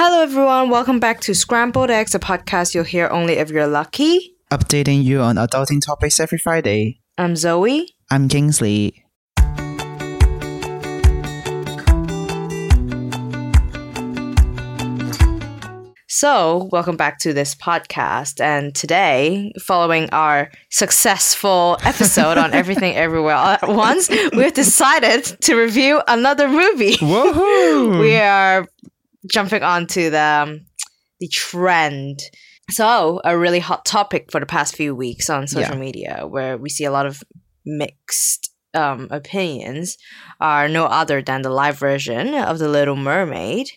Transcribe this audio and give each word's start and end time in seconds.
Hello, 0.00 0.22
everyone. 0.22 0.70
Welcome 0.70 1.00
back 1.00 1.18
to 1.22 1.34
Scrambled 1.34 1.90
Eggs, 1.90 2.14
a 2.14 2.20
podcast 2.20 2.72
you'll 2.72 2.84
hear 2.84 3.08
only 3.08 3.32
if 3.32 3.50
you're 3.50 3.66
lucky. 3.66 4.36
Updating 4.48 5.02
you 5.02 5.20
on 5.22 5.34
adulting 5.34 5.84
topics 5.84 6.20
every 6.20 6.38
Friday. 6.38 7.00
I'm 7.18 7.34
Zoe. 7.34 7.96
I'm 8.08 8.28
Kingsley. 8.28 9.04
So, 16.06 16.68
welcome 16.70 16.96
back 16.96 17.18
to 17.18 17.32
this 17.32 17.56
podcast. 17.56 18.40
And 18.40 18.76
today, 18.76 19.52
following 19.60 20.08
our 20.10 20.52
successful 20.70 21.76
episode 21.82 22.38
on 22.38 22.54
Everything 22.54 22.94
Everywhere 22.94 23.34
All 23.34 23.48
at 23.48 23.68
Once, 23.68 24.08
we've 24.32 24.54
decided 24.54 25.24
to 25.24 25.56
review 25.56 26.00
another 26.06 26.48
movie. 26.48 26.94
Woohoo! 26.98 28.00
we 28.00 28.14
are 28.14 28.64
jumping 29.30 29.62
onto 29.62 30.10
the 30.10 30.20
um, 30.20 30.66
the 31.20 31.28
trend. 31.28 32.20
So, 32.70 33.20
a 33.24 33.36
really 33.38 33.60
hot 33.60 33.84
topic 33.86 34.30
for 34.30 34.40
the 34.40 34.46
past 34.46 34.76
few 34.76 34.94
weeks 34.94 35.30
on 35.30 35.46
social 35.46 35.74
Yeah. 35.74 35.80
media, 35.80 36.26
where 36.28 36.58
we 36.58 36.68
see 36.68 36.84
a 36.84 36.90
lot 36.90 37.06
of 37.06 37.22
mixed 37.64 38.50
um, 38.74 39.08
opinions, 39.10 39.96
are 40.40 40.68
no 40.68 40.84
other 40.84 41.22
than 41.22 41.40
the 41.42 41.48
live 41.50 41.78
version 41.78 42.34
of 42.34 42.58
The 42.58 42.68
Little 42.68 42.94
Mermaid. 42.96 43.70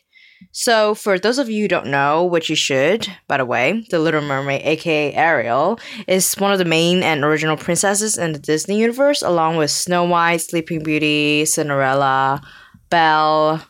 So, 0.51 0.93
for 0.93 1.17
those 1.17 1.37
of 1.37 1.49
you 1.49 1.61
who 1.61 1.67
don't 1.69 1.87
know, 1.87 2.25
which 2.25 2.49
you 2.49 2.55
should, 2.55 3.07
by 3.27 3.37
the 3.37 3.45
way, 3.45 3.85
The 3.91 3.99
Little 3.99 4.21
Mermaid, 4.21 4.61
aka 4.65 5.13
Ariel, 5.13 5.79
is 6.07 6.33
one 6.33 6.51
of 6.51 6.57
the 6.59 6.65
main 6.65 7.01
and 7.03 7.23
original 7.23 7.55
princesses 7.57 8.17
in 8.17 8.33
the 8.33 8.39
Disney 8.39 8.77
universe, 8.79 9.21
along 9.21 9.55
with 9.57 9.71
Snow 9.71 10.03
White, 10.03 10.41
Sleeping 10.41 10.83
Beauty, 10.83 11.45
Cinderella, 11.45 12.41
Belle. 12.89 13.63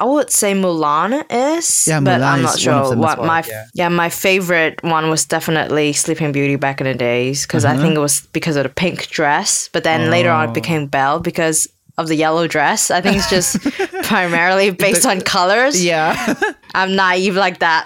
I 0.00 0.04
would 0.04 0.30
say 0.30 0.54
Mulan 0.54 1.24
is, 1.30 1.86
Yeah, 1.86 2.00
but 2.00 2.20
Mulan 2.20 2.32
I'm 2.32 2.42
not 2.42 2.58
sure 2.58 2.72
of 2.72 2.88
them 2.90 2.98
as 3.00 3.02
what 3.04 3.18
well, 3.18 3.26
my 3.26 3.44
yeah. 3.74 3.88
my 3.90 4.08
favorite 4.08 4.82
one 4.82 5.10
was 5.10 5.26
definitely 5.26 5.92
Sleeping 5.92 6.32
Beauty 6.32 6.56
back 6.56 6.80
in 6.80 6.86
the 6.86 6.94
days 6.94 7.46
because 7.46 7.64
I 7.66 7.72
Uh-huh. 7.74 7.82
think 7.82 7.94
it 7.96 8.00
was 8.00 8.22
because 8.32 8.56
of 8.56 8.62
the 8.64 8.70
pink 8.70 9.08
dress, 9.08 9.68
but 9.72 9.84
then 9.84 10.10
later 10.10 10.30
on 10.30 10.46
it 10.46 10.50
Oh. 10.50 10.54
became 10.54 10.86
Belle 10.86 11.20
because 11.20 11.68
of 11.98 12.08
the 12.08 12.14
yellow 12.16 12.46
dress. 12.48 12.90
I 12.90 13.02
think 13.02 13.18
it's 13.18 13.28
just 13.28 13.60
primarily 14.08 14.70
based 14.70 15.04
on 15.04 15.20
colors. 15.20 15.84
yeah. 15.84 16.34
I'm 16.74 16.96
naive 16.96 17.36
like 17.36 17.58
that. 17.58 17.84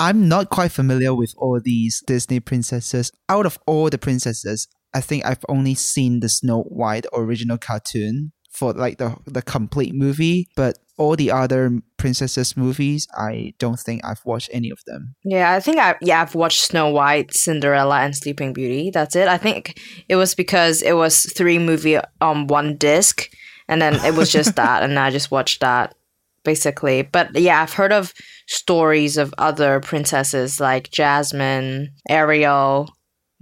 I'm 0.00 0.26
not 0.28 0.50
quite 0.50 0.72
familiar 0.72 1.14
with 1.14 1.32
all 1.36 1.60
these 1.62 2.02
Disney 2.04 2.40
princesses. 2.40 3.12
Out 3.28 3.46
of 3.46 3.58
all 3.66 3.88
the 3.90 3.98
princesses, 3.98 4.66
I 4.92 5.00
think 5.00 5.24
I've 5.24 5.44
only 5.48 5.74
seen 5.76 6.18
the 6.20 6.28
Snow 6.28 6.62
White 6.64 7.06
original 7.14 7.58
cartoon 7.58 8.32
for 8.62 8.72
like 8.74 8.98
the 8.98 9.16
the 9.26 9.42
complete 9.42 9.92
movie, 9.92 10.46
but 10.54 10.78
all 10.96 11.16
the 11.16 11.32
other 11.32 11.80
princesses 11.96 12.56
movies, 12.56 13.08
I 13.12 13.54
don't 13.58 13.80
think 13.80 14.04
I've 14.04 14.24
watched 14.24 14.50
any 14.52 14.70
of 14.70 14.78
them. 14.86 15.16
yeah, 15.24 15.52
I 15.52 15.58
think 15.58 15.78
I 15.78 15.96
yeah 16.00 16.22
I've 16.22 16.36
watched 16.36 16.60
Snow 16.60 16.88
White, 16.90 17.34
Cinderella, 17.34 17.98
and 18.02 18.14
Sleeping 18.14 18.52
Beauty. 18.52 18.92
That's 18.92 19.16
it. 19.16 19.26
I 19.26 19.36
think 19.36 19.80
it 20.08 20.14
was 20.14 20.36
because 20.36 20.80
it 20.80 20.92
was 20.92 21.22
three 21.22 21.58
movie 21.58 21.98
on 22.20 22.46
one 22.46 22.76
disc, 22.76 23.28
and 23.66 23.82
then 23.82 23.94
it 24.04 24.14
was 24.14 24.30
just 24.30 24.54
that, 24.62 24.84
and 24.84 24.96
I 24.96 25.10
just 25.10 25.32
watched 25.32 25.60
that 25.60 25.96
basically. 26.44 27.02
But 27.02 27.34
yeah, 27.34 27.62
I've 27.62 27.74
heard 27.74 27.92
of 27.92 28.12
stories 28.46 29.16
of 29.16 29.34
other 29.38 29.80
princesses 29.80 30.60
like 30.60 30.92
Jasmine, 30.92 31.94
Ariel, 32.08 32.88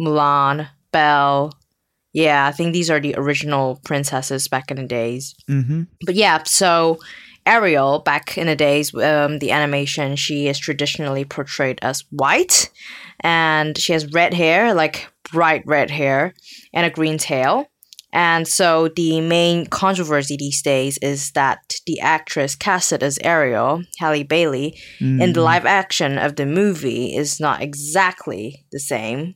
Mulan, 0.00 0.68
Belle. 0.92 1.52
Yeah, 2.12 2.47
I 2.47 2.53
think 2.53 2.72
these 2.72 2.91
are 2.91 3.00
the 3.00 3.14
original 3.16 3.80
princesses 3.84 4.48
back 4.48 4.70
in 4.70 4.77
the 4.77 4.86
days. 4.86 5.34
Mm-hmm. 5.48 5.83
But 6.05 6.17
yeah, 6.17 6.42
so 6.44 6.98
Ariel, 7.47 8.00
back 8.00 8.36
in 8.36 8.47
the 8.47 8.56
days, 8.56 8.94
um, 8.94 9.39
the 9.39 9.50
animation, 9.52 10.17
she 10.17 10.48
is 10.48 10.58
traditionally 10.58 11.25
portrayed 11.25 11.78
as 11.83 12.05
white, 12.11 12.70
and 13.20 13.78
she 13.78 13.92
has 13.92 14.12
red 14.12 14.34
hair, 14.34 14.75
like 14.75 15.08
bright 15.33 15.62
red 15.67 15.91
hair, 15.91 16.34
and 16.72 16.84
a 16.84 16.91
green 16.91 17.19
tail. 17.19 17.67
And 18.13 18.48
so 18.48 18.89
the 18.89 19.20
main 19.20 19.67
controversy 19.67 20.36
these 20.36 20.63
days 20.63 20.98
is 20.98 21.30
that 21.33 21.74
the 21.86 22.01
actress 22.01 22.57
casted 22.57 23.05
as 23.05 23.20
Ariel, 23.23 23.84
Halle 24.01 24.24
Bailey, 24.24 24.77
in 25.01 25.33
the 25.33 25.42
live 25.42 25.64
action 25.64 26.18
of 26.18 26.34
the 26.34 26.45
movie 26.45 27.14
is 27.14 27.39
not 27.39 27.63
exactly 27.63 28.67
the 28.73 28.80
same 28.80 29.34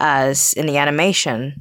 as 0.00 0.52
in 0.54 0.66
the 0.66 0.76
animation. 0.76 1.54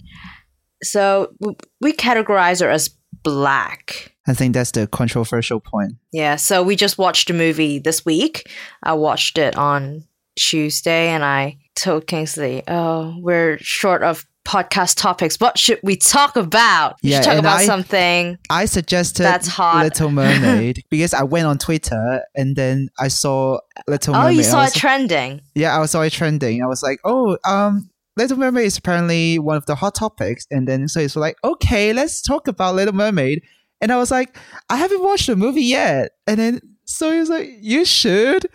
So 0.84 1.34
we 1.81 1.94
categorize 1.94 2.62
her 2.62 2.69
as 2.69 2.90
black. 3.24 4.12
I 4.28 4.34
think 4.34 4.53
that's 4.53 4.72
the 4.72 4.88
controversial 4.88 5.59
point. 5.59 5.94
Yeah, 6.12 6.36
so 6.36 6.63
we 6.63 6.75
just 6.75 6.97
watched 6.97 7.28
the 7.28 7.34
movie 7.34 7.80
this 7.80 8.06
week. 8.06 8.50
I 8.84 8.94
watched 8.94 9.38
it 9.38 9.56
on 9.56 10.03
Tuesday 10.36 11.09
and 11.09 11.24
I 11.24 11.58
told 11.75 12.08
Kingsley, 12.08 12.63
oh, 12.68 13.16
we're 13.19 13.58
short 13.59 14.02
of 14.03 14.25
podcast 14.46 14.97
topics. 14.97 15.40
What 15.40 15.58
should 15.58 15.80
we 15.84 15.96
talk 15.96 16.36
about? 16.36 16.97
We 17.03 17.12
Yeah, 17.12 17.22
should 17.22 17.30
talk 17.31 17.40
about 17.40 17.59
I- 17.62 17.66
something. 17.66 18.38
I 18.50 18.66
suggested 18.66 19.24
That's 19.24 19.47
hot. 19.47 19.84
Little 19.84 20.12
Mermaid 20.22 20.84
because 20.90 21.13
I 21.13 21.24
went 21.24 21.47
on 21.47 21.57
Twitter 21.57 22.22
and 22.36 22.56
then 22.56 22.90
I 23.00 23.07
saw 23.09 23.59
Little 23.88 24.13
Mermaid. 24.13 24.28
Oh, 24.28 24.30
you 24.38 24.44
saw 24.44 24.62
was 24.63 24.75
it 24.75 24.80
trending. 24.80 25.42
yeah, 25.56 25.80
I 25.80 25.86
saw 25.88 26.02
it 26.02 26.12
trending. 26.13 26.63
I 26.63 26.68
was 26.68 26.84
like, 26.84 27.00
oh, 27.03 27.38
um, 27.46 27.90
Little 28.17 28.37
Mermaid 28.37 28.65
is 28.65 28.77
apparently 28.77 29.39
one 29.39 29.57
of 29.57 29.65
the 29.65 29.75
hot 29.75 29.95
topics. 29.95 30.45
And 30.49 30.67
then 30.67 30.87
so 30.87 30.99
it's 30.99 31.15
like, 31.15 31.35
okay, 31.43 31.93
let's 31.93 32.21
talk 32.21 32.47
about 32.47 32.75
Little 32.75 32.93
Mermaid. 32.93 33.41
And 33.81 33.91
I 33.91 33.97
was 33.97 34.11
like, 34.11 34.37
I 34.69 34.77
haven't 34.77 35.03
watched 35.03 35.27
the 35.27 35.35
movie 35.35 35.63
yet. 35.63 36.11
And 36.27 36.39
then 36.39 36.61
so 36.85 37.11
he 37.11 37.19
was 37.19 37.29
like, 37.29 37.49
you 37.59 37.83
should. 37.85 38.47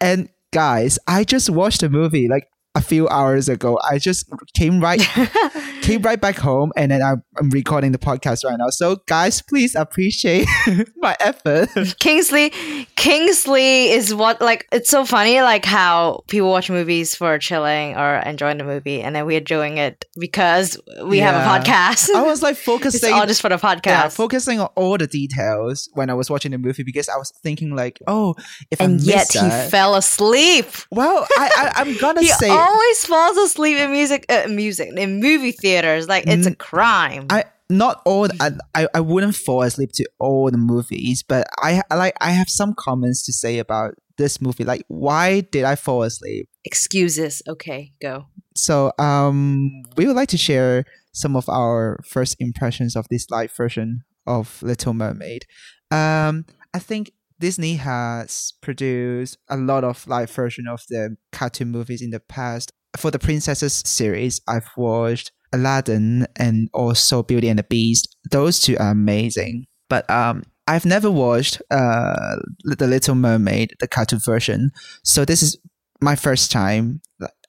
And 0.00 0.28
guys, 0.52 0.98
I 1.06 1.24
just 1.24 1.50
watched 1.50 1.80
the 1.80 1.88
movie 1.88 2.28
like 2.28 2.48
a 2.76 2.80
few 2.82 3.08
hours 3.08 3.48
ago. 3.48 3.80
I 3.90 3.98
just 3.98 4.28
came 4.54 4.80
right 4.80 5.00
came 5.82 6.02
right 6.02 6.20
back 6.20 6.36
home 6.36 6.72
and 6.76 6.90
then 6.90 7.02
I'm, 7.02 7.22
I'm 7.38 7.48
recording 7.50 7.92
the 7.92 7.98
podcast 7.98 8.44
right 8.44 8.58
now. 8.58 8.68
So 8.68 8.96
guys, 9.06 9.40
please 9.40 9.74
appreciate 9.74 10.46
my 10.96 11.16
effort. 11.18 11.70
Kingsley 11.98 12.50
Kingsley 12.96 13.90
is 13.90 14.14
what 14.14 14.40
like 14.42 14.68
it's 14.72 14.90
so 14.90 15.06
funny 15.06 15.40
like 15.40 15.64
how 15.64 16.22
people 16.28 16.50
watch 16.50 16.68
movies 16.68 17.14
for 17.14 17.38
chilling 17.38 17.96
or 17.96 18.16
enjoying 18.16 18.58
the 18.58 18.64
movie 18.64 19.00
and 19.00 19.16
then 19.16 19.24
we're 19.24 19.40
doing 19.40 19.78
it 19.78 20.04
because 20.18 20.78
we 21.02 21.18
have 21.18 21.34
a 21.34 21.38
podcast. 21.48 22.14
I 22.14 22.22
was 22.22 22.42
like 22.42 22.56
focusing 22.56 23.12
all 23.14 23.26
just 23.26 23.40
for 23.40 23.48
the 23.48 23.56
podcast. 23.56 23.86
yeah, 23.86 24.08
focusing 24.08 24.60
on 24.60 24.68
all 24.74 24.98
the 24.98 25.06
details 25.06 25.88
when 25.94 26.10
I 26.10 26.14
was 26.14 26.28
watching 26.28 26.50
the 26.52 26.58
movie 26.58 26.82
because 26.82 27.08
I 27.08 27.16
was 27.16 27.32
thinking 27.42 27.74
like, 27.74 27.98
oh, 28.06 28.34
if 28.70 28.82
I 28.82 28.84
and 28.84 28.94
miss 28.96 29.06
yet 29.06 29.32
he 29.32 29.38
that, 29.38 29.70
fell 29.70 29.94
asleep. 29.94 30.66
well, 30.90 31.26
I, 31.38 31.72
I 31.74 31.80
I'm 31.80 31.96
gonna 31.96 32.22
say 32.24 32.50
always 32.66 33.06
falls 33.06 33.36
asleep 33.36 33.78
in 33.78 33.92
music, 33.92 34.26
uh, 34.28 34.48
music 34.48 34.90
in 34.96 35.20
movie 35.20 35.52
theaters. 35.52 36.08
Like 36.08 36.24
it's 36.26 36.46
a 36.46 36.54
crime. 36.54 37.26
I 37.30 37.44
not 37.68 38.02
all 38.04 38.28
I, 38.40 38.52
I 38.74 38.88
I 38.94 39.00
wouldn't 39.00 39.34
fall 39.36 39.62
asleep 39.62 39.92
to 39.94 40.08
all 40.18 40.50
the 40.50 40.58
movies, 40.58 41.22
but 41.22 41.46
I 41.58 41.82
I 41.90 41.94
like 41.96 42.14
I 42.20 42.30
have 42.30 42.48
some 42.48 42.74
comments 42.74 43.24
to 43.26 43.32
say 43.32 43.58
about 43.58 43.94
this 44.16 44.40
movie. 44.40 44.64
Like, 44.64 44.82
why 44.88 45.40
did 45.40 45.64
I 45.64 45.76
fall 45.76 46.02
asleep? 46.02 46.48
Excuses. 46.64 47.42
Okay, 47.48 47.92
go. 48.00 48.26
So, 48.54 48.92
um, 48.98 49.82
we 49.96 50.06
would 50.06 50.16
like 50.16 50.30
to 50.30 50.38
share 50.38 50.84
some 51.12 51.36
of 51.36 51.48
our 51.48 52.00
first 52.04 52.36
impressions 52.40 52.96
of 52.96 53.06
this 53.08 53.30
live 53.30 53.52
version 53.52 54.02
of 54.26 54.62
Little 54.62 54.94
Mermaid. 54.94 55.46
Um, 55.90 56.46
I 56.74 56.78
think 56.78 57.12
Disney 57.38 57.74
has 57.74 58.54
produced 58.62 59.38
a 59.48 59.56
lot 59.56 59.84
of 59.84 60.06
live 60.06 60.30
version 60.30 60.66
of 60.66 60.82
the 60.88 61.16
cartoon 61.32 61.70
movies 61.70 62.02
in 62.02 62.10
the 62.10 62.20
past. 62.20 62.72
For 62.96 63.10
the 63.10 63.18
Princesses 63.18 63.82
series, 63.84 64.40
I've 64.48 64.70
watched 64.76 65.32
Aladdin 65.52 66.26
and 66.36 66.68
also 66.72 67.22
Beauty 67.22 67.48
and 67.48 67.58
the 67.58 67.64
Beast. 67.64 68.16
Those 68.30 68.60
two 68.60 68.76
are 68.78 68.90
amazing. 68.90 69.66
But 69.88 70.08
um, 70.10 70.44
I've 70.66 70.86
never 70.86 71.10
watched 71.10 71.60
uh, 71.70 72.36
The 72.64 72.86
Little 72.86 73.14
Mermaid, 73.14 73.74
the 73.80 73.88
cartoon 73.88 74.18
version. 74.18 74.70
So 75.04 75.24
this 75.24 75.42
is 75.42 75.58
my 76.00 76.16
first 76.16 76.50
time 76.50 77.00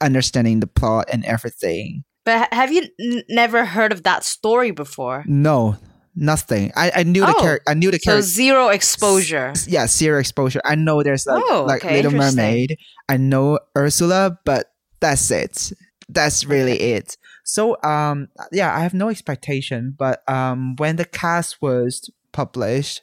understanding 0.02 0.60
the 0.60 0.68
plot 0.68 1.08
and 1.12 1.26
everything. 1.26 2.04
But 2.26 2.54
have 2.54 2.72
you 2.72 2.84
n- 3.00 3.24
never 3.30 3.66
heard 3.66 3.94
of 3.94 4.04
that 4.04 4.24
story 4.26 4.72
before? 4.72 5.24
No, 5.28 5.78
nothing. 6.18 6.72
I, 6.76 6.92
I 6.98 7.04
knew 7.04 7.22
the 7.22 7.36
Oh, 7.38 7.40
character. 7.42 7.70
I 7.72 7.74
knew 7.76 7.92
the 7.92 8.00
character. 8.00 8.22
So 8.24 8.28
zero 8.28 8.70
exposure. 8.70 9.54
yeah, 9.68 9.88
zero 9.88 10.20
exposure. 10.20 10.62
I 10.66 10.76
know 10.76 11.04
there's 11.04 11.26
like 11.28 11.44
Oh, 11.48 11.64
like 11.68 11.86
okay, 11.86 12.02
Little. 12.02 12.12
Mermaid. 12.18 12.78
I 13.08 13.18
know 13.18 13.60
Ursula, 13.78 14.38
but 14.44 14.72
that's 15.00 15.30
it. 15.32 15.72
That's 16.10 16.44
really 16.46 16.80
it. 16.80 17.18
So 17.44 17.78
um 17.84 18.28
yeah, 18.52 18.76
I 18.76 18.80
have 18.80 18.94
no 18.94 19.10
expectation. 19.10 19.96
But 19.98 20.28
um 20.28 20.76
when 20.78 20.96
the 20.98 21.06
cast 21.06 21.62
was 21.62 22.10
published, 22.34 23.02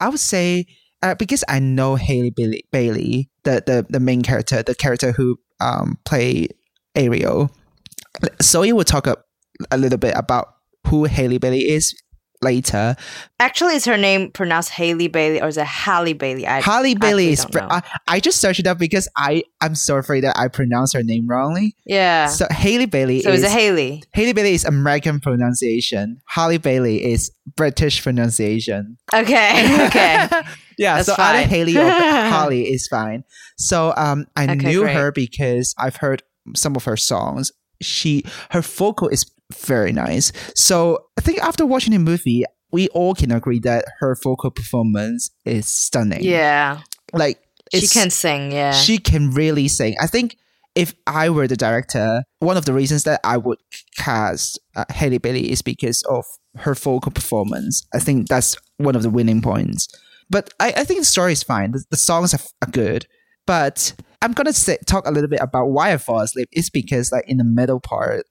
I 0.00 0.08
would 0.08 0.20
say 0.20 0.66
uh, 1.02 1.14
because 1.14 1.44
I 1.48 1.60
know 1.60 1.94
Haley 1.96 2.30
Bailey, 2.30 2.64
Bailey 2.72 3.30
the, 3.44 3.62
the 3.64 3.86
the 3.88 4.00
main 4.00 4.22
character, 4.22 4.62
the 4.62 4.74
character 4.74 5.12
who 5.12 5.38
um 5.60 5.98
play 6.04 6.48
Ariel. 6.94 7.50
So 8.40 8.62
you 8.62 8.74
will 8.74 8.84
talk 8.84 9.06
a, 9.06 9.16
a 9.70 9.76
little 9.78 9.98
bit 9.98 10.14
about 10.16 10.54
who 10.86 11.04
Haley 11.04 11.38
Bailey 11.38 11.68
is 11.68 11.94
later. 12.42 12.96
Actually, 13.40 13.74
is 13.76 13.84
her 13.84 13.96
name 13.96 14.30
pronounced 14.30 14.70
Haley 14.70 15.08
Bailey 15.08 15.40
or 15.40 15.48
is 15.48 15.56
it 15.56 15.66
Halle 15.66 16.12
Bailey? 16.12 16.46
I 16.46 16.60
Halle 16.60 16.94
Bailey 16.94 17.28
is. 17.30 17.46
know. 17.54 17.66
I, 17.70 17.82
I 18.08 18.20
just 18.20 18.40
searched 18.40 18.60
it 18.60 18.66
up 18.66 18.78
because 18.78 19.08
I 19.16 19.42
I'm 19.60 19.74
so 19.74 19.96
afraid 19.96 20.22
that 20.24 20.36
I 20.38 20.48
pronounce 20.48 20.92
her 20.92 21.02
name 21.02 21.26
wrongly. 21.26 21.74
yeah. 21.84 22.26
So 22.26 22.46
Haley 22.50 22.86
Bailey 22.86 23.20
So 23.22 23.30
is 23.30 23.42
it 23.42 23.50
Haley? 23.50 24.02
Haley 24.12 24.32
Bailey 24.32 24.54
is 24.54 24.64
American 24.64 25.20
pronunciation. 25.20 26.20
Halle 26.26 26.58
Bailey 26.58 27.04
is 27.04 27.30
British 27.56 28.02
pronunciation. 28.02 28.96
Okay. 29.14 29.82
Okay. 29.86 30.28
yeah, 30.78 30.96
That's 30.96 31.06
so 31.06 31.14
either. 31.18 31.48
Haley 31.48 31.78
or 31.78 31.88
Holly 31.90 32.62
is 32.72 32.86
fine. 32.88 33.24
So 33.56 33.94
um, 33.96 34.26
I 34.36 34.44
Okay, 34.44 34.54
knew 34.56 34.80
great. 34.82 34.94
her 34.96 35.12
because 35.12 35.74
I've 35.78 35.96
heard 35.96 36.22
some 36.54 36.76
of 36.76 36.84
her 36.84 36.96
songs. 36.96 37.52
She 37.80 38.24
her 38.50 38.60
vocal 38.62 39.08
is 39.08 39.30
very 39.54 39.92
nice. 39.92 40.32
So 40.54 40.98
I 41.18 41.20
think 41.20 41.42
after 41.42 41.66
watching 41.66 41.92
the 41.92 41.98
movie, 41.98 42.44
we 42.72 42.88
all 42.88 43.14
can 43.14 43.30
agree 43.32 43.60
that 43.60 43.84
her 44.00 44.16
vocal 44.22 44.50
performance 44.50 45.30
is 45.44 45.66
stunning. 45.66 46.22
yeah. 46.22 46.80
like 47.12 47.40
She 47.72 47.86
can 47.86 48.10
sing. 48.10 48.52
Yeah. 48.52 48.72
she 48.72 48.98
can 48.98 49.30
really 49.30 49.68
sing. 49.68 49.96
I 50.00 50.06
think 50.06 50.36
if 50.74 50.94
I 51.06 51.30
were 51.30 51.46
the 51.48 51.56
director, 51.56 52.22
one 52.40 52.56
of 52.56 52.66
the 52.66 52.74
reasons 52.74 53.04
that 53.04 53.20
I 53.24 53.38
would 53.38 53.58
cast 53.96 54.58
uh, 54.76 54.84
Haley 54.90 55.18
Bailey 55.18 55.50
is 55.50 55.62
because 55.62 56.02
of 56.02 56.24
her 56.56 56.74
vocal 56.74 57.12
performance. 57.12 57.86
I 57.94 57.98
think 57.98 58.28
that's 58.28 58.56
one 58.76 58.94
of 58.94 59.02
the 59.02 59.10
winning 59.10 59.40
points. 59.40 59.88
But 60.28 60.52
I, 60.60 60.74
I 60.76 60.84
think 60.84 61.00
the 61.00 61.06
story 61.06 61.32
is 61.32 61.42
fine. 61.42 61.72
The, 61.72 61.84
the 61.90 61.96
songs 61.96 62.34
are, 62.34 62.40
are 62.62 62.70
good. 62.70 63.06
But 63.46 63.94
I'm 64.20 64.32
gonna 64.32 64.52
say, 64.52 64.76
talk 64.86 65.06
a 65.06 65.10
little 65.12 65.30
bit 65.30 65.40
about 65.40 65.68
why 65.68 65.92
I 65.92 65.98
fall 65.98 66.20
asleep. 66.20 66.48
It's 66.52 66.68
because 66.68 67.12
like 67.12 67.24
in 67.28 67.36
the 67.38 67.44
middle 67.44 67.80
part, 67.80 68.26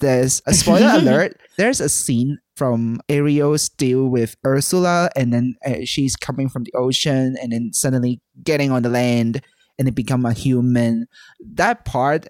there's 0.00 0.42
a 0.46 0.54
spoiler 0.54 0.92
alert. 0.98 1.40
There's 1.56 1.80
a 1.80 1.88
scene 1.88 2.38
from 2.56 3.00
Ariel's 3.08 3.68
deal 3.68 4.08
with 4.08 4.36
Ursula, 4.44 5.10
and 5.16 5.32
then 5.32 5.56
uh, 5.64 5.84
she's 5.84 6.16
coming 6.16 6.48
from 6.48 6.64
the 6.64 6.72
ocean, 6.74 7.36
and 7.40 7.52
then 7.52 7.72
suddenly 7.72 8.20
getting 8.42 8.70
on 8.70 8.82
the 8.82 8.88
land, 8.88 9.42
and 9.78 9.86
then 9.86 9.94
become 9.94 10.24
a 10.26 10.32
human. 10.32 11.06
That 11.40 11.84
part 11.84 12.28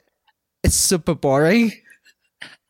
is 0.62 0.74
super 0.74 1.14
boring. 1.14 1.72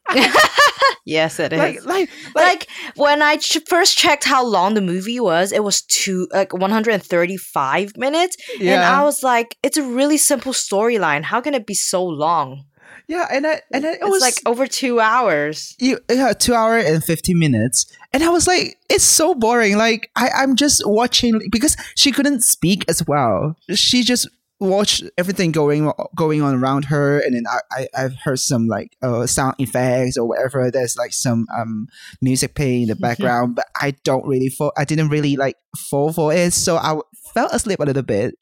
yes, 1.05 1.41
it 1.41 1.53
is. 1.53 1.59
Like, 1.59 1.85
like, 1.85 2.11
like, 2.35 2.35
like 2.35 2.69
when 2.97 3.23
I 3.23 3.37
ch- 3.37 3.59
first 3.67 3.97
checked 3.99 4.25
how 4.25 4.45
long 4.45 4.75
the 4.75 4.81
movie 4.81 5.19
was, 5.19 5.51
it 5.51 5.65
was 5.65 5.83
two 5.83 6.29
like 6.33 6.53
135 6.53 7.97
minutes, 7.97 8.37
and 8.61 8.83
I 8.83 9.03
was 9.03 9.23
like, 9.23 9.57
it's 9.63 9.77
a 9.77 9.83
really 9.83 10.17
simple 10.17 10.53
storyline. 10.53 11.25
How 11.25 11.41
can 11.41 11.55
it 11.55 11.67
be 11.67 11.75
so 11.75 12.05
long? 12.05 12.65
Yeah, 13.09 13.27
and 13.31 13.47
I 13.47 13.63
and 13.73 13.87
I, 13.87 13.93
it 13.93 13.99
It's 14.03 14.11
was 14.11 14.21
like 14.21 14.35
over 14.47 14.67
two 14.67 15.01
hours. 15.01 15.77
you 15.79 15.99
yeah, 16.11 16.33
two 16.33 16.55
hour 16.55 16.77
and 16.79 17.03
15 17.03 17.39
minutes. 17.39 17.87
And 18.13 18.25
i 18.25 18.31
was 18.31 18.47
like 18.47 18.79
it's 18.89 19.05
so 19.05 19.35
boring. 19.35 19.77
Like 19.77 20.11
I, 20.17 20.31
i'm 20.37 20.57
just 20.57 20.83
watching 20.87 21.41
because 21.51 21.77
she 21.97 22.13
couldn't 22.13 22.43
speak 22.43 22.85
as 22.89 23.07
well. 23.07 23.57
She 23.75 24.03
just 24.03 24.29
watched 24.59 25.05
everything 25.19 25.53
going 25.53 25.93
going 26.17 26.41
on 26.43 26.55
around 26.55 26.87
her. 26.87 27.21
And 27.21 27.35
then 27.35 27.45
i, 27.47 27.59
I 27.71 27.89
i've 28.05 28.17
heard 28.25 28.39
some 28.39 28.67
like 28.69 28.97
uh, 29.03 29.27
sound 29.27 29.55
effects 29.59 30.17
or 30.17 30.27
whatever. 30.27 30.71
There's 30.71 30.97
like 30.97 31.13
some 31.13 31.47
um 31.57 31.89
music 32.23 32.55
playing 32.55 32.83
in 32.83 32.89
the 32.89 32.97
background 32.97 33.55
but 33.55 33.67
i 33.81 33.91
don't 34.03 34.27
really 34.27 34.49
fall 34.49 34.73
i 34.79 34.85
didn't 34.85 35.11
really 35.11 35.37
like 35.37 35.57
fall 35.91 36.13
for 36.13 36.33
it. 36.33 36.53
So 36.55 36.77
I 36.77 36.99
fell 37.35 37.49
asleep 37.53 37.81
a 37.81 37.85
little 37.85 38.03
bit. 38.03 38.35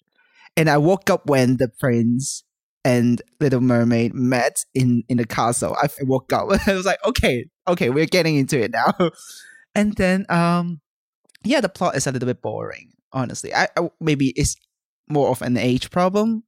And 0.56 0.70
i 0.70 0.78
woke 0.78 1.10
up 1.10 1.26
when 1.26 1.56
the 1.56 1.66
prince 1.68 2.43
and 2.84 3.22
Little 3.40 3.60
Mermaid 3.60 4.14
met 4.14 4.64
in 4.74 5.02
in 5.08 5.16
the 5.16 5.26
castle. 5.26 5.76
I 5.82 5.88
woke 6.02 6.32
up. 6.32 6.48
I 6.66 6.74
was 6.74 6.86
like, 6.86 7.04
okay, 7.06 7.46
okay, 7.66 7.90
we're 7.90 8.06
getting 8.06 8.36
into 8.36 8.60
it 8.60 8.72
now. 8.72 8.92
And 9.76 9.92
then, 9.96 10.24
um, 10.28 10.80
yeah, 11.42 11.60
the 11.60 11.68
plot 11.68 11.96
is 11.96 12.06
a 12.06 12.12
little 12.12 12.28
bit 12.28 12.40
boring. 12.40 12.92
Honestly, 13.12 13.52
I, 13.52 13.66
I 13.76 13.90
maybe 14.00 14.32
it's 14.36 14.54
more 15.08 15.30
of 15.30 15.42
an 15.42 15.56
age 15.56 15.90
problem. 15.90 16.44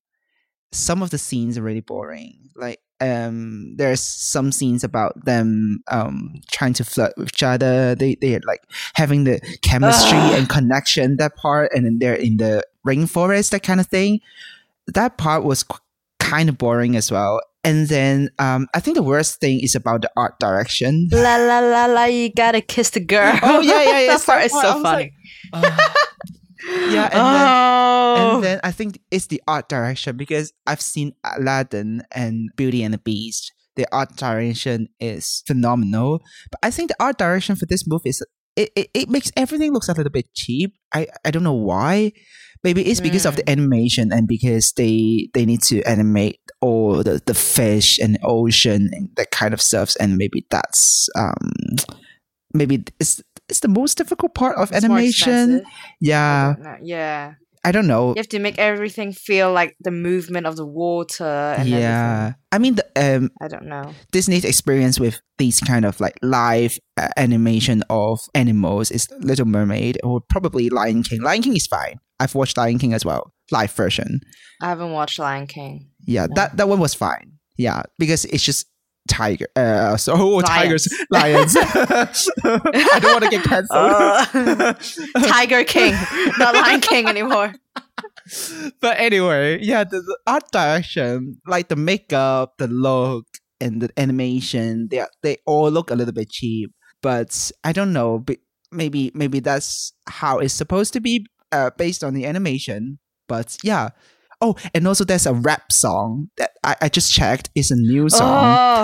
Some 0.71 1.03
of 1.03 1.11
the 1.11 1.19
scenes 1.19 1.59
are 1.59 1.63
really 1.63 1.81
boring. 1.81 2.51
Like, 2.55 2.79
um, 3.01 3.75
there's 3.77 4.01
some 4.01 4.53
scenes 4.53 4.85
about 4.85 5.25
them 5.25 5.83
um 5.91 6.35
trying 6.51 6.73
to 6.75 6.85
flirt 6.85 7.15
with 7.17 7.31
each 7.35 7.43
other. 7.43 7.97
They 7.97 8.15
they're 8.15 8.41
like 8.47 8.63
having 8.95 9.25
the 9.25 9.41
chemistry 9.63 10.19
Ugh. 10.19 10.39
and 10.39 10.49
connection 10.49 11.17
that 11.17 11.35
part, 11.37 11.73
and 11.75 11.85
then 11.85 11.99
they're 11.99 12.15
in 12.15 12.37
the 12.37 12.65
rainforest, 12.87 13.51
that 13.51 13.65
kind 13.65 13.81
of 13.81 13.89
thing. 13.89 14.21
That 14.87 15.19
part 15.19 15.43
was 15.43 15.65
qu- 15.65 15.81
kind 16.27 16.49
of 16.49 16.59
boring 16.59 16.97
as 16.97 17.11
well. 17.11 17.41
And 17.65 17.89
then 17.89 18.31
um, 18.39 18.69
I 18.75 18.81
think 18.81 18.97
the 18.97 19.03
worst 19.03 19.41
thing 19.41 19.61
is 19.61 19.75
about 19.75 20.03
the 20.03 20.11
art 20.17 20.39
direction. 20.39 21.09
La 21.11 21.37
la 21.37 21.59
la 21.61 21.87
la, 21.87 22.05
you 22.05 22.31
gotta 22.33 22.61
kiss 22.61 22.91
the 22.91 23.01
girl. 23.01 23.39
Oh, 23.43 23.61
yeah, 23.61 23.83
yeah, 23.83 24.01
yeah, 24.01 24.07
that 24.17 24.27
part 24.27 24.45
is 24.45 24.53
so 24.53 24.83
funny. 24.83 25.11
like, 25.11 25.13
Uh, 25.53 25.77
yeah, 26.91 27.05
and 27.05 27.27
then 27.37 27.47
oh, 27.49 28.35
and 28.37 28.45
then 28.45 28.61
I 28.65 28.73
think 28.73 28.99
it's 29.11 29.27
the 29.27 29.43
art 29.47 29.69
direction 29.69 30.17
because 30.17 30.53
I've 30.67 30.81
seen 30.81 31.13
Aladdin 31.25 32.03
and 32.13 32.51
Beauty 32.57 32.83
and 32.83 32.95
the 32.95 32.99
Beast. 32.99 33.53
The 33.77 33.87
art 33.93 34.17
direction 34.17 34.89
is 35.01 35.43
phenomenal, 35.47 36.21
but 36.51 36.59
I 36.63 36.71
think 36.71 36.89
the 36.89 36.97
art 36.99 37.19
direction 37.19 37.57
for 37.57 37.67
this 37.67 37.85
movie 37.87 38.09
is 38.11 38.25
it, 38.57 38.71
it, 38.75 38.89
it 38.95 39.09
makes 39.11 39.31
everything 39.37 39.73
looks 39.73 39.89
a 39.89 39.93
little 39.95 40.11
bit 40.11 40.33
cheap. 40.35 40.73
I, 40.95 41.07
I 41.25 41.31
don't 41.31 41.45
know 41.45 41.53
why. 41.53 42.13
Maybe 42.67 42.83
it's 42.83 43.01
because 43.01 43.25
of 43.27 43.37
the 43.37 43.49
animation 43.49 44.13
and 44.13 44.27
because 44.27 44.73
they 44.73 45.31
they 45.35 45.47
need 45.47 45.63
to 45.71 45.83
animate 45.85 46.41
all 46.61 47.05
the, 47.05 47.23
the 47.25 47.33
fish 47.33 47.97
and 48.01 48.19
ocean 48.25 48.91
and 48.93 49.09
that 49.15 49.31
kind 49.31 49.55
of 49.55 49.63
stuff, 49.63 49.95
and 50.01 50.17
maybe 50.19 50.45
that's 50.51 51.09
um 51.15 51.79
maybe 52.53 52.83
it's 52.99 53.23
it's 53.49 53.61
the 53.61 53.69
most 53.69 53.97
difficult 53.97 54.35
part 54.35 54.57
of 54.57 54.73
It's 54.73 54.83
animation. 54.85 55.63
Yeah, 56.01 56.55
yeah. 56.83 57.35
I 57.63 57.71
don't 57.71 57.87
know. 57.87 58.11
You 58.11 58.19
have 58.19 58.29
to 58.31 58.41
make 58.41 58.59
everything 58.59 59.13
feel 59.13 59.53
like 59.53 59.77
the 59.79 59.93
movement 59.93 60.47
of 60.47 60.57
the 60.57 60.67
water 60.67 61.25
and 61.59 61.69
yeah 61.69 61.79
everything. 61.79 62.35
i 62.53 62.59
mean 62.59 62.75
the, 62.75 62.87
um 62.95 63.31
I 63.43 63.49
don't 63.49 63.67
know. 63.67 63.93
disney's 64.13 64.45
experience 64.45 65.01
with 65.01 65.21
these 65.39 65.59
kind 65.61 65.85
of 65.85 66.01
like 66.01 66.17
live 66.23 66.79
uh, 66.97 67.09
animation 67.17 67.83
of 67.91 68.21
animals 68.35 68.91
is 68.91 69.09
little 69.19 69.47
mermaid 69.47 69.99
or 70.05 70.21
probably 70.21 70.71
lion 70.71 71.03
king 71.03 71.23
lion 71.23 71.43
king 71.43 71.57
is 71.57 71.67
fine 71.67 71.99
i've 72.21 72.35
watched 72.35 72.57
lion 72.57 72.79
king 72.79 72.93
as 72.95 73.05
well 73.05 73.33
live 73.51 73.73
version 73.73 74.21
I 74.63 74.69
haven't 74.71 74.93
watched 74.93 75.19
Lion 75.19 75.47
King. 75.47 75.91
yeah 76.07 76.27
No. 76.27 76.35
that 76.37 76.57
that 76.57 76.69
one 76.69 76.81
was 76.81 76.95
fine 76.95 77.33
yeah 77.59 77.83
because 77.99 78.25
it's 78.25 78.43
just 78.43 78.67
tiger 79.09 79.47
uh 79.55 79.97
so 79.99 80.15
oh, 80.17 80.41
tigers 80.41 80.89
Lions. 81.11 81.55
i 81.61 82.99
don't 83.01 83.13
want 83.13 83.25
to 83.25 83.31
get 83.31 83.45
cancelled 83.45 83.69
Uh, 83.93 84.73
Tiger 85.29 85.63
King, 85.65 85.95
not 86.39 86.55
Lion 86.55 86.81
King 86.81 87.07
anymore. 87.07 87.55
but 88.81 88.99
anyway, 88.99 89.59
yeah, 89.63 89.85
the, 89.85 90.01
the 90.01 90.19
art 90.27 90.51
direction, 90.53 91.41
like 91.47 91.69
the 91.69 91.77
makeup, 91.77 92.55
the 92.59 92.67
look, 92.67 93.27
and 93.61 93.81
the 93.83 93.91
animation, 93.97 94.89
they 94.91 95.05
they 95.23 95.37
all 95.47 95.71
look 95.71 95.91
a 95.91 95.95
little 95.95 96.13
bit 96.13 96.29
cheap. 96.31 96.73
But 97.03 97.51
I 97.63 97.73
don't 97.73 97.93
know, 97.93 98.19
but 98.19 98.39
maybe 98.73 99.13
maybe 99.15 99.41
that's 99.41 99.93
how 100.09 100.39
it's 100.41 100.55
supposed 100.55 100.93
to 100.95 101.01
be, 101.01 101.25
uh, 101.53 101.71
based 101.77 102.03
on 102.05 102.15
the 102.15 102.27
animation. 102.27 102.99
But 103.29 103.57
yeah. 103.63 103.91
Oh, 104.43 104.55
and 104.75 104.87
also 104.87 105.03
there's 105.03 105.25
a 105.25 105.33
rap 105.33 105.73
song 105.73 106.29
that 106.37 106.51
I, 106.63 106.77
I 106.83 106.89
just 106.91 107.11
checked. 107.11 107.49
It's 107.55 107.71
a 107.71 107.75
new 107.75 108.11
song. 108.11 108.21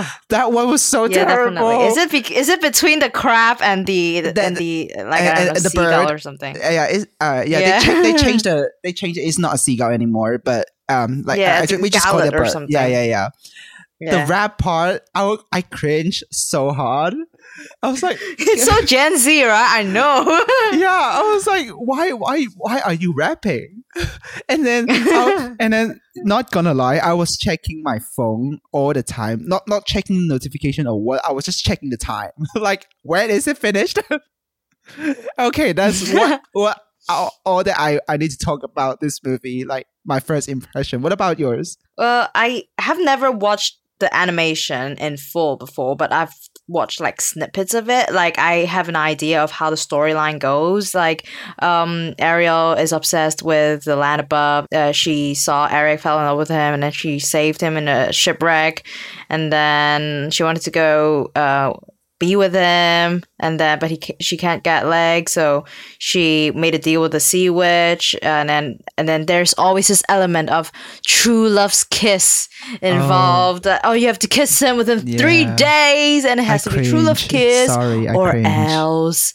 Oh, 0.02 0.12
that 0.30 0.50
one 0.50 0.70
was 0.70 0.80
so 0.80 1.04
yeah, 1.04 1.26
terrible. 1.26 1.54
definitely. 1.56 1.86
Is 1.88 1.96
it 1.98 2.10
be- 2.10 2.34
is 2.34 2.48
it 2.48 2.62
between 2.62 3.00
the 3.00 3.10
crab 3.10 3.58
and 3.60 3.86
the, 3.86 4.20
The- 4.22 4.42
and 4.42 4.56
the 4.56 4.90
like 4.96 5.20
and- 5.20 5.36
don't 5.48 5.54
know, 5.54 5.60
the 5.60 5.70
bird. 5.74 6.10
or 6.10 6.16
something? 6.16 6.56
Uh, 6.56 6.68
yeah, 6.70 6.86
it's, 6.86 7.04
uh, 7.20 7.44
yeah, 7.46 7.58
Yeah. 7.58 7.80
They, 7.80 7.84
cha- 7.84 8.02
they 8.02 8.14
changed 8.24 8.44
the 8.44 8.70
they 8.82 8.92
changed 8.94 9.18
it. 9.18 9.24
It's 9.24 9.38
not 9.38 9.54
a 9.54 9.58
seagull 9.58 9.90
anymore, 9.90 10.38
but 10.42 10.70
um, 10.88 11.20
like 11.26 11.38
Yeah, 11.38 11.56
I, 11.58 11.70
I 11.70 11.76
a 11.78 11.82
we 11.82 11.90
just 11.90 12.06
call 12.06 12.20
it 12.20 12.28
a 12.28 12.32
bird. 12.32 12.48
something. 12.48 12.72
Yeah, 12.72 12.86
yeah, 12.86 13.04
yeah. 13.04 13.28
Yeah. 14.00 14.24
The 14.24 14.30
rap 14.30 14.56
part, 14.56 15.02
I 15.14 15.36
I 15.52 15.60
cringe 15.60 16.24
so 16.32 16.70
hard. 16.72 17.12
I 17.82 17.90
was 17.90 18.02
like, 18.02 18.16
it's 18.20 18.64
so 18.64 18.82
Gen 18.84 19.18
Z, 19.18 19.44
right? 19.44 19.68
I 19.70 19.82
know. 19.82 20.24
yeah, 20.78 20.88
I 20.90 21.32
was 21.34 21.46
like, 21.46 21.68
why, 21.70 22.12
why, 22.12 22.44
why 22.56 22.80
are 22.80 22.94
you 22.94 23.12
rapping? 23.16 23.84
And 24.48 24.64
then, 24.66 24.86
I- 24.90 25.54
and 25.60 25.72
then, 25.72 26.00
not 26.16 26.50
gonna 26.50 26.72
lie, 26.74 26.96
I 26.96 27.12
was 27.12 27.36
checking 27.38 27.82
my 27.82 27.98
phone 28.16 28.58
all 28.72 28.92
the 28.94 29.02
time. 29.02 29.42
Not 29.46 29.62
not 29.68 29.84
checking 29.86 30.26
notification 30.28 30.86
or 30.86 30.98
what. 31.00 31.20
I 31.26 31.32
was 31.32 31.44
just 31.44 31.62
checking 31.64 31.90
the 31.90 31.96
time. 31.98 32.30
like, 32.54 32.86
when 33.02 33.28
is 33.30 33.46
it 33.46 33.58
finished? 33.58 33.98
okay, 35.38 35.72
that's 35.72 36.12
what 36.12 36.40
what 36.52 36.80
all, 37.08 37.30
all 37.44 37.64
that 37.64 37.78
I 37.78 38.00
I 38.08 38.16
need 38.16 38.30
to 38.30 38.38
talk 38.38 38.62
about 38.62 39.00
this 39.00 39.20
movie. 39.24 39.64
Like 39.64 39.86
my 40.04 40.20
first 40.20 40.48
impression. 40.48 41.02
What 41.02 41.12
about 41.12 41.38
yours? 41.38 41.76
Well, 41.98 42.28
I 42.34 42.64
have 42.78 42.98
never 42.98 43.30
watched 43.30 43.78
the 44.00 44.14
animation 44.14 44.96
in 44.98 45.16
full 45.16 45.56
before, 45.56 45.96
but 45.96 46.12
I've 46.12 46.34
watched 46.72 47.00
like 47.00 47.20
snippets 47.20 47.74
of 47.74 47.88
it. 47.88 48.12
Like 48.12 48.38
I 48.38 48.64
have 48.64 48.88
an 48.88 48.96
idea 48.96 49.42
of 49.42 49.50
how 49.50 49.70
the 49.70 49.76
storyline 49.76 50.38
goes. 50.38 50.94
Like 50.94 51.26
um 51.60 52.14
Ariel 52.18 52.72
is 52.72 52.92
obsessed 52.92 53.42
with 53.42 53.84
the 53.84 53.96
land 53.96 54.20
above. 54.20 54.66
Uh, 54.74 54.92
she 54.92 55.34
saw 55.34 55.68
Eric 55.70 56.00
fell 56.00 56.18
in 56.18 56.24
love 56.24 56.38
with 56.38 56.48
him 56.48 56.74
and 56.74 56.82
then 56.82 56.92
she 56.92 57.18
saved 57.18 57.60
him 57.60 57.76
in 57.76 57.88
a 57.88 58.12
shipwreck 58.12 58.84
and 59.28 59.52
then 59.52 60.30
she 60.30 60.42
wanted 60.42 60.62
to 60.62 60.70
go 60.70 61.30
uh 61.36 61.72
be 62.22 62.36
with 62.36 62.54
him, 62.54 63.22
and 63.40 63.58
then 63.58 63.78
but 63.80 63.90
he 63.90 63.98
she 64.20 64.36
can't 64.36 64.62
get 64.62 64.86
legs, 64.86 65.32
so 65.32 65.64
she 65.98 66.52
made 66.54 66.74
a 66.74 66.78
deal 66.78 67.00
with 67.02 67.12
the 67.12 67.20
sea 67.20 67.50
witch, 67.50 68.14
and 68.22 68.48
then 68.48 68.78
and 68.96 69.08
then 69.08 69.26
there's 69.26 69.54
always 69.58 69.88
this 69.88 70.04
element 70.08 70.48
of 70.50 70.70
true 71.04 71.48
love's 71.48 71.84
kiss 71.84 72.48
involved. 72.80 73.66
Oh, 73.66 73.78
oh 73.84 73.92
you 73.92 74.06
have 74.06 74.20
to 74.20 74.28
kiss 74.28 74.60
him 74.60 74.76
within 74.76 75.00
three 75.18 75.44
days, 75.56 76.24
and 76.24 76.38
it 76.38 76.44
has 76.44 76.66
I 76.66 76.70
to 76.70 76.76
be 76.78 76.88
true 76.88 77.00
love 77.00 77.18
kiss, 77.18 77.74
Sorry, 77.74 78.08
or 78.08 78.30
cringe. 78.30 78.46
else 78.46 79.34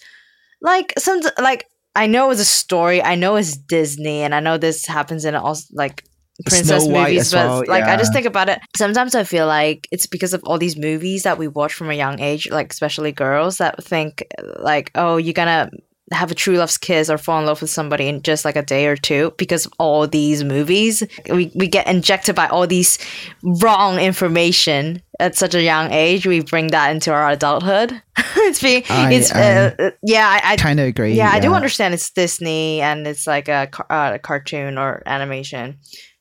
like 0.62 0.94
some 0.98 1.22
like 1.40 1.66
I 1.96 2.08
know 2.08 2.30
it's 2.30 2.42
a 2.42 2.46
story, 2.46 3.02
I 3.02 3.16
know 3.16 3.36
it's 3.36 3.58
Disney, 3.58 4.22
and 4.22 4.34
I 4.34 4.40
know 4.40 4.58
this 4.58 4.86
happens 4.86 5.26
in 5.26 5.36
all 5.36 5.58
like 5.74 6.04
princess 6.46 6.84
Snow 6.84 7.00
movies, 7.04 7.32
but 7.32 7.46
well, 7.48 7.64
like 7.68 7.84
I 7.84 7.98
just 7.98 8.14
think 8.14 8.26
about 8.26 8.50
it. 8.50 8.60
Sometimes 8.76 9.16
I 9.16 9.24
feel 9.24 9.48
like 9.48 9.88
it's 9.92 10.06
because 10.08 10.34
of 10.34 10.44
all 10.44 10.58
these 10.58 10.78
movies 10.78 11.24
that 11.24 11.38
we 11.38 11.48
watch 11.48 11.74
from 11.74 11.90
a 11.90 11.94
young 11.96 12.20
age, 12.20 12.50
like 12.52 12.72
especially 12.72 13.12
girls 13.12 13.58
that 13.58 13.84
think 13.84 14.24
like, 14.60 14.92
oh, 14.96 15.18
you're 15.18 15.34
gonna 15.34 15.70
have 16.14 16.32
a 16.32 16.36
true 16.36 16.56
love's 16.58 16.78
kiss 16.78 17.10
or 17.10 17.18
fall 17.18 17.38
in 17.42 17.46
love 17.46 17.60
with 17.60 17.70
somebody 17.70 18.08
in 18.08 18.22
just 18.22 18.46
like 18.46 18.56
a 18.56 18.62
day 18.64 18.86
or 18.88 18.96
two 18.96 19.34
because 19.38 19.66
of 19.66 19.74
all 19.78 20.08
these 20.08 20.44
movies. 20.44 21.04
We 21.30 21.52
we 21.54 21.68
get 21.68 21.88
injected 21.88 22.34
by 22.36 22.48
all 22.48 22.66
these 22.66 22.98
wrong 23.44 24.00
information 24.00 25.02
at 25.20 25.36
such 25.36 25.54
a 25.56 25.62
young 25.62 25.92
age. 25.92 26.26
We 26.26 26.40
bring 26.42 26.68
that 26.68 26.92
into 26.92 27.12
our 27.12 27.30
adulthood. 27.30 28.02
it's 28.38 28.62
being 28.62 28.84
I- 28.90 29.12
it's 29.14 29.32
uh, 29.32 29.76
uh, 29.78 29.92
yeah, 30.04 30.28
I, 30.30 30.54
I 30.54 30.56
Kind 30.56 30.80
of 30.80 30.88
agree. 30.88 31.14
yeah, 31.14 31.30
I 31.32 31.40
do 31.40 31.54
understand 31.54 31.94
it's 31.94 32.10
Disney 32.10 32.80
and 32.82 33.06
it's 33.06 33.28
like 33.28 33.48
a, 33.50 33.70
uh, 33.90 34.12
a 34.16 34.20
cartoon 34.20 34.78
or 34.78 35.04
animation. 35.06 35.78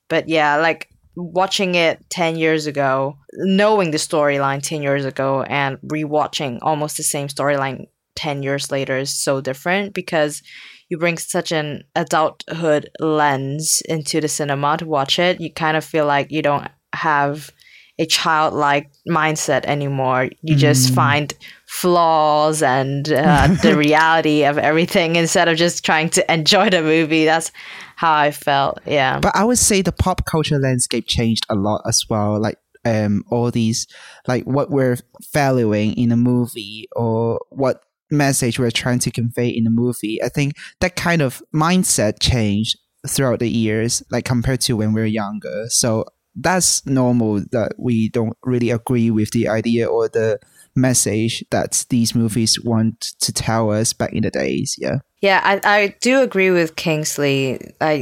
But 0.08 0.28
yeah, 0.28 0.56
like 0.56 0.88
watching 1.16 1.74
it 1.74 1.98
10 2.10 2.36
years 2.36 2.66
ago, 2.66 3.16
knowing 3.34 3.90
the 3.90 3.98
storyline 3.98 4.62
10 4.62 4.82
years 4.82 5.04
ago 5.04 5.42
and 5.42 5.78
rewatching 5.78 6.58
almost 6.62 6.96
the 6.96 7.02
same 7.02 7.28
storyline 7.28 7.86
10 8.16 8.42
years 8.42 8.70
later 8.70 8.96
is 8.98 9.10
so 9.10 9.40
different 9.40 9.94
because 9.94 10.42
you 10.88 10.98
bring 10.98 11.18
such 11.18 11.52
an 11.52 11.82
adulthood 11.96 12.88
lens 13.00 13.82
into 13.88 14.20
the 14.20 14.28
cinema 14.28 14.76
to 14.78 14.86
watch 14.86 15.18
it. 15.18 15.40
You 15.40 15.52
kind 15.52 15.76
of 15.76 15.84
feel 15.84 16.06
like 16.06 16.30
you 16.30 16.42
don't 16.42 16.68
have 16.94 17.50
a 17.98 18.06
childlike 18.06 18.90
mindset 19.08 19.64
anymore. 19.64 20.28
You 20.42 20.54
just 20.54 20.92
Mm. 20.92 20.94
find 20.94 21.34
flaws 21.66 22.62
and 22.62 23.10
uh, 23.12 23.48
the 23.62 23.76
reality 23.86 24.44
of 24.44 24.58
everything 24.58 25.16
instead 25.16 25.48
of 25.48 25.56
just 25.56 25.84
trying 25.84 26.10
to 26.10 26.32
enjoy 26.32 26.68
the 26.70 26.82
movie. 26.82 27.24
That's 27.24 27.50
how 27.96 28.14
I 28.14 28.30
felt. 28.30 28.78
Yeah. 28.86 29.18
But 29.20 29.34
I 29.34 29.44
would 29.44 29.58
say 29.58 29.82
the 29.82 29.90
pop 29.90 30.24
culture 30.26 30.58
landscape 30.58 31.06
changed 31.08 31.44
a 31.48 31.54
lot 31.54 31.82
as 31.88 32.04
well. 32.08 32.40
Like 32.40 32.58
um, 32.84 33.24
all 33.30 33.50
these, 33.50 33.86
like 34.28 34.44
what 34.44 34.70
we're 34.70 34.98
valuing 35.32 35.94
in 35.94 36.12
a 36.12 36.16
movie 36.16 36.88
or 36.94 37.40
what 37.50 37.82
message 38.10 38.58
we're 38.58 38.70
trying 38.70 39.00
to 39.00 39.10
convey 39.10 39.48
in 39.48 39.64
the 39.64 39.70
movie. 39.70 40.22
I 40.22 40.28
think 40.28 40.54
that 40.80 40.94
kind 40.94 41.22
of 41.22 41.42
mindset 41.54 42.20
changed 42.20 42.78
throughout 43.08 43.40
the 43.40 43.50
years, 43.50 44.02
like 44.10 44.26
compared 44.26 44.60
to 44.62 44.76
when 44.76 44.92
we 44.92 45.00
were 45.00 45.06
younger. 45.06 45.64
So 45.68 46.04
that's 46.36 46.84
normal 46.84 47.40
that 47.52 47.72
we 47.78 48.10
don't 48.10 48.36
really 48.44 48.70
agree 48.70 49.10
with 49.10 49.30
the 49.30 49.48
idea 49.48 49.86
or 49.86 50.08
the 50.08 50.38
message 50.74 51.42
that 51.50 51.86
these 51.88 52.14
movies 52.14 52.62
want 52.62 53.00
to 53.20 53.32
tell 53.32 53.70
us 53.70 53.94
back 53.94 54.12
in 54.12 54.22
the 54.22 54.30
days. 54.30 54.76
Yeah. 54.78 54.98
Yeah, 55.26 55.40
I, 55.42 55.54
I 55.78 55.80
do 56.00 56.12
agree 56.22 56.50
with 56.58 56.76
Kingsley. 56.76 57.40
I 57.80 57.94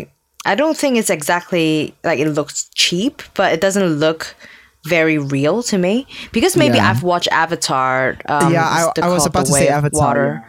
I 0.46 0.54
don't 0.60 0.76
think 0.76 0.96
it's 1.00 1.10
exactly 1.10 1.94
like 2.08 2.18
it 2.24 2.28
looks 2.38 2.68
cheap, 2.74 3.22
but 3.38 3.48
it 3.54 3.60
doesn't 3.60 3.88
look 4.04 4.22
very 4.86 5.16
real 5.18 5.62
to 5.70 5.76
me 5.78 6.06
because 6.32 6.54
maybe 6.62 6.76
Yeah. 6.76 6.90
I've 6.90 7.02
watched 7.02 7.28
Avatar. 7.32 8.16
Um, 8.28 8.52
Yeah, 8.52 8.66
I- 8.78 9.06
I 9.06 9.08
was 9.08 9.24
about 9.26 9.46
to 9.46 9.52
say 9.52 9.68
Avatar, 9.68 10.06
Water. 10.06 10.44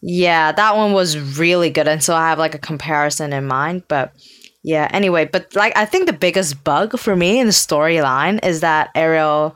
Yeah, 0.00 0.52
that 0.52 0.76
one 0.76 0.92
was 0.92 1.18
really 1.38 1.70
good, 1.70 1.88
and 1.88 2.02
so 2.02 2.14
I 2.14 2.28
have 2.30 2.38
like 2.38 2.54
a 2.54 2.58
comparison 2.70 3.32
in 3.32 3.46
mind. 3.46 3.82
But 3.88 4.12
yeah, 4.62 4.86
anyway, 4.92 5.24
but 5.34 5.54
like 5.56 5.72
I 5.76 5.84
think 5.86 6.06
the 6.06 6.12
biggest 6.26 6.62
bug 6.64 6.98
for 6.98 7.14
me 7.16 7.40
in 7.40 7.46
the 7.46 7.52
storyline 7.66 8.38
is 8.44 8.60
that 8.60 8.90
Ariel, 8.94 9.54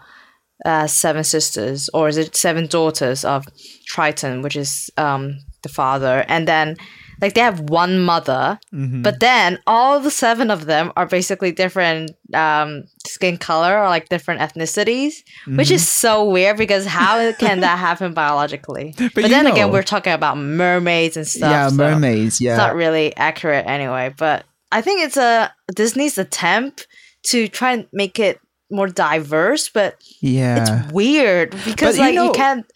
uh, 0.64 0.86
seven 0.86 1.22
sisters, 1.24 1.90
or 1.94 2.08
is 2.08 2.16
it 2.16 2.34
seven 2.36 2.66
daughters 2.66 3.24
of 3.24 3.46
Triton, 3.86 4.42
which 4.42 4.56
is 4.56 4.90
um 4.96 5.38
the 5.66 5.72
father, 5.72 6.24
and 6.28 6.46
then 6.46 6.76
like 7.22 7.32
they 7.34 7.40
have 7.40 7.60
one 7.70 7.98
mother, 8.00 8.58
Mm-hmm. 8.74 9.00
but 9.02 9.20
then 9.20 9.58
all 9.66 10.00
the 10.00 10.10
seven 10.10 10.50
of 10.50 10.66
them 10.66 10.92
are 10.96 11.06
basically 11.06 11.50
different 11.50 12.10
um 12.34 12.84
skin 13.06 13.38
color 13.38 13.78
or 13.80 13.88
like 13.88 14.08
different 14.10 14.40
ethnicities, 14.40 15.14
which 15.58 15.70
is 15.70 15.88
so 15.88 16.28
weird 16.28 16.56
because 16.58 16.84
how 16.86 17.32
can 17.32 17.60
that 17.60 17.78
happen 17.78 18.12
biologically? 18.12 18.94
But, 19.14 19.22
you 19.24 19.28
then 19.28 19.46
again, 19.46 19.70
we're 19.72 19.82
talking 19.94 20.12
about 20.12 20.36
mermaids 20.38 21.16
and 21.16 21.26
stuff. 21.26 21.50
yeah, 21.50 21.68
so 21.68 21.76
mermaids. 21.76 22.40
Yeah. 22.40 22.52
It's 22.52 22.58
not 22.58 22.74
really 22.74 23.16
accurate 23.16 23.64
anyway, 23.66 24.12
but 24.16 24.44
I 24.70 24.82
think 24.82 25.00
it's 25.06 25.16
a 25.16 25.52
Disney's 25.74 26.18
attempt 26.18 26.86
to 27.30 27.48
try 27.48 27.72
and 27.72 27.86
make 27.92 28.18
it 28.18 28.38
more 28.70 28.88
diverse, 28.88 29.70
but 29.70 29.96
yeah. 30.20 30.60
it's 30.82 30.92
weird 30.92 31.50
because 31.64 31.96
But 31.96 32.02
like 32.04 32.14
you 32.14 32.24
know- 32.26 32.32
can't 32.32 32.66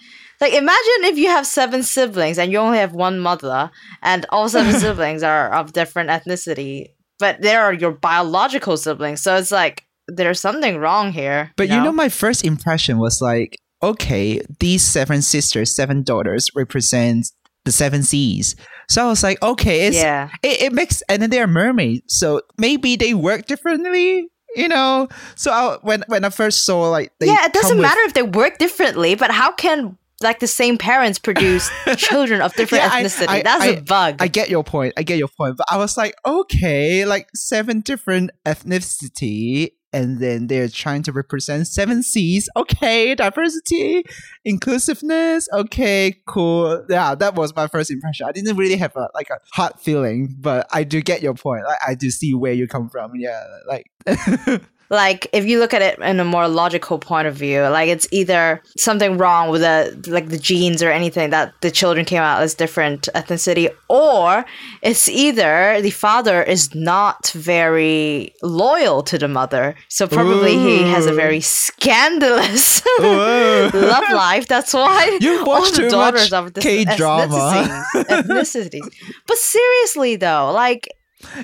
like 0.41 0.53
imagine 0.53 1.05
if 1.05 1.19
you 1.19 1.29
have 1.29 1.47
seven 1.47 1.83
siblings 1.83 2.39
and 2.39 2.51
you 2.53 2.59
only 2.59 2.79
have 2.79 2.93
one 2.95 3.19
mother 3.19 3.71
and 4.03 4.27
all 4.31 4.49
seven 4.49 4.73
siblings 4.85 5.23
are 5.23 5.53
of 5.53 5.73
different 5.73 6.11
ethnicity 6.11 6.87
but 7.19 7.41
they 7.43 7.55
are 7.55 7.73
your 7.73 7.93
biological 7.93 8.77
siblings 8.77 9.21
so 9.23 9.37
it's 9.37 9.51
like 9.53 9.85
there's 10.09 10.41
something 10.41 10.79
wrong 10.79 11.13
here 11.13 11.53
But 11.57 11.69
you 11.69 11.77
know, 11.81 11.93
my 11.93 12.09
first 12.09 12.45
impression 12.45 12.99
was 12.99 13.21
like, 13.23 13.57
okay, 13.81 14.41
these 14.59 14.83
seven 14.83 15.23
sisters, 15.23 15.75
seven 15.77 16.03
daughters 16.03 16.51
represent 16.57 17.31
the 17.65 17.71
seven 17.71 18.03
seas. 18.03 18.57
So 18.89 19.05
I 19.05 19.09
was 19.09 19.23
like, 19.23 19.41
okay, 19.41 19.87
it's 19.87 19.97
yeah 19.97 20.31
it, 20.43 20.63
it 20.63 20.73
makes 20.73 21.03
and 21.09 21.23
then 21.23 21.31
they're 21.31 21.47
mermaids, 21.47 22.13
so 22.19 22.41
maybe 22.59 22.97
they 22.97 23.15
work 23.15 23.47
differently, 23.47 24.29
you 24.57 24.67
know. 24.67 25.07
So 25.37 25.53
I, 25.53 25.79
when 25.83 26.03
when 26.09 26.25
I 26.25 26.31
first 26.31 26.65
saw 26.67 26.89
like 26.91 27.13
they 27.21 27.27
yeah 27.27 27.45
it 27.45 27.53
doesn't 27.53 27.69
come 27.71 27.79
with- 27.79 27.87
matter 27.87 28.01
if 28.01 28.15
they 28.15 28.23
work 28.25 28.59
differently 28.59 29.15
but 29.15 29.31
how 29.31 29.53
can 29.53 29.97
like 30.23 30.41
the 30.41 30.47
same 30.47 30.77
parents 30.79 31.19
produce 31.19 31.71
children 31.97 32.41
of 32.43 32.53
different 32.55 32.85
Yeah, 32.85 32.91
ethnicity 33.03 33.29
I- 33.29 33.43
that's 33.43 33.65
a 33.65 33.77
I- 33.79 33.81
bug 33.81 34.17
I 34.21 34.29
get 34.29 34.51
your 34.51 34.65
point. 34.65 34.95
I 34.97 35.03
get 35.03 35.19
your 35.19 35.29
point. 35.29 35.57
But 35.57 35.67
I 35.71 35.77
was 35.79 35.97
like, 35.97 36.15
okay, 36.27 37.05
like 37.07 37.29
seven 37.35 37.81
different 37.81 38.31
ethnicity, 38.47 39.73
and 39.93 40.21
then 40.21 40.47
they're 40.47 40.69
trying 40.69 41.03
to 41.05 41.13
represent 41.13 41.67
seven 41.67 42.03
seas. 42.03 42.49
Okay, 42.55 43.15
diversity, 43.15 44.05
inclusiveness. 44.45 45.49
Okay, 45.53 46.15
cool. 46.29 46.85
Yeah, 46.89 47.15
that 47.15 47.35
was 47.35 47.55
my 47.57 47.67
first 47.67 47.91
impression. 47.91 48.27
I 48.29 48.33
didn't 48.33 48.57
really 48.57 48.77
have 48.77 48.95
a 48.97 49.09
like 49.15 49.31
a 49.31 49.39
hot 49.53 49.81
feeling, 49.81 50.37
but 50.39 50.67
I 50.73 50.85
do 50.85 51.01
get 51.03 51.23
your 51.23 51.35
point. 51.35 51.65
Like, 51.65 51.79
I 51.87 51.95
do 51.95 52.11
see 52.11 52.35
where 52.35 52.53
you 52.53 52.69
come 52.69 52.89
from. 52.89 53.13
Yeah, 53.17 53.43
like 53.67 53.87
like 54.91 55.29
if 55.33 55.47
you 55.47 55.59
look 55.61 55.73
at 55.73 55.83
it 55.83 55.99
in 56.01 56.19
a 56.21 56.25
more 56.25 56.49
logical 56.49 56.99
point 56.99 57.27
of 57.29 57.35
view 57.35 57.63
like 57.63 57.89
it's 57.89 58.09
either 58.11 58.61
something 58.77 59.17
wrong 59.17 59.49
with 59.49 59.61
the 59.63 60.11
like 60.11 60.29
the 60.29 60.39
genes 60.39 60.83
or 60.83 60.91
anything 60.91 61.31
that 61.31 61.53
the 61.61 61.71
children 61.71 62.05
came 62.05 62.21
out 62.23 62.43
as 62.43 62.55
different 62.55 63.09
ethnicity 63.15 63.71
or 63.89 64.45
it's 64.83 65.09
either 65.09 65.81
the 65.81 65.91
father 65.91 66.43
is 66.43 66.75
not 66.75 67.29
very 67.31 68.35
loyal 68.43 69.03
to 69.03 69.17
the 69.17 69.29
mother 69.29 69.75
so 69.89 70.07
probably 70.07 70.59
he 70.59 70.83
has 70.83 71.07
a 71.07 71.13
very 71.13 71.41
scandalous 71.41 72.83
love 73.01 73.73
life. 74.13 74.47
That's 74.49 74.75
why 74.75 75.19
You 75.21 75.45
watch 75.45 75.71
the 75.73 75.83
too 75.83 75.89
daughters 75.91 76.31
much 76.31 76.47
of 76.47 76.55
this 76.55 76.65
K-drama. 76.65 77.85
ethnicities, 77.95 78.05
ethnicities. 78.25 78.95
But 79.27 79.37
seriously 79.37 80.17
though 80.17 80.51
like 80.53 80.89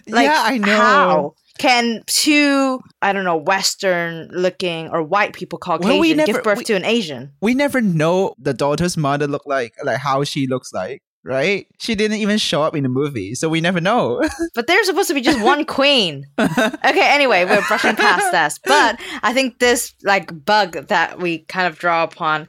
like 0.09 0.25
yeah, 0.27 0.43
I 0.45 0.59
know. 0.59 0.67
how 0.67 1.35
can 1.59 2.03
two 2.07 2.81
I 3.03 3.13
don't 3.13 3.25
know 3.25 3.37
Western 3.37 4.29
looking 4.33 4.89
or 4.91 5.03
white 5.03 5.33
people 5.33 5.59
Caucasian 5.59 5.91
Well, 5.93 6.01
we 6.01 6.09
give 6.15 6.27
never- 6.29 6.43
birth 6.43 6.59
we- 6.59 6.65
to 6.65 6.75
an 6.75 6.85
Asian? 6.85 7.33
we 7.41 7.55
never 7.55 7.81
know 7.81 8.35
the 8.39 8.55
daughter's 8.55 8.97
mother 8.97 9.27
look 9.27 9.43
like, 9.47 9.75
like 9.85 9.99
how 9.99 10.25
she 10.25 10.47
looks 10.47 10.73
like, 10.73 11.03
right? 11.25 11.67
She 11.79 11.95
didn't 11.95 12.19
even 12.19 12.39
show 12.39 12.63
up 12.63 12.75
in 12.77 12.83
the 12.83 12.89
movie, 12.89 13.35
so 13.35 13.49
we 13.49 13.61
never 13.61 13.81
know. 13.81 14.23
But 14.55 14.67
there's 14.67 14.87
supposed 14.87 15.09
to 15.09 15.15
be 15.15 15.21
just 15.21 15.41
one 15.41 15.65
queen. 15.65 16.25
Okay, 16.39 17.09
anyway, 17.15 17.45
we're 17.45 17.67
brushing 17.67 17.97
past 17.97 18.31
this, 18.33 18.59
but 18.65 18.99
I 19.23 19.33
think 19.33 19.59
this 19.59 19.93
like 20.05 20.45
bug 20.45 20.87
that 20.89 21.19
we 21.19 21.39
kind 21.41 21.67
of 21.67 21.79
draw 21.79 22.05
upon 22.05 22.47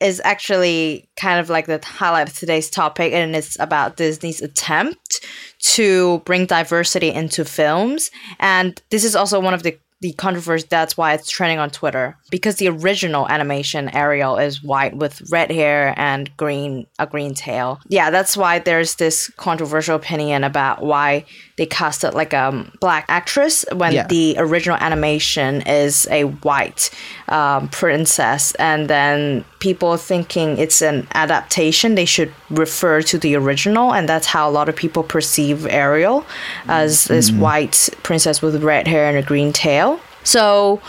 is 0.00 0.20
actually 0.24 1.08
kind 1.20 1.38
of 1.40 1.50
like 1.50 1.66
the 1.66 1.78
highlight 1.84 2.28
of 2.28 2.34
today's 2.36 2.70
topic, 2.70 3.12
and 3.12 3.36
it's 3.36 3.58
about 3.60 3.96
Disney's 3.96 4.40
attempt 4.42 5.24
to 5.62 6.18
bring 6.24 6.46
diversity 6.46 7.08
into 7.10 7.44
films. 7.44 8.10
And 8.38 8.80
this 8.90 9.04
is 9.04 9.14
also 9.16 9.40
one 9.40 9.54
of 9.54 9.62
the 9.62 9.78
the 10.02 10.12
controversy 10.14 10.66
that's 10.70 10.96
why 10.96 11.12
it's 11.12 11.28
trending 11.28 11.58
on 11.58 11.68
Twitter 11.68 12.16
because 12.30 12.56
the 12.56 12.68
original 12.68 13.28
animation 13.28 13.94
Ariel 13.94 14.38
is 14.38 14.62
white 14.62 14.96
with 14.96 15.20
red 15.30 15.50
hair 15.50 15.92
and 15.98 16.34
green 16.38 16.86
a 16.98 17.06
green 17.06 17.34
tail. 17.34 17.78
Yeah, 17.86 18.08
that's 18.08 18.34
why 18.34 18.60
there's 18.60 18.94
this 18.94 19.28
controversial 19.36 19.96
opinion 19.96 20.42
about 20.42 20.82
why 20.82 21.26
they 21.58 21.66
casted 21.66 22.14
like 22.14 22.32
a 22.32 22.66
black 22.80 23.04
actress 23.08 23.66
when 23.74 23.92
Yeah. 23.92 24.06
the 24.06 24.36
original 24.38 24.78
animation 24.80 25.60
is 25.66 26.08
a 26.10 26.22
white 26.24 26.88
um, 27.28 27.68
princess, 27.68 28.54
and 28.54 28.88
then 28.88 29.44
people 29.60 29.96
thinking 29.96 30.58
it's 30.58 30.82
an 30.82 31.06
adaptation, 31.14 31.94
they 31.94 32.04
should 32.04 32.32
refer 32.50 33.02
to 33.02 33.18
the 33.18 33.36
original, 33.36 33.94
and 33.94 34.08
that's 34.08 34.26
how 34.26 34.48
a 34.48 34.50
lot 34.50 34.68
of 34.68 34.74
people 34.74 35.02
perceive 35.02 35.66
Ariel 35.66 36.26
as 36.66 37.04
mm-hmm. 37.04 37.14
this 37.14 37.30
white 37.30 37.88
princess 38.02 38.42
with 38.42 38.62
red 38.64 38.88
hair 38.88 39.06
and 39.08 39.16
a 39.16 39.22
green 39.22 39.52
tail. 39.52 40.00
So, 40.24 40.80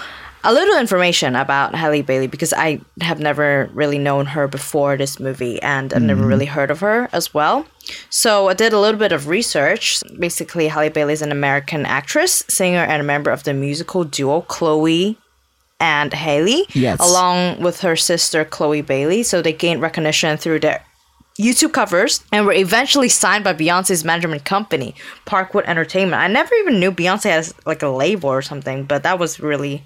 a 0.44 0.52
little 0.52 0.80
information 0.80 1.36
about 1.36 1.76
Halle 1.76 2.02
Bailey 2.02 2.26
because 2.26 2.52
I 2.52 2.82
have 3.02 3.20
never 3.20 3.70
really 3.74 4.00
known 4.00 4.26
her 4.26 4.48
before 4.48 4.98
this 4.98 5.20
movie, 5.20 5.62
and 5.62 5.94
I've 5.94 6.02
never 6.02 6.22
mm-hmm. 6.22 6.30
really 6.30 6.46
heard 6.46 6.72
of 6.72 6.80
her 6.80 7.10
as 7.14 7.32
well. 7.34 7.68
So, 8.10 8.48
I 8.48 8.56
did 8.56 8.74
a 8.74 8.80
little 8.80 9.00
bit 9.00 9.12
of 9.12 9.28
research. 9.28 10.02
Basically, 10.18 10.68
Halle 10.68 10.90
Bailey 10.90 11.14
is 11.14 11.22
an 11.22 11.32
American 11.32 11.86
actress, 11.86 12.44
singer, 12.48 12.84
and 12.84 13.02
a 13.02 13.06
member 13.06 13.30
of 13.30 13.44
the 13.44 13.54
musical 13.54 14.04
duo 14.04 14.42
Chloe 14.42 15.18
and 15.82 16.14
Haley, 16.14 16.66
Yes. 16.74 17.00
along 17.02 17.60
with 17.62 17.82
her 17.82 17.96
sister 17.98 18.46
Chloe 18.46 18.82
Bailey. 18.82 19.24
So 19.24 19.42
they 19.42 19.52
gained 19.54 19.82
recognition 19.82 20.38
through 20.38 20.60
their 20.60 20.86
YouTube 21.40 21.74
covers 21.74 22.24
and 22.32 22.46
were 22.46 22.54
eventually 22.54 23.10
signed 23.10 23.44
by 23.44 23.54
Beyonce's 23.54 24.04
management 24.06 24.46
company, 24.46 24.94
Parkwood 25.26 25.66
Entertainment. 25.66 26.22
I 26.22 26.28
never 26.28 26.54
even 26.56 26.80
knew 26.80 26.92
Beyonce 26.92 27.30
has 27.32 27.54
like 27.66 27.82
a 27.82 27.88
label 27.88 28.30
or 28.30 28.42
something, 28.42 28.84
but 28.84 29.04
that 29.04 29.18
was 29.18 29.40
really 29.40 29.84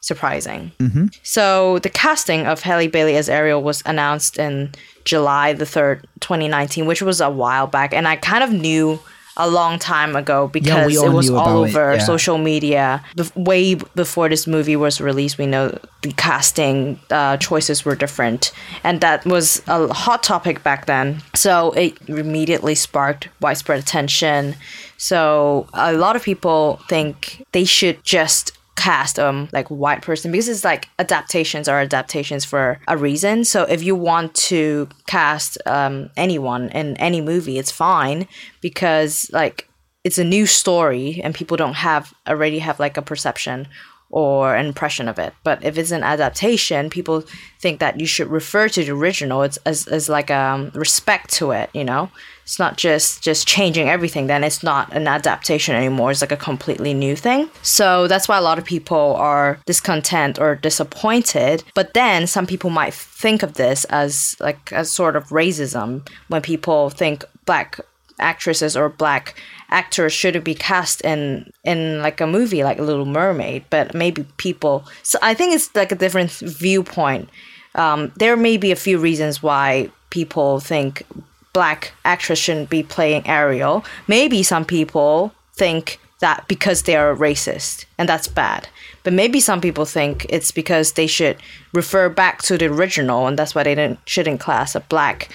surprising. 0.00 0.72
Mm-hmm. 0.78 1.06
So 1.22 1.78
the 1.80 1.88
casting 1.88 2.46
of 2.46 2.62
Haley 2.62 2.88
Bailey 2.88 3.16
as 3.16 3.28
Ariel 3.28 3.62
was 3.62 3.82
announced 3.86 4.38
in 4.38 4.72
July 5.04 5.52
the 5.54 5.64
3rd, 5.64 6.02
2019, 6.20 6.86
which 6.86 7.02
was 7.02 7.20
a 7.20 7.30
while 7.30 7.66
back. 7.66 7.94
And 7.94 8.06
I 8.06 8.16
kind 8.16 8.44
of 8.44 8.52
knew 8.52 9.00
a 9.36 9.48
long 9.48 9.78
time 9.78 10.14
ago 10.14 10.48
because 10.48 10.86
we 10.86 10.96
it 10.96 11.12
was 11.12 11.30
all 11.30 11.36
about 11.36 11.68
it, 11.68 11.76
over 11.76 11.94
yeah. 11.94 11.98
social 11.98 12.38
media. 12.38 13.02
Bef- 13.16 13.34
way 13.36 13.74
before 13.74 14.28
this 14.28 14.46
movie 14.46 14.76
was 14.76 15.00
released, 15.00 15.38
we 15.38 15.46
know 15.46 15.78
the 16.02 16.12
casting 16.12 17.00
uh, 17.10 17.36
choices 17.38 17.84
were 17.84 17.96
different. 17.96 18.52
And 18.84 19.00
that 19.00 19.24
was 19.24 19.62
a 19.66 19.92
hot 19.92 20.22
topic 20.22 20.62
back 20.62 20.86
then. 20.86 21.22
So 21.34 21.72
it 21.72 21.96
immediately 22.08 22.74
sparked 22.74 23.28
widespread 23.40 23.78
attention. 23.78 24.54
So 24.98 25.66
a 25.72 25.92
lot 25.92 26.14
of 26.14 26.22
people 26.22 26.80
think 26.88 27.46
they 27.52 27.64
should 27.64 28.04
just 28.04 28.52
cast 28.74 29.18
um 29.18 29.48
like 29.52 29.68
white 29.68 30.02
person 30.02 30.32
because 30.32 30.48
it's 30.48 30.64
like 30.64 30.88
adaptations 30.98 31.68
are 31.68 31.80
adaptations 31.80 32.44
for 32.44 32.80
a 32.88 32.96
reason. 32.96 33.44
So 33.44 33.64
if 33.64 33.82
you 33.82 33.94
want 33.94 34.34
to 34.34 34.88
cast 35.06 35.58
um 35.66 36.10
anyone 36.16 36.70
in 36.70 36.96
any 36.96 37.20
movie 37.20 37.58
it's 37.58 37.70
fine 37.70 38.26
because 38.60 39.30
like 39.32 39.68
it's 40.04 40.18
a 40.18 40.24
new 40.24 40.46
story 40.46 41.20
and 41.22 41.34
people 41.34 41.56
don't 41.56 41.74
have 41.74 42.12
already 42.26 42.58
have 42.58 42.80
like 42.80 42.96
a 42.96 43.02
perception 43.02 43.68
or 44.12 44.54
an 44.54 44.66
impression 44.66 45.08
of 45.08 45.18
it. 45.18 45.34
But 45.42 45.64
if 45.64 45.76
it's 45.76 45.90
an 45.90 46.04
adaptation 46.04 46.90
people 46.90 47.24
think 47.58 47.80
that 47.80 47.98
you 47.98 48.06
should 48.06 48.28
refer 48.28 48.68
to 48.68 48.84
the 48.84 48.92
original. 48.92 49.42
It's 49.42 49.56
as, 49.66 49.88
as 49.88 50.08
like 50.08 50.30
um 50.30 50.70
respect 50.74 51.32
to 51.34 51.50
it 51.50 51.70
you 51.72 51.84
know? 51.84 52.10
It's 52.44 52.58
not 52.58 52.76
just 52.76 53.22
just 53.22 53.48
changing 53.48 53.88
everything. 53.88 54.26
Then 54.26 54.44
it's 54.44 54.62
not 54.62 54.92
an 54.92 55.06
adaptation 55.08 55.74
anymore. 55.74 56.10
It's 56.10 56.20
like 56.20 56.32
a 56.32 56.36
completely 56.36 56.92
new 56.92 57.16
thing. 57.16 57.48
So 57.62 58.08
that's 58.08 58.28
why 58.28 58.36
a 58.36 58.42
lot 58.42 58.58
of 58.58 58.64
people 58.64 59.14
are 59.16 59.58
discontent 59.64 60.38
or 60.38 60.56
disappointed. 60.56 61.64
But 61.74 61.94
then 61.94 62.26
some 62.26 62.46
people 62.46 62.70
might 62.70 62.94
think 62.94 63.42
of 63.42 63.54
this 63.54 63.84
as 63.86 64.36
like 64.40 64.72
a 64.72 64.84
sort 64.84 65.16
of 65.16 65.28
racism 65.28 66.06
when 66.28 66.42
people 66.42 66.90
think 66.90 67.24
black 67.46 67.80
actresses 68.18 68.76
or 68.76 68.88
black 68.88 69.34
actors 69.72 70.12
shouldn't 70.12 70.44
be 70.44 70.54
cast 70.54 71.00
in 71.00 71.50
in 71.64 72.00
like 72.02 72.20
a 72.20 72.26
movie 72.26 72.62
like 72.62 72.78
a 72.78 72.82
Little 72.82 73.06
Mermaid, 73.06 73.64
but 73.70 73.94
maybe 73.94 74.24
people. 74.36 74.84
So 75.02 75.18
I 75.22 75.34
think 75.34 75.54
it's 75.54 75.74
like 75.74 75.92
a 75.92 75.96
different 75.96 76.30
viewpoint. 76.30 77.28
Um, 77.74 78.12
there 78.16 78.36
may 78.36 78.56
be 78.58 78.70
a 78.70 78.76
few 78.76 78.98
reasons 78.98 79.42
why 79.42 79.90
people 80.10 80.60
think 80.60 81.04
black 81.52 81.92
actress 82.04 82.38
shouldn't 82.38 82.70
be 82.70 82.82
playing 82.82 83.26
Ariel. 83.26 83.84
Maybe 84.06 84.42
some 84.42 84.64
people 84.64 85.32
think 85.54 85.98
that 86.20 86.46
because 86.48 86.82
they 86.82 86.96
are 86.96 87.14
racist 87.14 87.84
and 87.98 88.08
that's 88.08 88.28
bad. 88.28 88.68
But 89.02 89.12
maybe 89.12 89.40
some 89.40 89.60
people 89.60 89.84
think 89.84 90.26
it's 90.28 90.52
because 90.52 90.92
they 90.92 91.06
should 91.06 91.36
refer 91.72 92.08
back 92.08 92.42
to 92.42 92.56
the 92.56 92.66
original 92.66 93.26
and 93.26 93.38
that's 93.38 93.54
why 93.54 93.64
they 93.64 93.74
didn't 93.74 93.98
shouldn't 94.06 94.40
class 94.40 94.74
a 94.74 94.80
black 94.80 95.28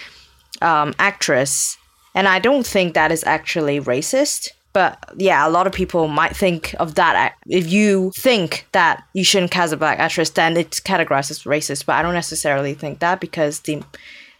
um, 0.61 0.93
actress. 0.97 1.77
And 2.17 2.27
I 2.27 2.39
don't 2.39 2.65
think 2.65 2.95
that 2.95 3.11
is 3.11 3.23
actually 3.25 3.79
racist. 3.79 4.49
But 4.73 4.97
yeah, 5.17 5.47
a 5.47 5.51
lot 5.51 5.67
of 5.67 5.73
people 5.73 6.07
might 6.07 6.35
think 6.35 6.73
of 6.79 6.95
that. 6.95 7.35
If 7.45 7.71
you 7.71 8.11
think 8.17 8.67
that 8.71 9.03
you 9.13 9.23
shouldn't 9.23 9.51
cast 9.51 9.71
a 9.71 9.77
black 9.77 9.99
actress, 9.99 10.31
then 10.31 10.57
it's 10.57 10.79
categorized 10.79 11.29
as 11.29 11.43
racist. 11.43 11.85
But 11.85 11.93
I 11.93 12.01
don't 12.01 12.15
necessarily 12.15 12.73
think 12.73 12.99
that 12.99 13.19
because 13.21 13.59
the 13.61 13.83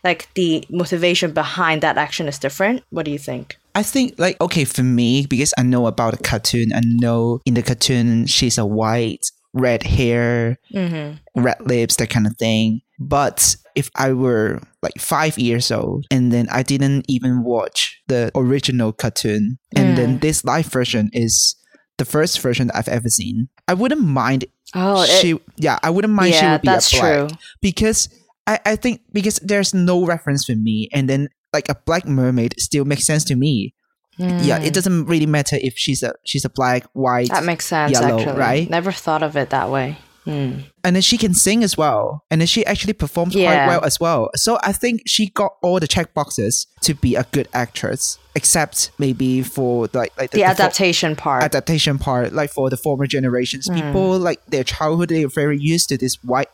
like 0.04 0.28
the 0.34 0.66
motivation 0.72 1.34
behind 1.34 1.84
that 1.84 2.00
action 2.00 2.28
is 2.28 2.40
different. 2.40 2.84
What 2.90 3.06
do 3.06 3.12
you 3.12 3.20
think? 3.20 3.58
I 3.76 3.84
think 3.84 4.16
like 4.18 4.42
okay 4.42 4.66
for 4.66 4.84
me 4.84 5.28
because 5.28 5.54
I 5.56 5.62
know 5.62 5.86
about 5.86 6.18
the 6.18 6.24
cartoon. 6.24 6.74
I 6.74 6.82
know 6.84 7.42
in 7.46 7.54
the 7.54 7.62
cartoon 7.62 8.26
she's 8.26 8.58
a 8.58 8.66
white, 8.66 9.26
red 9.54 9.84
hair, 9.84 10.58
mm-hmm. 10.74 11.42
red 11.42 11.62
lips, 11.62 11.98
that 11.98 12.10
kind 12.10 12.26
of 12.26 12.38
thing. 12.38 12.82
But 13.00 13.56
if 13.78 13.90
I 13.96 14.12
were 14.14 14.60
like 14.82 14.98
five 15.00 15.38
years 15.38 15.72
old 15.72 16.06
and 16.12 16.32
then 16.34 16.48
I 16.52 16.64
didn't 16.64 17.06
even 17.08 17.44
watch 17.44 18.02
the 18.08 18.32
original 18.36 18.92
cartoon, 18.92 19.60
and 19.76 19.98
then 19.98 20.20
this 20.20 20.44
live 20.44 20.66
version 20.66 21.10
is 21.14 21.56
the 21.98 22.06
first 22.06 22.42
version 22.42 22.68
that 22.68 22.76
I've 22.78 22.88
ever 22.90 23.10
seen, 23.10 23.48
I 23.68 23.74
wouldn't 23.74 24.02
mind. 24.02 24.46
Oh, 24.76 25.04
it- 25.04 25.10
she 25.22 25.40
yeah, 25.58 25.78
I 25.84 25.90
wouldn't 25.90 26.14
mind 26.14 26.34
she 26.34 26.42
yeah, 26.42 26.54
would 26.54 26.62
be 26.62 26.68
that's 26.68 26.92
a 26.94 26.98
black 27.00 27.30
true. 27.30 27.38
because 27.62 28.10
I, 28.46 28.60
I 28.66 28.76
think 28.76 29.02
because 29.14 29.38
there's 29.44 29.74
no 29.74 30.06
reference 30.06 30.46
for 30.46 30.56
me 30.56 30.90
and 30.94 31.08
then 31.10 31.30
like 31.54 31.70
a 31.70 31.76
black 31.86 32.06
mermaid 32.06 32.54
still 32.60 32.84
makes 32.86 33.06
sense 33.06 33.24
to 33.26 33.36
me 33.36 33.74
yeah 34.20 34.58
it 34.60 34.74
doesn't 34.74 35.06
really 35.06 35.26
matter 35.28 35.58
if 35.62 35.74
she's 35.78 36.02
a 36.04 36.12
she's 36.26 36.44
a 36.44 36.50
black 36.50 36.84
white 36.94 37.30
Hmm. 37.30 37.36
That 37.36 37.44
makes 37.46 37.66
sense. 37.66 37.92
yellow, 37.94 38.18
actually, 38.20 38.38
right? 38.40 38.70
Never 38.70 38.92
thought 38.92 39.22
of 39.24 39.38
it 39.38 39.50
that 39.52 39.70
way. 39.70 39.98
Hmm. 40.28 40.60
and 40.84 40.96
then 40.96 41.02
she 41.02 41.18
can 41.18 41.34
sing 41.34 41.64
as 41.64 41.78
well 41.78 42.24
and 42.30 42.42
then 42.42 42.48
she 42.48 42.66
actually 42.66 42.94
performs 42.94 43.34
Yeah. 43.34 43.48
quite 43.48 43.68
well 43.72 43.84
as 43.86 44.00
well 44.00 44.30
so 44.36 44.58
i 44.62 44.72
think 44.82 45.02
she 45.08 45.24
got 45.42 45.52
all 45.64 45.80
the 45.80 45.88
check 45.88 46.14
boxes 46.14 46.68
to 46.82 46.94
be 46.94 47.16
a 47.16 47.26
good 47.32 47.48
actress 47.54 48.18
except 48.36 48.92
maybe 49.00 49.42
for 49.42 49.88
like 49.94 50.12
like 50.18 50.32
The 50.32 50.40
fo- 50.40 50.46
adaptation 50.56 51.16
part. 51.16 51.44
adaptation 51.44 51.98
part 51.98 52.34
like 52.34 52.52
for 52.52 52.70
the 52.70 52.78
former 52.78 53.08
generations 53.08 53.70
people 53.70 54.20
like 54.20 54.40
their 54.48 54.64
childhood 54.64 55.10
they 55.10 55.24
are 55.24 55.30
very 55.44 55.58
used 55.74 55.88
to 55.90 55.98
this 55.98 56.16
white 56.24 56.50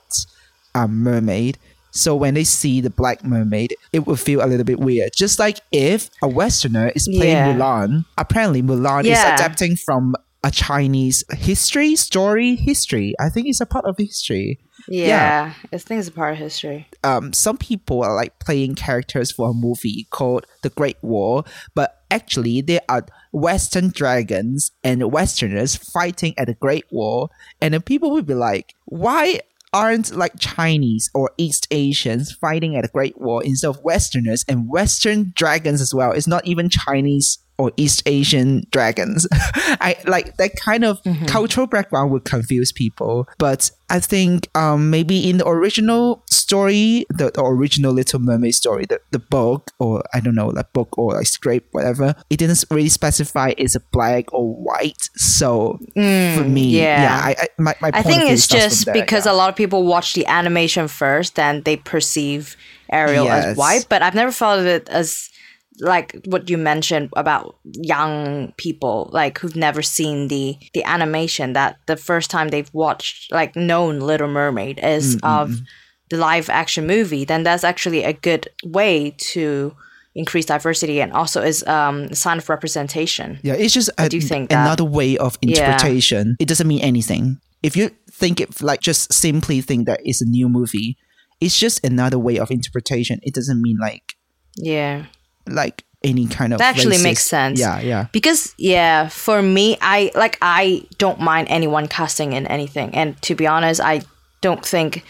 um, 0.75 1.03
mermaid 1.03 1.57
so 1.95 2.15
when 2.15 2.33
they 2.33 2.43
see 2.43 2.81
the 2.81 2.89
black 2.89 3.23
mermaid 3.23 3.75
it 3.91 4.07
will 4.07 4.15
feel 4.15 4.43
a 4.43 4.47
little 4.47 4.63
bit 4.65 4.79
weird 4.79 5.11
just 5.15 5.37
like 5.39 5.59
if 5.71 6.09
a 6.23 6.27
westerner 6.27 6.91
is 6.95 7.07
playing 7.07 7.37
Yeah. 7.37 7.53
mulan 7.53 8.05
apparently 8.17 8.61
mulan 8.63 9.03
is 9.05 9.19
adapting 9.33 9.75
from 9.75 10.15
a 10.43 10.51
chinese 10.51 11.23
history 11.31 11.95
story 11.95 12.55
history 12.55 13.13
i 13.19 13.29
think 13.29 13.47
it's 13.47 13.61
a 13.61 13.65
part 13.65 13.85
of 13.85 13.95
history 13.97 14.59
yeah, 14.87 15.53
I 15.71 15.77
think 15.77 15.99
it's 15.99 16.09
a 16.09 16.11
part 16.11 16.33
of 16.33 16.39
history. 16.39 16.87
um, 17.03 17.33
some 17.33 17.57
people 17.57 18.03
are 18.03 18.15
like 18.15 18.39
playing 18.39 18.75
characters 18.75 19.31
for 19.31 19.49
a 19.49 19.53
movie 19.53 20.07
called 20.09 20.45
The 20.61 20.69
Great 20.69 20.97
Wall, 21.01 21.45
but 21.75 22.03
actually 22.11 22.61
they 22.61 22.79
are 22.89 23.05
Western 23.31 23.89
dragons 23.89 24.71
and 24.83 25.11
Westerners 25.11 25.75
fighting 25.75 26.33
at 26.37 26.47
the 26.47 26.55
Great 26.55 26.85
Wall, 26.91 27.31
and 27.61 27.73
then 27.73 27.81
people 27.81 28.11
would 28.11 28.25
be 28.25 28.35
like, 28.35 28.73
why? 28.85 29.39
Aren't 29.75 30.15
like 30.15 30.37
Chinese 30.37 31.09
or 31.15 31.31
East 31.39 31.65
Asians 31.71 32.31
fighting 32.31 32.75
at 32.75 32.83
the 32.83 32.89
Great 32.89 33.19
Wall 33.19 33.39
instead 33.39 33.69
of 33.69 33.83
Westerners 33.83 34.45
and 34.47 34.69
Western 34.69 35.33
dragons 35.35 35.81
as 35.81 35.95
well? 35.95 36.11
It's 36.11 36.27
not 36.27 36.45
even 36.45 36.69
Chinese 36.69 37.39
or 37.63 37.71
East 37.77 38.03
Asian 38.05 38.67
dragons. 38.71 39.25
I 39.33 39.95
like 40.05 40.35
that 40.35 40.55
kind 40.57 40.83
of 40.83 40.99
cultural 41.27 41.65
background 41.65 42.11
would 42.11 42.25
confuse 42.25 42.73
people. 42.73 43.27
But 43.37 43.71
I 43.89 43.99
think 44.01 44.49
um, 44.53 44.89
maybe 44.89 45.29
in 45.29 45.37
the 45.37 45.47
original 45.47 46.23
story, 46.29 47.05
the, 47.09 47.31
the 47.31 47.41
original 47.41 47.93
Little 47.93 48.19
Mermaid 48.19 48.53
story, 48.53 48.85
the, 48.85 48.99
the 49.11 49.19
book, 49.19 49.71
or 49.79 50.03
I 50.13 50.19
don't 50.19 50.35
know, 50.35 50.47
like 50.47 50.73
book 50.73 50.97
or 50.97 51.13
like 51.13 51.27
script, 51.27 51.69
whatever, 51.71 52.15
it 52.29 52.37
didn't 52.37 52.63
really 52.69 52.89
specify 52.89 53.53
it's 53.57 53.75
a 53.75 53.79
black 53.91 54.33
or 54.33 54.53
white. 54.53 55.09
So 55.15 55.79
for 55.93 56.43
me, 56.43 56.77
yeah. 56.77 57.03
yeah, 57.03 57.21
I, 57.23 57.35
I 57.39 57.47
my, 57.59 57.75
my 57.81 57.87
I 57.89 58.03
point 58.03 58.05
think 58.05 58.29
it's 58.29 58.47
just 58.47 58.85
there, 58.85 58.93
because 58.93 59.25
yeah. 59.25 59.31
a 59.31 59.35
lot 59.35 59.49
of 59.49 59.55
people 59.55 59.85
watch 59.85 60.13
the 60.13 60.25
animation 60.25 60.89
first, 60.89 61.35
then 61.35 61.61
they 61.63 61.77
perceive 61.77 62.57
Ariel 62.91 63.25
Yes. 63.25 63.45
as 63.45 63.57
white. 63.57 63.85
But 63.89 64.01
I've 64.01 64.15
never 64.15 64.31
thought 64.31 64.59
of 64.59 64.65
it 64.65 64.89
as 64.89 65.29
like 65.79 66.21
what 66.25 66.49
you 66.49 66.57
mentioned 66.57 67.09
about 67.15 67.55
young 67.63 68.53
people, 68.57 69.09
like 69.11 69.39
who've 69.39 69.55
never 69.55 69.81
seen 69.81 70.27
the 70.27 70.57
the 70.73 70.83
animation. 70.83 71.53
That 71.53 71.77
the 71.85 71.97
first 71.97 72.29
time 72.29 72.49
they've 72.49 72.73
watched, 72.73 73.31
like, 73.31 73.55
known 73.55 73.99
Little 73.99 74.27
Mermaid 74.27 74.79
is 74.83 75.17
mm, 75.17 75.19
mm, 75.21 75.41
of 75.41 75.49
mm. 75.49 75.65
the 76.09 76.17
live 76.17 76.49
action 76.49 76.87
movie. 76.87 77.25
Then 77.25 77.43
that's 77.43 77.63
actually 77.63 78.03
a 78.03 78.13
good 78.13 78.47
way 78.63 79.15
to 79.33 79.75
increase 80.15 80.45
diversity 80.45 81.01
and 81.01 81.11
also 81.11 81.41
is 81.41 81.65
um, 81.65 82.03
a 82.03 82.15
sign 82.15 82.37
of 82.37 82.47
representation. 82.47 83.39
Yeah, 83.41 83.53
it's 83.53 83.73
just 83.73 83.89
a, 83.97 84.09
do 84.09 84.21
think 84.21 84.49
that- 84.49 84.65
another 84.65 84.85
way 84.85 85.17
of 85.17 85.37
interpretation. 85.41 86.35
It 86.39 86.47
doesn't 86.47 86.67
mean 86.67 86.81
anything. 86.81 87.39
If 87.63 87.77
you 87.77 87.91
think 88.11 88.41
it 88.41 88.61
like 88.61 88.81
just 88.81 89.13
simply 89.13 89.61
think 89.61 89.87
that 89.87 90.01
it's 90.03 90.21
a 90.21 90.25
new 90.25 90.49
movie 90.49 90.97
it's 91.43 91.59
just 91.59 91.83
another 91.85 92.17
way 92.17 92.37
of 92.37 92.49
interpretation. 92.51 93.19
It 93.23 93.33
doesn't 93.33 93.61
mean 93.61 93.77
like 93.77 94.15
Yeah. 94.55 95.05
Like 95.47 95.83
any 96.03 96.27
kind 96.27 96.53
of 96.53 96.59
That 96.59 96.75
actually 96.75 96.97
racist- 96.97 97.03
makes 97.03 97.23
sense. 97.23 97.59
Yeah, 97.59 97.79
yeah. 97.79 98.07
Because 98.11 98.53
yeah, 98.57 99.07
for 99.07 99.41
me, 99.41 99.77
I 99.81 100.11
like 100.15 100.37
I 100.41 100.85
don't 100.97 101.19
mind 101.19 101.47
anyone 101.49 101.87
casting 101.87 102.33
in 102.33 102.45
anything, 102.47 102.93
and 102.93 103.19
to 103.23 103.35
be 103.35 103.47
honest, 103.47 103.79
I 103.81 104.01
don't 104.41 104.65
think 104.65 105.03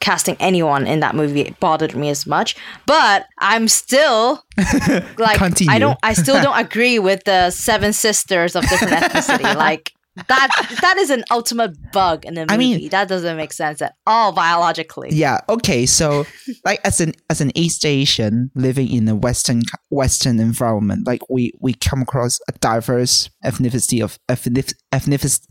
casting 0.00 0.36
anyone 0.38 0.86
in 0.86 1.00
that 1.00 1.14
movie 1.14 1.54
bothered 1.60 1.94
me 1.96 2.08
as 2.08 2.26
much. 2.26 2.56
But 2.86 3.26
I'm 3.38 3.68
still 3.68 4.44
like 5.18 5.36
Continue. 5.38 5.72
I 5.72 5.78
don't 5.78 5.98
I 6.02 6.12
still 6.14 6.40
don't 6.42 6.58
agree 6.58 6.98
with 6.98 7.24
the 7.24 7.50
seven 7.50 7.92
sisters 7.92 8.56
of 8.56 8.66
different 8.68 8.94
ethnicity. 8.94 9.54
Like 9.56 9.92
that 10.28 10.78
that 10.82 10.96
is 10.98 11.10
an 11.10 11.24
ultimate 11.30 11.76
bug 11.92 12.24
in 12.24 12.34
the 12.34 12.40
movie. 12.42 12.52
I 12.54 12.56
mean- 12.56 12.88
that 12.90 13.08
doesn't 13.08 13.36
make 13.36 13.52
sense 13.52 13.80
at 13.82 13.94
all 14.06 14.32
biologically. 14.32 15.10
Yeah. 15.12 15.40
Okay. 15.48 15.86
So, 15.86 16.26
like, 16.64 16.80
as 16.84 17.00
an 17.00 17.12
as 17.30 17.40
an 17.40 17.56
East 17.56 17.84
Asian 17.86 18.50
living 18.54 18.90
in 18.90 19.08
a 19.08 19.14
Western 19.14 19.62
Western 19.90 20.40
environment, 20.40 21.06
like 21.06 21.20
we 21.30 21.52
we 21.60 21.74
come 21.74 22.02
across 22.02 22.38
a 22.48 22.52
diverse 22.58 23.30
ethnicity 23.44 24.02
of 24.02 24.18
ethnic 24.28 24.72
ethnicity 24.92 25.44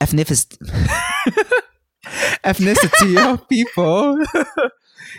ethnicity 2.44 3.32
of 3.32 3.48
people. 3.48 4.18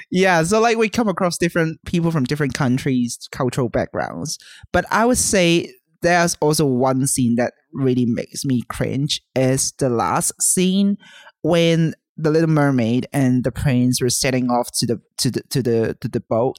yeah. 0.10 0.44
So, 0.44 0.60
like, 0.60 0.78
we 0.78 0.90
come 0.90 1.08
across 1.08 1.38
different 1.38 1.80
people 1.86 2.12
from 2.12 2.24
different 2.26 2.54
countries, 2.54 3.18
cultural 3.32 3.70
backgrounds. 3.70 4.38
But 4.72 4.86
I 4.92 5.06
would 5.06 5.18
say 5.18 5.74
there's 6.02 6.36
also 6.42 6.66
one 6.66 7.06
scene 7.08 7.36
that 7.36 7.54
really 7.74 8.06
makes 8.06 8.44
me 8.46 8.62
cringe. 8.70 9.22
Is 9.36 9.74
the 9.80 9.90
last 9.90 10.42
scene 10.42 10.98
when 11.42 11.94
the 12.18 12.30
Little 12.32 12.50
Mermaid 12.50 13.08
and 13.14 13.44
the 13.44 13.52
prince 13.52 14.02
were 14.02 14.10
setting 14.10 14.50
off 14.50 14.70
to 14.80 14.86
the 14.86 15.02
to 15.18 15.32
the 15.32 15.42
to 15.50 15.62
the 15.64 15.98
to 16.02 16.08
the 16.08 16.20
boat. 16.20 16.58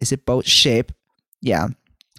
Is 0.00 0.12
it 0.12 0.26
boat 0.26 0.46
ship? 0.46 0.92
Yeah, 1.40 1.68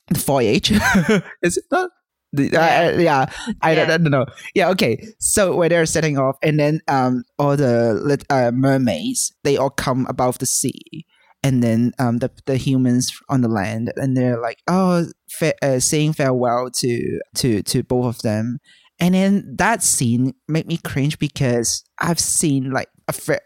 the 0.08 0.20
voyage. 0.20 0.72
Is 1.42 1.58
it 1.58 1.66
not? 1.72 1.90
The, 2.34 2.50
yeah. 2.52 2.92
Uh, 2.94 2.98
yeah, 3.00 3.26
I 3.62 3.72
Yeah. 3.72 3.86
don't, 3.86 3.92
I 3.92 3.98
don't 3.98 4.12
know. 4.12 4.26
Yeah, 4.56 4.70
okay. 4.72 5.02
So 5.20 5.56
when 5.56 5.70
they're 5.70 5.86
setting 5.86 6.18
off, 6.18 6.36
and 6.44 6.60
then 6.60 6.82
um, 6.88 7.24
all 7.40 7.56
the 7.56 8.22
uh, 8.30 8.52
mermaids 8.54 9.34
they 9.44 9.56
all 9.58 9.70
come 9.70 10.06
above 10.10 10.40
the 10.40 10.46
sea, 10.46 11.06
and 11.46 11.62
then 11.62 11.94
um, 12.00 12.18
the 12.18 12.32
the 12.48 12.58
humans 12.58 13.12
on 13.30 13.42
the 13.42 13.48
land, 13.48 13.94
and 13.98 14.18
they're 14.18 14.42
like, 14.42 14.58
oh, 14.68 15.06
fa- 15.30 15.54
uh, 15.62 15.80
saying 15.80 16.14
farewell 16.14 16.72
to 16.72 17.20
to 17.36 17.62
to 17.62 17.84
both 17.84 18.16
of 18.16 18.22
them, 18.24 18.58
and 19.00 19.14
then 19.14 19.56
that 19.60 19.84
scene 19.84 20.34
made 20.48 20.66
me 20.66 20.78
cringe 20.78 21.20
because 21.20 21.84
I've 22.02 22.20
seen 22.20 22.72
like 22.72 22.90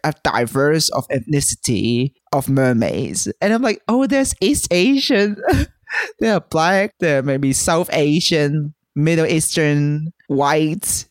a, 0.02 0.14
diverse 0.24 0.88
of 0.90 1.06
ethnicity 1.08 2.14
of 2.32 2.48
mermaids, 2.48 3.30
and 3.42 3.52
I'm 3.52 3.62
like, 3.62 3.82
oh, 3.86 4.06
there's 4.06 4.34
East 4.40 4.68
Asian, 4.70 5.36
they're 6.20 6.40
black, 6.40 6.94
they're 7.00 7.22
maybe 7.22 7.52
South 7.52 7.90
Asian, 7.92 8.72
Middle 8.96 9.26
Eastern, 9.26 10.14
white. 10.28 11.04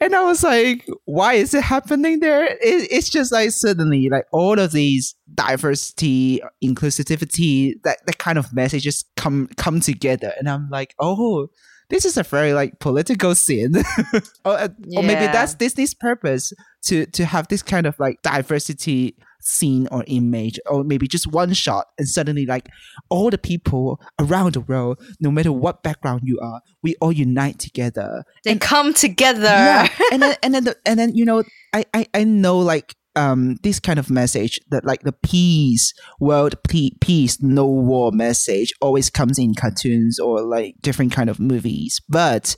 And 0.00 0.14
I 0.14 0.22
was 0.24 0.42
like, 0.42 0.86
why 1.04 1.34
is 1.34 1.54
it 1.54 1.62
happening 1.64 2.20
there? 2.20 2.44
It, 2.44 2.88
it's 2.90 3.08
just 3.08 3.32
like 3.32 3.50
suddenly, 3.50 4.08
like 4.08 4.26
all 4.32 4.58
of 4.58 4.72
these 4.72 5.14
diversity, 5.34 6.40
inclusivity, 6.62 7.74
that, 7.84 7.98
that 8.06 8.18
kind 8.18 8.38
of 8.38 8.52
messages 8.52 9.04
come 9.16 9.48
come 9.56 9.80
together. 9.80 10.32
And 10.38 10.48
I'm 10.48 10.68
like, 10.70 10.94
oh, 11.00 11.48
this 11.90 12.04
is 12.04 12.16
a 12.16 12.22
very 12.22 12.52
like 12.52 12.78
political 12.78 13.34
scene. 13.34 13.74
or, 14.44 14.52
uh, 14.58 14.68
or 14.96 15.02
maybe 15.02 15.24
Yeah. 15.24 15.32
that's 15.32 15.54
Disney's 15.54 15.94
purpose 15.94 16.52
to 16.86 17.06
to 17.06 17.24
have 17.24 17.48
this 17.48 17.62
kind 17.62 17.86
of 17.86 17.98
like 17.98 18.22
diversity 18.22 19.16
scene 19.44 19.86
or 19.90 20.02
image 20.06 20.58
or 20.66 20.82
maybe 20.82 21.06
just 21.06 21.26
one 21.26 21.52
shot 21.52 21.86
and 21.98 22.08
suddenly 22.08 22.46
like 22.46 22.66
all 23.10 23.28
the 23.30 23.38
people 23.38 24.00
around 24.18 24.54
the 24.54 24.60
world 24.60 24.98
no 25.20 25.30
matter 25.30 25.52
what 25.52 25.82
background 25.82 26.22
you 26.24 26.38
are 26.40 26.60
we 26.82 26.94
all 27.00 27.12
unite 27.12 27.58
together. 27.58 28.24
They 28.44 28.56
come 28.56 28.94
together. 28.94 29.42
yeah. 29.42 29.88
And 30.12 30.22
then 30.22 30.36
and 30.42 30.54
then 30.54 30.64
the, 30.64 30.76
and 30.86 30.98
then 30.98 31.14
you 31.14 31.24
know 31.24 31.42
I, 31.72 31.84
I 31.92 32.06
i 32.14 32.24
know 32.24 32.58
like 32.58 32.94
um 33.16 33.56
this 33.62 33.80
kind 33.80 33.98
of 33.98 34.10
message 34.10 34.60
that 34.70 34.84
like 34.84 35.02
the 35.02 35.12
peace 35.12 35.92
world 36.20 36.56
peace 36.68 37.42
no 37.42 37.66
war 37.66 38.12
message 38.12 38.72
always 38.80 39.10
comes 39.10 39.38
in 39.38 39.54
cartoons 39.54 40.18
or 40.18 40.42
like 40.42 40.76
different 40.80 41.12
kind 41.12 41.30
of 41.30 41.40
movies. 41.40 42.00
But 42.08 42.56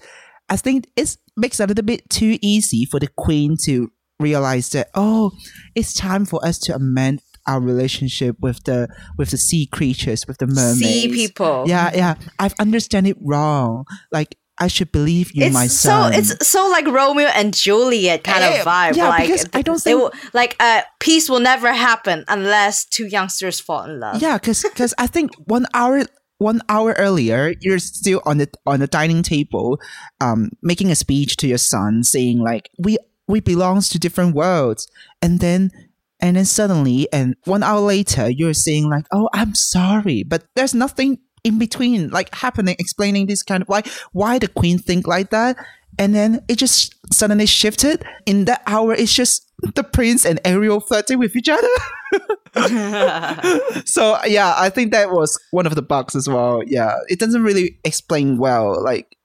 i 0.49 0.57
think 0.57 0.89
it 0.97 1.17
makes 1.37 1.61
it 1.61 1.65
a 1.65 1.67
little 1.67 1.85
bit 1.85 2.09
too 2.09 2.39
easy 2.41 2.85
for 2.85 3.01
the 3.01 3.09
queen 3.09 3.57
to 3.65 3.91
realize 4.21 4.71
that 4.71 4.89
oh 4.95 5.31
it's 5.75 5.93
time 5.93 6.25
for 6.25 6.45
us 6.45 6.59
to 6.59 6.75
amend 6.75 7.21
our 7.47 7.61
relationship 7.61 8.37
with 8.41 8.65
the 8.65 8.89
with 9.19 9.31
the 9.31 9.37
sea 9.37 9.67
creatures 9.67 10.27
with 10.27 10.39
the 10.39 10.47
mermaids 10.47 10.79
See 10.81 11.09
people. 11.09 11.65
yeah 11.67 11.91
yeah 11.95 12.15
i've 12.39 12.55
understand 12.59 13.07
it 13.07 13.17
wrong 13.21 13.85
like 14.11 14.35
i 14.59 14.69
should 14.69 14.91
believe 14.91 15.31
you 15.35 15.45
it's 15.45 15.53
my 15.55 15.67
so 15.67 15.89
son 15.91 16.15
it's 16.15 16.49
so 16.49 16.67
like 16.71 16.87
Romeo 16.87 17.27
and 17.29 17.53
Juliet 17.55 18.25
kind 18.25 18.43
of 18.43 18.65
vibe. 18.67 18.97
yeah, 18.97 19.09
like 19.11 19.29
because 19.29 19.47
I 19.53 19.61
don't 19.63 19.79
think- 19.81 20.01
will- 20.01 20.13
like 20.33 20.57
uh, 20.61 20.81
peace 20.99 21.29
will 21.29 21.41
never 21.41 21.73
happen 21.75 22.25
unless 22.27 22.87
two 22.87 23.07
youngsters 23.07 23.61
fall 23.61 23.83
in 23.85 24.01
love. 24.01 24.23
Yeah, 24.23 24.39
because 24.39 24.63
because 24.63 24.95
I 24.99 25.07
think 25.09 25.33
one 25.45 25.67
hour 25.75 26.05
one 26.39 26.63
hour 26.69 26.95
earlier 26.99 27.55
you're 27.61 27.79
still 27.79 28.23
on 28.25 28.39
the 28.39 28.49
on 28.67 28.81
the 28.81 28.87
dining 28.87 29.23
table, 29.23 29.79
um, 30.23 30.51
making 30.63 30.91
a 30.91 30.95
speech 30.97 31.37
to 31.37 31.47
your 31.47 31.59
son 31.59 32.03
saying 32.03 32.39
like 32.41 32.71
we 32.79 32.97
we 33.29 33.41
belongs 33.41 33.89
to 33.91 33.99
different 33.99 34.35
worlds, 34.35 34.89
and 35.21 35.41
then 35.41 35.71
and 36.21 36.37
then 36.37 36.45
suddenly 36.45 37.09
and 37.13 37.37
one 37.45 37.63
hour 37.63 37.81
later 37.81 38.31
you're 38.31 38.55
saying 38.55 38.89
like 38.89 39.07
oh 39.13 39.29
I'm 39.33 39.55
sorry, 39.55 40.23
but 40.23 40.45
there's 40.55 40.75
nothing 40.75 41.19
in 41.45 41.59
between 41.59 42.11
like 42.11 42.35
happening 42.35 42.75
explaining 42.79 43.27
this 43.27 43.43
kind 43.43 43.63
of 43.63 43.69
why 43.69 43.83
why 44.13 44.39
the 44.39 44.49
queen 44.49 44.79
think 44.79 45.07
like 45.07 45.31
that. 45.31 45.57
And 45.99 46.15
then 46.15 46.45
it 46.49 46.57
just 46.57 46.95
suddenly 47.11 47.47
shifted. 47.47 48.05
In 48.27 48.45
that 48.45 48.63
hour, 48.67 48.93
it's 48.93 49.15
just 49.15 49.51
the 49.75 49.83
prince 49.83 50.27
and 50.27 50.39
Ariel 50.45 50.81
flirting 50.81 51.19
with 51.19 51.35
each 51.35 51.49
other. 51.49 51.69
so 53.87 54.19
yeah, 54.27 54.55
I 54.59 54.71
think 54.71 54.93
that 54.93 55.11
was 55.11 55.39
one 55.53 55.67
of 55.67 55.75
the 55.75 55.83
bugs 55.83 56.15
as 56.15 56.29
well. 56.29 56.63
Yeah, 56.67 56.97
it 57.09 57.19
doesn't 57.19 57.43
really 57.43 57.79
explain 57.85 58.37
well, 58.37 58.83
like 58.83 59.17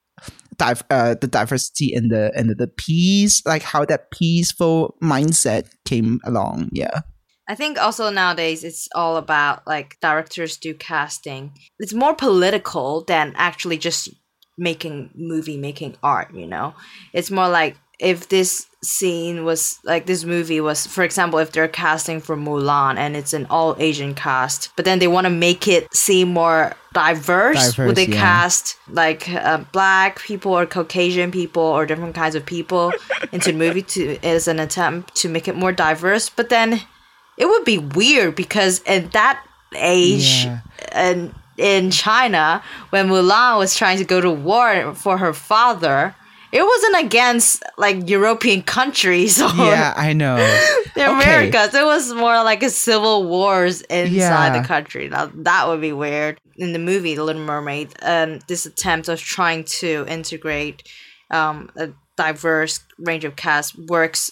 div- 0.61 0.83
uh, 0.89 1.15
the 1.19 1.27
diversity 1.27 1.93
and 1.93 2.11
the 2.11 2.31
and 2.35 2.55
the 2.57 2.67
peace, 2.67 3.45
like 3.45 3.63
how 3.63 3.85
that 3.85 4.11
peaceful 4.11 4.95
mindset 5.01 5.69
came 5.85 6.19
along. 6.23 6.69
Yeah, 6.71 7.01
I 7.47 7.55
think 7.55 7.77
also 7.77 8.09
nowadays 8.09 8.63
it's 8.63 8.87
all 8.95 9.17
about 9.17 9.65
like 9.65 9.97
directors 9.99 10.57
do 10.57 10.73
casting. 10.73 11.51
It's 11.79 11.93
more 11.93 12.15
political 12.15 13.03
than 13.03 13.33
actually 13.35 13.77
just 13.77 14.09
making 14.57 15.11
movie 15.15 15.57
making 15.57 15.97
art, 16.03 16.33
you 16.33 16.45
know. 16.45 16.75
It's 17.13 17.31
more 17.31 17.49
like 17.49 17.77
if 18.01 18.27
this 18.29 18.67
scene 18.83 19.45
was 19.45 19.79
like 19.83 20.07
this 20.07 20.23
movie 20.23 20.59
was 20.59 20.87
for 20.87 21.03
example 21.03 21.37
if 21.37 21.51
they're 21.51 21.67
casting 21.67 22.19
for 22.19 22.35
Mulan 22.35 22.97
and 22.97 23.15
it's 23.15 23.31
an 23.31 23.45
all 23.49 23.75
Asian 23.77 24.15
cast, 24.15 24.71
but 24.75 24.85
then 24.85 24.97
they 24.97 25.07
want 25.07 25.25
to 25.25 25.29
make 25.29 25.67
it 25.67 25.93
seem 25.93 26.33
more 26.33 26.73
diverse, 26.93 27.77
would 27.77 27.95
they 27.95 28.07
yeah. 28.07 28.15
cast 28.15 28.77
like 28.89 29.29
uh, 29.29 29.59
black 29.71 30.19
people 30.19 30.51
or 30.51 30.65
Caucasian 30.65 31.31
people 31.31 31.61
or 31.61 31.85
different 31.85 32.15
kinds 32.15 32.33
of 32.33 32.43
people 32.43 32.91
into 33.31 33.51
the 33.51 33.57
movie 33.57 33.83
to 33.83 34.17
as 34.23 34.47
an 34.47 34.59
attempt 34.59 35.15
to 35.15 35.29
make 35.29 35.47
it 35.47 35.55
more 35.55 35.71
diverse? 35.71 36.27
But 36.29 36.49
then 36.49 36.81
it 37.37 37.45
would 37.45 37.63
be 37.65 37.77
weird 37.77 38.35
because 38.35 38.81
at 38.87 39.11
that 39.11 39.43
age 39.75 40.45
Yeah. 40.45 40.59
and 40.91 41.35
in 41.57 41.91
China 41.91 42.63
when 42.89 43.09
Mulan 43.09 43.59
was 43.59 43.75
trying 43.75 43.99
to 43.99 44.05
go 44.05 44.19
to 44.19 44.31
war 44.31 44.95
for 44.95 45.19
her 45.19 45.33
father, 45.33 46.15
it 46.51 46.63
wasn't 46.65 47.05
against 47.05 47.63
like 47.77 48.09
European 48.09 48.61
countries 48.63 49.41
or 49.41 49.49
yeah, 49.55 49.93
I 49.95 50.13
know. 50.13 50.35
the 50.95 51.03
okay. 51.09 51.11
Americas. 51.11 51.73
It 51.73 51.85
was 51.85 52.13
more 52.13 52.43
like 52.43 52.63
a 52.63 52.69
civil 52.69 53.27
wars 53.27 53.81
inside 53.81 54.11
Yeah. 54.55 54.61
the 54.61 54.67
country. 54.67 55.07
Now 55.09 55.31
that 55.33 55.67
would 55.67 55.81
be 55.81 55.93
weird. 55.93 56.39
In 56.57 56.73
the 56.73 56.79
movie 56.79 57.15
The 57.15 57.23
Little 57.23 57.41
Mermaid, 57.41 57.93
um, 58.03 58.39
this 58.47 58.65
attempt 58.65 59.07
of 59.09 59.19
trying 59.19 59.63
to 59.79 60.05
integrate 60.07 60.83
um, 61.31 61.69
a 61.75 61.89
diverse 62.17 62.79
range 62.99 63.23
of 63.25 63.35
cast 63.35 63.77
works 63.87 64.31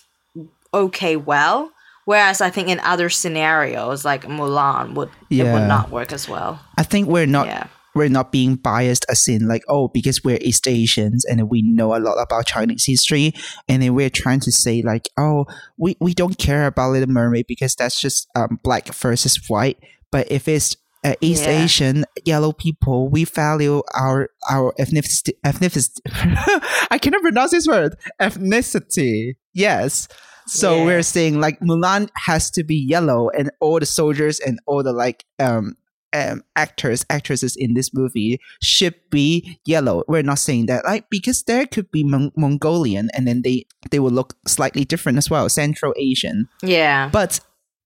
okay 0.73 1.15
well. 1.15 1.71
Whereas 2.05 2.41
I 2.41 2.49
think 2.49 2.69
in 2.69 2.79
other 2.81 3.09
scenarios 3.09 4.03
like 4.03 4.23
Mulan 4.23 4.93
would 4.95 5.09
it 5.29 5.43
would 5.43 5.67
not 5.67 5.91
work 5.91 6.11
as 6.11 6.27
well. 6.27 6.59
I 6.77 6.83
think 6.83 7.07
we're 7.07 7.25
not 7.27 7.47
Yeah. 7.47 7.67
We're 7.99 8.09
not 8.09 8.31
being 8.31 8.55
biased 8.55 9.05
as 9.09 9.27
in 9.27 9.47
like 9.47 9.63
oh 9.67 9.89
because 9.89 10.23
we're 10.23 10.39
East 10.41 10.67
Asians 10.67 11.25
and 11.25 11.49
we 11.49 11.61
know 11.61 11.95
a 11.95 11.99
lot 11.99 12.17
about 12.21 12.47
Chinese 12.47 12.85
history. 12.85 13.33
And 13.67 13.83
then 13.83 13.93
we're 13.93 14.09
trying 14.09 14.39
to 14.41 14.51
say 14.51 14.81
like 14.81 15.09
oh 15.17 15.45
we, 15.77 15.95
we 15.99 16.13
don't 16.13 16.37
care 16.37 16.65
about 16.65 16.91
Little 16.91 17.13
Mermaid 17.13 17.45
because 17.47 17.75
that's 17.75 18.01
just 18.01 18.27
um, 18.35 18.59
black 18.63 18.87
versus 18.93 19.37
white. 19.49 19.77
But 20.11 20.31
if 20.31 20.47
it's 20.47 20.75
uh, 21.03 21.15
East 21.21 21.43
Yeah. 21.43 21.63
Asian 21.63 22.05
yellow 22.25 22.51
people 22.51 23.09
we 23.09 23.23
value 23.23 23.81
our 23.95 24.29
our 24.49 24.73
ethnicity 24.79 25.31
ethnicity 25.45 25.99
I 26.91 26.97
cannot 26.97 27.21
pronounce 27.21 27.51
this 27.51 27.67
word. 27.67 27.95
Ethnicity. 28.21 29.35
Yes. 29.53 30.07
So 30.47 30.77
Yeah. 30.77 30.85
we're 30.85 31.03
saying 31.03 31.39
like 31.39 31.59
Mulan 31.59 32.09
has 32.15 32.49
to 32.51 32.63
be 32.63 32.75
yellow, 32.75 33.29
and 33.29 33.51
all 33.61 33.79
the 33.79 33.85
soldiers 33.85 34.39
and 34.39 34.59
all 34.65 34.81
the 34.83 34.91
like 34.93 35.23
um 35.39 35.75
um 36.13 36.43
actors 36.55 37.05
actresses 37.09 37.55
in 37.55 37.73
this 37.73 37.93
movie 37.93 38.39
should 38.61 38.95
be 39.09 39.59
yellow. 39.65 40.03
We're 40.07 40.23
not 40.23 40.39
saying 40.39 40.65
that 40.67 40.85
like 40.85 41.09
because 41.09 41.43
there 41.43 41.65
could 41.67 41.91
be 41.91 42.03
Mon- 42.03 42.31
Mongolian, 42.35 43.09
and 43.13 43.27
then 43.27 43.41
they 43.43 43.65
they 43.91 43.99
will 43.99 44.11
look 44.11 44.35
slightly 44.47 44.85
different 44.85 45.17
as 45.17 45.29
well, 45.29 45.47
Central 45.49 45.93
Asian. 45.97 46.47
Yeah. 46.63 47.09
But 47.11 47.39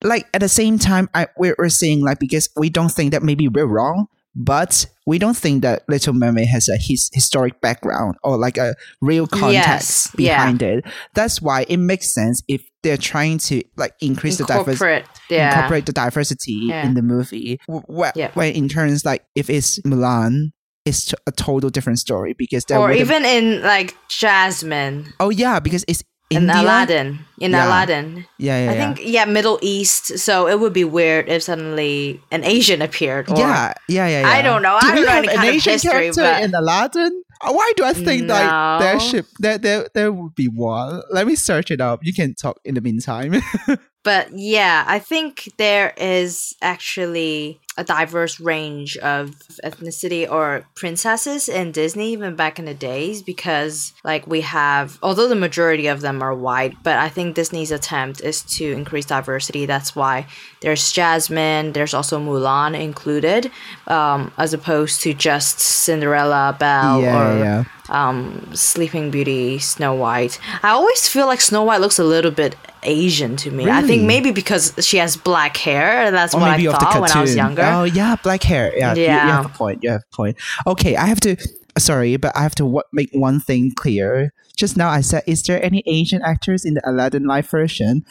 like 0.04 0.28
at 0.34 0.42
the 0.42 0.50
same 0.50 0.80
time, 0.80 1.10
I 1.14 1.28
we're, 1.38 1.56
we're 1.58 1.70
saying 1.70 2.02
like 2.02 2.20
because 2.20 2.50
we 2.56 2.70
don't 2.70 2.92
think 2.92 3.12
that 3.12 3.24
maybe 3.24 3.48
we're 3.48 3.66
wrong, 3.68 4.08
but 4.36 4.86
we 5.06 5.20
don't 5.20 5.36
think 5.38 5.62
that 5.64 5.84
Little 5.88 6.14
Mermaid 6.14 6.48
has 6.48 6.68
a 6.70 6.78
his 6.78 7.10
historic 7.14 7.62
background 7.62 8.16
or 8.24 8.38
like 8.38 8.58
a 8.58 8.76
real 9.02 9.28
context 9.28 9.54
Yes, 9.54 10.16
yeah. 10.18 10.38
behind 10.38 10.62
it. 10.62 10.86
That's 11.14 11.42
why 11.42 11.66
it 11.68 11.78
makes 11.78 12.14
sense 12.14 12.42
if 12.48 12.64
they're 12.84 12.98
trying 12.98 13.38
to 13.40 13.64
like 13.78 13.94
increase 14.02 14.38
the 14.38 14.46
diversity. 14.46 14.72
Incorporate. 14.74 15.06
Yeah. 15.30 15.56
Incorporate 15.56 15.86
the 15.86 15.94
diversity 15.94 16.54
Yeah. 16.68 16.86
in 16.86 16.94
the 16.94 17.02
movie. 17.02 17.60
Wh- 17.68 17.82
wh- 17.90 18.12
Yeah. 18.16 18.30
When 18.34 18.54
in 18.54 18.70
terms 18.70 19.04
like 19.06 19.24
if 19.36 19.50
it's 19.50 19.80
Mulan, 19.80 20.52
it's 20.86 21.14
a 21.26 21.32
total 21.32 21.70
different 21.70 22.00
story 22.00 22.36
because 22.38 22.66
there 22.66 22.78
or 22.78 22.92
even 22.92 23.24
in 23.24 23.62
like 23.64 23.96
Jasmine 24.10 25.14
oh 25.20 25.30
yeah 25.30 25.60
because 25.60 25.86
it's 25.88 26.04
in 26.30 26.44
India. 26.50 26.62
Aladdin. 26.62 27.20
In 27.40 27.52
Yeah. 27.52 27.68
Aladdin. 27.68 28.26
Yeah, 28.40 28.66
yeah, 28.66 28.72
I 28.72 28.74
yeah. 28.74 28.94
think 28.96 29.08
yeah, 29.08 29.26
Middle 29.26 29.60
East. 29.62 30.18
So 30.18 30.48
it 30.48 30.60
would 30.60 30.74
be 30.74 30.84
weird 30.84 31.30
if 31.30 31.44
suddenly 31.44 32.20
an 32.32 32.44
Asian 32.44 32.82
appeared. 32.82 33.30
Or, 33.30 33.38
yeah, 33.38 33.74
yeah, 33.88 34.08
yeah, 34.08 34.22
yeah. 34.22 34.28
I 34.28 34.42
don't 34.42 34.64
know. 34.64 34.80
Do 34.82 34.88
I 34.88 34.96
don't 34.96 35.06
know 35.06 35.12
any 35.12 35.28
an 35.28 35.36
kind 35.36 35.50
of 35.50 35.56
Asian 35.56 35.74
history, 35.74 35.92
character 35.92 36.22
but- 36.24 36.42
in 36.44 36.56
Aladdin? 36.56 37.24
Why 37.52 37.74
do 37.76 37.84
I 37.84 37.94
think 37.94 38.28
that 38.28 38.80
there 38.80 39.00
should 39.00 39.26
there 39.40 39.58
there 39.58 39.88
there 39.94 40.12
would 40.12 40.36
be 40.36 40.48
one? 40.48 41.02
Let 41.12 41.28
me 41.28 41.36
search 41.36 41.72
it 41.72 41.82
up. 41.82 42.00
You 42.04 42.14
can 42.14 42.36
talk 42.36 42.60
in 42.64 42.76
the 42.76 42.82
meantime. 42.82 43.36
But 44.04 44.38
yeah, 44.38 44.84
I 44.86 45.00
think 45.00 45.54
there 45.58 45.94
is 45.98 46.56
actually 46.62 47.60
a 47.76 47.84
diverse 47.84 48.40
range 48.40 48.98
of 48.98 49.32
ethnicity 49.64 50.30
or 50.30 50.68
princesses 50.76 51.50
in 51.50 51.72
Disney 51.72 52.12
even 52.12 52.36
back 52.36 52.60
in 52.60 52.66
the 52.66 52.74
days 52.74 53.24
because 53.24 53.94
like 54.04 54.28
we 54.28 54.42
have 54.42 55.00
although 55.02 55.28
the 55.28 55.36
majority 55.36 55.88
of 55.88 56.02
them 56.02 56.22
are 56.22 56.36
white, 56.36 56.76
but 56.84 56.98
I 56.98 57.10
think 57.10 57.34
Disney's 57.34 57.72
attempt 57.72 58.22
is 58.22 58.44
to 58.58 58.72
increase 58.72 59.06
diversity. 59.06 59.66
That's 59.66 59.96
why 59.96 60.28
there's 60.62 60.92
Jasmine, 60.92 61.74
there's 61.74 61.94
also 61.94 62.20
Mulan 62.20 62.80
included, 62.80 63.52
um, 63.88 64.32
as 64.38 64.54
opposed 64.54 65.02
to 65.02 65.14
just 65.14 65.60
Cinderella, 65.60 66.56
Belle, 66.60 67.02
yeah, 67.02 67.18
or 67.18 67.38
yeah. 67.40 67.64
um, 67.90 68.52
Sleeping 68.54 69.10
Beauty, 69.10 69.58
Snow 69.58 69.96
White. 69.96 70.40
I 70.62 70.70
always 70.70 71.08
feel 71.08 71.26
like 71.26 71.42
Snow 71.42 71.64
White 71.64 71.82
looks 71.82 71.98
a 71.98 72.04
little 72.04 72.32
bit 72.32 72.56
Asian 72.84 73.36
to 73.38 73.52
me. 73.52 73.70
I 73.70 73.82
think 73.82 74.04
maybe 74.04 74.32
because 74.32 74.74
she 74.80 74.98
has 74.98 75.16
black 75.18 75.58
hair. 75.58 76.12
That's 76.12 76.34
Or 76.34 76.42
what 76.42 76.50
I 76.50 76.64
thought 76.64 77.02
when 77.02 77.12
I 77.12 77.22
was 77.22 77.36
younger. 77.36 77.64
Oh 77.64 77.84
yeah, 77.84 78.16
black 78.24 78.44
hair. 78.44 78.72
Yeah, 78.78 78.94
You, 78.94 79.02
you 79.02 79.08
Yeah. 79.08 79.28
have 79.38 79.46
a 79.46 79.50
point. 79.50 79.84
You 79.84 79.92
have 79.92 80.04
a 80.12 80.16
point. 80.16 80.38
Okay, 80.68 80.96
I 80.96 81.06
have 81.06 81.20
to. 81.22 81.36
Sorry, 81.78 82.18
but 82.18 82.36
I 82.38 82.44
have 82.44 82.54
to 82.56 82.64
w- 82.64 82.82
make 82.92 83.10
one 83.14 83.40
thing 83.40 83.72
clear. 83.76 84.32
Just 84.56 84.78
now, 84.78 84.90
I 84.90 85.02
said, 85.02 85.24
is 85.26 85.42
there 85.44 85.64
any 85.66 85.82
Asian 85.88 86.22
actors 86.22 86.66
in 86.66 86.76
the 86.76 86.88
Aladdin 86.88 87.26
live 87.26 87.50
version? 87.50 88.06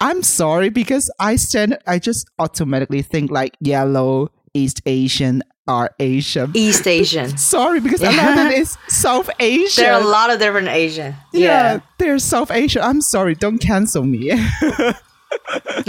I'm 0.00 0.22
sorry 0.22 0.70
because 0.70 1.10
I 1.20 1.36
stand. 1.36 1.78
I 1.86 1.98
just 1.98 2.28
automatically 2.38 3.02
think 3.02 3.30
like 3.30 3.54
yellow, 3.60 4.30
East 4.54 4.80
Asian 4.86 5.42
are 5.68 5.94
Asian. 6.00 6.50
East 6.54 6.86
Asian. 6.86 7.36
Sorry, 7.38 7.80
because 7.80 8.00
Yeah. 8.00 8.10
Aladdin 8.10 8.60
is 8.60 8.76
South 8.88 9.30
Asian. 9.40 9.84
there 9.84 9.94
are 9.94 10.00
a 10.02 10.04
lot 10.04 10.30
of 10.30 10.38
different 10.38 10.68
Asian. 10.68 11.14
yeah, 11.32 11.74
Yeah. 11.74 11.80
they're 11.98 12.18
South 12.18 12.50
Asian. 12.50 12.82
I'm 12.82 13.00
sorry, 13.00 13.34
don't 13.34 13.58
cancel 13.58 14.02
me. 14.04 14.28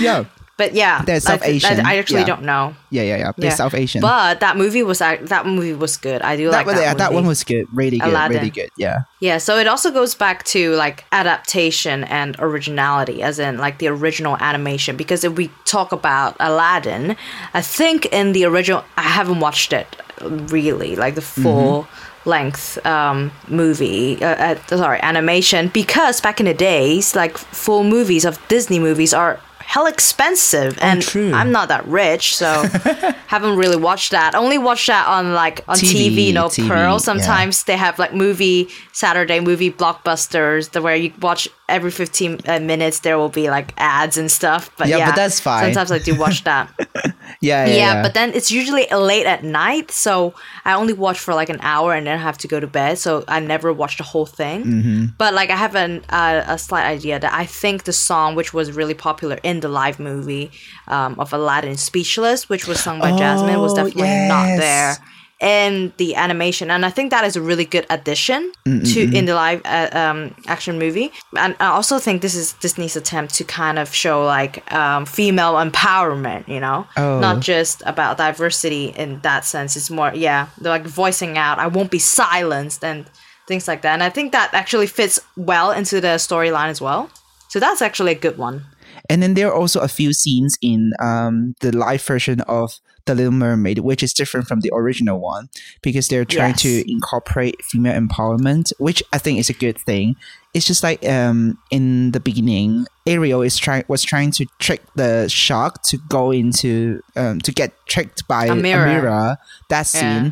yeah, 0.00 0.24
But 0.60 0.74
yeah, 0.74 1.02
They're 1.02 1.20
South 1.20 1.42
th- 1.42 1.54
Asian, 1.56 1.80
I, 1.86 1.94
I 1.94 1.96
actually 1.96 2.20
yeah. 2.20 2.26
don't 2.32 2.42
know. 2.52 2.74
yeah, 2.90 3.02
yeah, 3.02 3.16
yeah. 3.16 3.32
They're 3.36 3.50
Yeah. 3.50 3.54
South 3.56 3.74
Asian. 3.74 4.00
But 4.02 4.40
that 4.40 4.56
movie 4.62 4.82
was 4.82 4.98
that 4.98 5.46
movie 5.46 5.72
was 5.74 5.96
good. 5.96 6.20
I 6.22 6.36
do 6.36 6.44
that, 6.50 6.52
like 6.52 6.66
one- 6.66 6.76
that, 6.76 6.82
yeah, 6.82 6.94
that 6.94 7.12
one 7.14 7.26
was 7.26 7.42
good. 7.44 7.64
Really 7.72 7.98
good. 7.98 8.08
Aladdin. 8.10 8.36
Really 8.38 8.50
good. 8.50 8.70
Yeah. 8.76 8.98
Yeah, 9.20 9.38
so 9.38 9.56
it 9.58 9.66
also 9.66 9.90
goes 9.90 10.14
back 10.14 10.44
to 10.54 10.74
like 10.76 11.04
adaptation 11.12 12.04
and 12.04 12.36
originality, 12.38 13.22
as 13.22 13.38
in 13.38 13.56
like 13.58 13.78
the 13.78 13.88
original 13.88 14.36
animation. 14.40 14.96
Because 14.96 15.24
if 15.24 15.32
we 15.36 15.50
talk 15.64 15.92
about 15.92 16.36
Aladdin, 16.40 17.16
I 17.54 17.62
think 17.62 18.06
in 18.12 18.32
the 18.32 18.44
original, 18.44 18.84
I 18.96 19.02
haven't 19.02 19.40
watched 19.40 19.72
it 19.72 19.88
really, 20.52 20.96
like 20.96 21.14
the 21.14 21.22
full 21.22 21.86
length 22.26 22.76
um, 22.86 23.32
movie, 23.48 24.22
uh, 24.22 24.54
uh, 24.54 24.76
sorry, 24.76 25.00
animation. 25.02 25.68
Because 25.68 26.20
back 26.20 26.40
in 26.40 26.46
the 26.46 26.54
days, 26.54 27.16
like 27.16 27.38
full 27.38 27.84
movies 27.84 28.24
of 28.24 28.36
Disney 28.48 28.78
movies 28.78 29.14
are 29.14 29.40
hell 29.70 29.86
expensive 29.86 30.76
oh, 30.78 30.84
and 30.84 31.00
true. 31.00 31.32
i'm 31.32 31.52
not 31.52 31.68
that 31.68 31.86
rich 31.86 32.34
so 32.34 32.64
haven't 33.28 33.54
really 33.56 33.76
watched 33.76 34.10
that 34.10 34.34
only 34.34 34.58
watched 34.58 34.88
that 34.88 35.06
on 35.06 35.32
like 35.32 35.62
on 35.68 35.76
TV, 35.76 36.10
tv 36.10 36.26
you 36.26 36.32
know 36.32 36.46
TV, 36.46 36.66
pearl 36.66 36.94
yeah. 36.94 36.98
sometimes 36.98 37.62
they 37.62 37.76
have 37.76 37.96
like 37.96 38.12
movie 38.12 38.68
Saturday 38.90 39.38
movie 39.38 39.70
blockbusters 39.70 40.72
the 40.72 40.82
where 40.82 40.96
you 40.96 41.12
watch 41.20 41.48
every 41.70 41.90
15 41.90 42.40
uh, 42.46 42.58
minutes 42.60 43.00
there 43.00 43.16
will 43.18 43.28
be 43.28 43.48
like 43.50 43.72
ads 43.78 44.16
and 44.18 44.30
stuff 44.30 44.70
but 44.76 44.88
Yeah, 44.88 44.98
yeah, 44.98 45.06
but 45.10 45.16
that's 45.16 45.40
fine. 45.40 45.64
sometimes 45.64 45.90
I 45.92 45.98
do 45.98 46.14
watch 46.18 46.44
that 46.44 46.68
Yeah. 47.42 47.64
Yeah. 47.66 47.74
yeah, 47.74 48.02
but 48.02 48.12
then 48.14 48.32
it's 48.34 48.50
usually 48.50 48.86
late 48.90 49.24
at 49.26 49.42
night 49.44 49.90
so 49.90 50.34
I 50.64 50.74
only 50.74 50.92
watch 50.92 51.18
for 51.18 51.32
like 51.34 51.48
an 51.48 51.60
hour 51.62 51.94
and 51.94 52.06
then 52.06 52.18
I 52.18 52.22
have 52.22 52.36
to 52.38 52.48
go 52.48 52.60
to 52.60 52.66
bed 52.66 52.98
so 52.98 53.24
I 53.28 53.40
never 53.40 53.72
watch 53.72 53.96
the 53.96 54.04
whole 54.04 54.26
thing 54.26 54.64
Mm-hmm. 54.64 55.04
but 55.16 55.32
like 55.34 55.48
I 55.50 55.56
have 55.56 55.74
an, 55.76 56.04
uh, 56.10 56.42
a 56.46 56.58
slight 56.58 56.84
idea 56.86 57.18
that 57.18 57.32
I 57.32 57.46
think 57.46 57.84
the 57.84 57.92
song 57.92 58.34
which 58.34 58.52
was 58.52 58.72
really 58.72 58.94
popular 58.94 59.38
in 59.42 59.60
the 59.60 59.68
live 59.68 59.98
movie 60.00 60.50
um, 60.88 61.18
of 61.18 61.32
Aladdin 61.32 61.76
Speechless 61.76 62.48
which 62.48 62.66
was 62.66 62.78
sung 62.80 62.98
by 63.00 63.16
Jasmine 63.16 63.58
was 63.60 63.72
Oh, 63.72 63.76
definitely 63.76 64.28
not 64.28 64.46
there 64.58 64.96
in 65.40 65.92
the 65.96 66.14
animation. 66.14 66.70
And 66.70 66.84
i 66.84 66.90
think 66.90 67.10
that 67.10 67.24
is 67.24 67.36
a 67.36 67.42
really 67.42 67.64
good 67.64 67.86
addition 67.90 68.52
to 68.64 69.00
in 69.16 69.24
the 69.24 69.34
live 69.34 69.62
uh, 69.64 69.88
um, 69.92 70.34
action 70.46 70.78
movie. 70.78 71.12
And 71.36 71.56
i 71.60 71.66
also 71.66 71.98
think 71.98 72.22
this 72.22 72.34
is 72.34 72.52
disney's 72.54 72.96
attempt 72.96 73.34
to 73.34 73.44
kind 73.44 73.78
of 73.78 73.94
show 73.94 74.24
like 74.24 74.70
um, 74.72 75.06
female 75.06 75.54
empowerment 75.54 76.46
you 76.48 76.60
know? 76.60 76.86
Oh. 76.96 77.20
not 77.20 77.40
just 77.40 77.82
about 77.86 78.18
diversity 78.18 78.86
in 78.96 79.20
that 79.20 79.44
sense. 79.44 79.76
It's 79.76 79.90
more 79.90 80.12
yeah 80.14 80.48
they're 80.60 80.72
like 80.72 80.86
voicing 80.86 81.38
out 81.38 81.58
i 81.58 81.66
won't 81.66 81.90
be 81.90 81.98
silenced 81.98 82.84
and 82.84 83.06
things 83.48 83.66
like 83.66 83.82
that. 83.82 83.94
And 83.94 84.02
i 84.02 84.10
think 84.10 84.32
that 84.32 84.52
actually 84.52 84.86
fits 84.86 85.18
well 85.36 85.70
into 85.72 86.00
the 86.00 86.18
storyline 86.18 86.68
as 86.68 86.80
well. 86.80 87.10
So 87.48 87.58
that's 87.58 87.82
actually 87.82 88.12
a 88.12 88.20
good 88.26 88.38
one. 88.38 88.64
And 89.08 89.20
then 89.22 89.34
there 89.34 89.48
are 89.48 89.54
also 89.54 89.80
a 89.80 89.88
few 89.88 90.12
scenes 90.12 90.56
in 90.62 90.92
um, 91.00 91.56
the 91.60 91.76
live 91.76 92.02
version 92.02 92.40
of 92.42 92.78
The 93.06 93.14
Little 93.14 93.32
Mermaid, 93.32 93.78
which 93.80 94.02
is 94.02 94.12
different 94.12 94.46
from 94.46 94.60
the 94.60 94.70
original 94.74 95.18
one 95.20 95.48
because 95.82 96.08
they're 96.08 96.24
trying 96.24 96.50
Yes. 96.50 96.62
to 96.62 96.90
incorporate 96.90 97.56
female 97.64 97.98
empowerment, 98.00 98.72
which 98.78 99.02
I 99.12 99.18
think 99.18 99.38
is 99.38 99.48
a 99.50 99.54
good 99.54 99.78
thing. 99.78 100.16
It's 100.52 100.66
just 100.66 100.82
like 100.82 101.06
um, 101.08 101.58
in 101.70 102.10
the 102.10 102.20
beginning, 102.20 102.86
Ariel 103.06 103.42
is 103.42 103.56
trying 103.56 103.84
was 103.88 104.02
trying 104.02 104.32
to 104.32 104.46
trick 104.58 104.82
the 104.96 105.28
shark 105.28 105.82
to 105.84 105.98
go 106.08 106.30
into 106.32 107.02
um, 107.16 107.40
to 107.42 107.52
get 107.52 107.72
tricked 107.86 108.26
by 108.26 108.48
Amira. 108.48 108.86
Amira. 109.02 109.36
That 109.68 109.90
Yeah. 109.94 110.30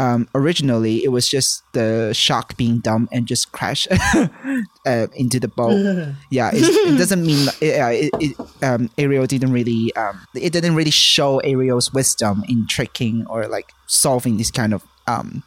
Um, 0.00 0.28
originally, 0.34 1.04
it 1.04 1.12
was 1.12 1.28
just 1.28 1.62
the 1.74 2.12
shark 2.14 2.56
being 2.56 2.80
dumb 2.80 3.06
and 3.12 3.26
just 3.28 3.52
crash 3.52 3.86
uh, 4.86 5.06
into 5.14 5.38
the 5.38 5.48
boat. 5.48 5.76
Yeah 6.30 6.50
it 6.54 6.96
doesn't 6.98 7.22
mean 7.26 7.48
yeah 7.60 7.90
it, 7.90 8.10
it, 8.20 8.32
um 8.62 8.88
ariel 8.96 9.26
didn't 9.26 9.52
really 9.52 9.92
um 9.96 10.16
it 10.34 10.52
didn't 10.52 10.74
really 10.78 10.90
show 10.92 11.38
ariel's 11.40 11.92
wisdom 11.92 12.42
in 12.48 12.66
tricking 12.66 13.26
or 13.28 13.46
like 13.48 13.72
solving 13.86 14.36
this 14.38 14.50
kind 14.50 14.72
of 14.72 14.82
um 15.06 15.42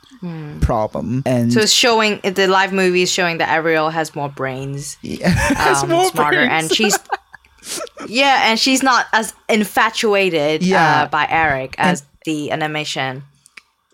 problem. 0.61 1.23
And 1.25 1.51
so 1.53 1.61
it's 1.61 1.71
showing 1.71 2.19
the 2.23 2.47
live 2.47 2.71
movie 2.73 3.01
is 3.03 3.11
showing 3.11 3.37
that 3.39 3.49
ariel 3.49 3.89
has 3.89 4.13
more 4.15 4.29
brains 4.29 4.97
yeah, 5.01 5.33
um, 5.81 5.89
more 5.89 6.09
smarter, 6.09 6.37
brains. 6.45 6.51
and 6.53 6.65
she's 6.75 6.97
yeah, 8.07 8.49
and 8.51 8.59
she's 8.59 8.83
not 8.83 9.05
as 9.13 9.33
infatuated 9.49 10.63
Yeah. 10.63 11.03
uh, 11.03 11.07
by 11.07 11.25
Eric 11.29 11.75
as 11.77 12.03
the 12.25 12.51
animation 12.51 13.23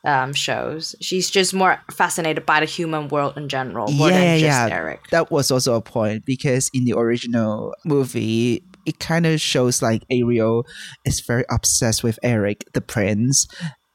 um, 0.04 0.34
shows. 0.34 0.96
She's 1.02 1.30
just 1.30 1.54
more 1.54 1.82
fascinated 1.92 2.46
by 2.46 2.60
the 2.60 2.66
human 2.66 3.08
world 3.08 3.38
in 3.38 3.50
general, 3.50 3.92
more 3.92 4.10
yeah, 4.10 4.20
than 4.20 4.40
just 4.40 4.70
yeah. 4.70 4.76
Eric. 4.76 5.08
That 5.12 5.32
was 5.32 5.52
also 5.52 5.76
a 5.76 5.82
point 5.82 6.26
because 6.26 6.70
in 6.74 6.86
the 6.86 6.94
original 6.94 7.76
movie, 7.86 8.64
it 8.86 9.00
kind 9.00 9.26
of 9.26 9.42
shows 9.42 9.82
like 9.82 10.04
Ariel 10.10 10.66
is 11.06 11.20
very 11.20 11.46
obsessed 11.50 12.04
with 12.04 12.20
Eric, 12.24 12.66
the 12.74 12.82
prince. 12.82 13.48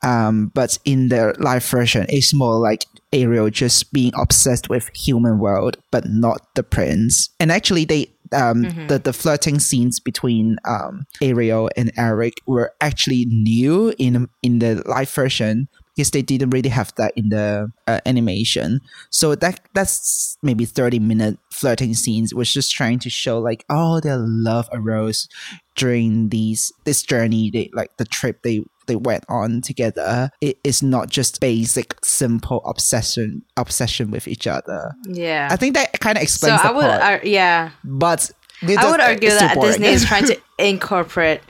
Um, 0.02 0.50
but 0.54 0.78
in 0.84 1.08
the 1.08 1.34
live 1.38 1.64
version, 1.64 2.04
it's 2.10 2.34
more 2.34 2.58
like 2.58 2.84
Ariel 3.12 3.48
just 3.48 3.90
being 3.92 4.12
obsessed 4.18 4.68
with 4.68 4.90
human 4.94 5.38
world, 5.38 5.78
but 5.90 6.04
not 6.06 6.54
the 6.54 6.62
prince. 6.62 7.30
And 7.40 7.50
actually, 7.50 7.86
they 7.86 8.10
um, 8.32 8.62
the 8.88 9.00
the 9.02 9.12
flirting 9.12 9.58
scenes 9.58 10.00
between 10.00 10.56
um, 10.66 11.06
Ariel 11.22 11.70
and 11.76 11.90
Eric 11.96 12.34
were 12.46 12.74
actually 12.80 13.24
new 13.26 13.94
in 13.98 14.28
in 14.42 14.58
the 14.58 14.82
live 14.86 15.10
version 15.10 15.68
because 15.94 16.10
they 16.10 16.22
didn't 16.22 16.50
really 16.50 16.68
have 16.68 16.92
that 16.96 17.12
in 17.16 17.28
the 17.28 17.70
uh, 17.86 18.00
animation. 18.06 18.80
So 19.10 19.34
that 19.36 19.60
that's 19.74 20.36
maybe 20.42 20.64
thirty 20.64 20.98
minute 20.98 21.38
flirting 21.50 21.94
scenes 21.94 22.34
was 22.34 22.52
just 22.52 22.72
trying 22.72 22.98
to 23.00 23.10
show 23.10 23.38
like 23.38 23.64
oh 23.70 24.00
their 24.00 24.18
love 24.18 24.68
arose 24.72 25.28
during 25.76 26.28
these 26.28 26.72
this 26.84 27.02
journey 27.02 27.50
they 27.50 27.70
like 27.72 27.96
the 27.96 28.04
trip 28.04 28.42
they 28.42 28.64
they 28.86 28.96
went 28.96 29.24
on 29.28 29.60
together. 29.62 30.30
It 30.40 30.58
is 30.64 30.82
not 30.82 31.08
just 31.08 31.40
basic 31.40 31.96
simple 32.04 32.62
obsession 32.66 33.42
obsession 33.56 34.10
with 34.10 34.28
each 34.28 34.46
other. 34.46 34.92
Yeah. 35.06 35.48
i 35.50 35.56
think 35.56 35.74
that 35.74 36.00
kind 36.00 36.18
of 36.18 36.22
so 36.22 36.24
explains 36.24 36.62
the 36.62 36.68
I 36.68 36.72
would, 36.72 36.84
uh, 36.84 37.18
yeah, 37.22 37.70
but 37.84 38.30
I 38.62 38.90
would 38.90 39.00
argue 39.00 39.30
that 39.30 39.60
Disney 39.60 39.88
is 39.88 40.04
trying 40.04 40.26
to 40.26 40.40
incorporate 40.58 41.40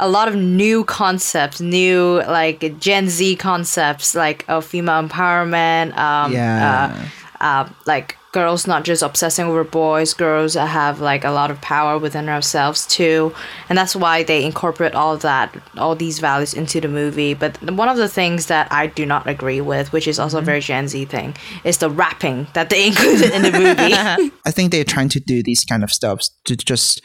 a 0.00 0.08
lot 0.08 0.28
of 0.28 0.34
new 0.34 0.82
concepts, 0.84 1.60
new 1.60 2.22
like 2.26 2.78
Gen 2.80 3.08
Z 3.08 3.36
concepts, 3.36 4.14
like 4.14 4.44
of 4.48 4.64
female 4.64 5.06
empowerment. 5.06 5.96
Um, 5.96 6.32
Yeah. 6.32 6.96
Uh, 6.98 7.44
uh, 7.44 7.68
like 7.86 8.16
girls 8.32 8.66
not 8.66 8.84
just 8.84 9.02
obsessing 9.02 9.46
over 9.46 9.64
boys, 9.64 10.14
girls 10.14 10.54
have 10.54 11.00
like 11.00 11.24
a 11.24 11.30
lot 11.30 11.50
of 11.50 11.60
power 11.60 11.98
within 11.98 12.28
ourselves 12.28 12.86
too, 12.86 13.34
and 13.68 13.76
that's 13.76 13.96
why 13.96 14.22
they 14.22 14.44
incorporate 14.44 14.94
all 14.94 15.14
of 15.14 15.22
that, 15.22 15.56
all 15.76 15.94
these 15.94 16.18
values 16.18 16.54
into 16.54 16.80
the 16.80 16.88
movie. 16.88 17.34
But 17.34 17.60
one 17.72 17.88
of 17.88 17.96
the 17.96 18.08
things 18.08 18.46
that 18.46 18.70
I 18.70 18.86
do 18.88 19.06
not 19.06 19.26
agree 19.26 19.60
with, 19.60 19.92
which 19.92 20.06
is 20.06 20.18
also 20.18 20.38
a 20.38 20.42
very 20.42 20.60
Gen 20.60 20.88
Z 20.88 21.04
thing, 21.06 21.34
is 21.64 21.78
the 21.78 21.90
rapping 21.90 22.46
that 22.54 22.70
they 22.70 22.86
included 22.88 23.32
in 23.32 23.42
the 23.42 23.52
movie. 23.52 24.30
I 24.46 24.50
think 24.50 24.70
they're 24.70 24.84
trying 24.84 25.08
to 25.10 25.20
do 25.20 25.42
these 25.42 25.64
kind 25.64 25.82
of 25.82 25.90
stuff 25.90 26.20
to 26.44 26.56
just 26.56 27.02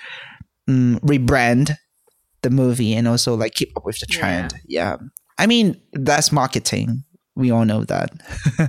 mm, 0.69 0.99
rebrand 0.99 1.75
the 2.45 2.51
movie 2.51 2.93
and 2.93 3.07
also 3.07 3.35
like 3.35 3.55
keep 3.55 3.75
up 3.75 3.85
with 3.85 3.99
the 3.99 4.05
trend. 4.05 4.53
Yeah. 4.67 4.97
I 5.39 5.47
mean, 5.47 5.81
that's 5.93 6.31
marketing. 6.31 7.03
We 7.35 7.51
all 7.51 7.65
know 7.65 7.83
that. 7.85 8.11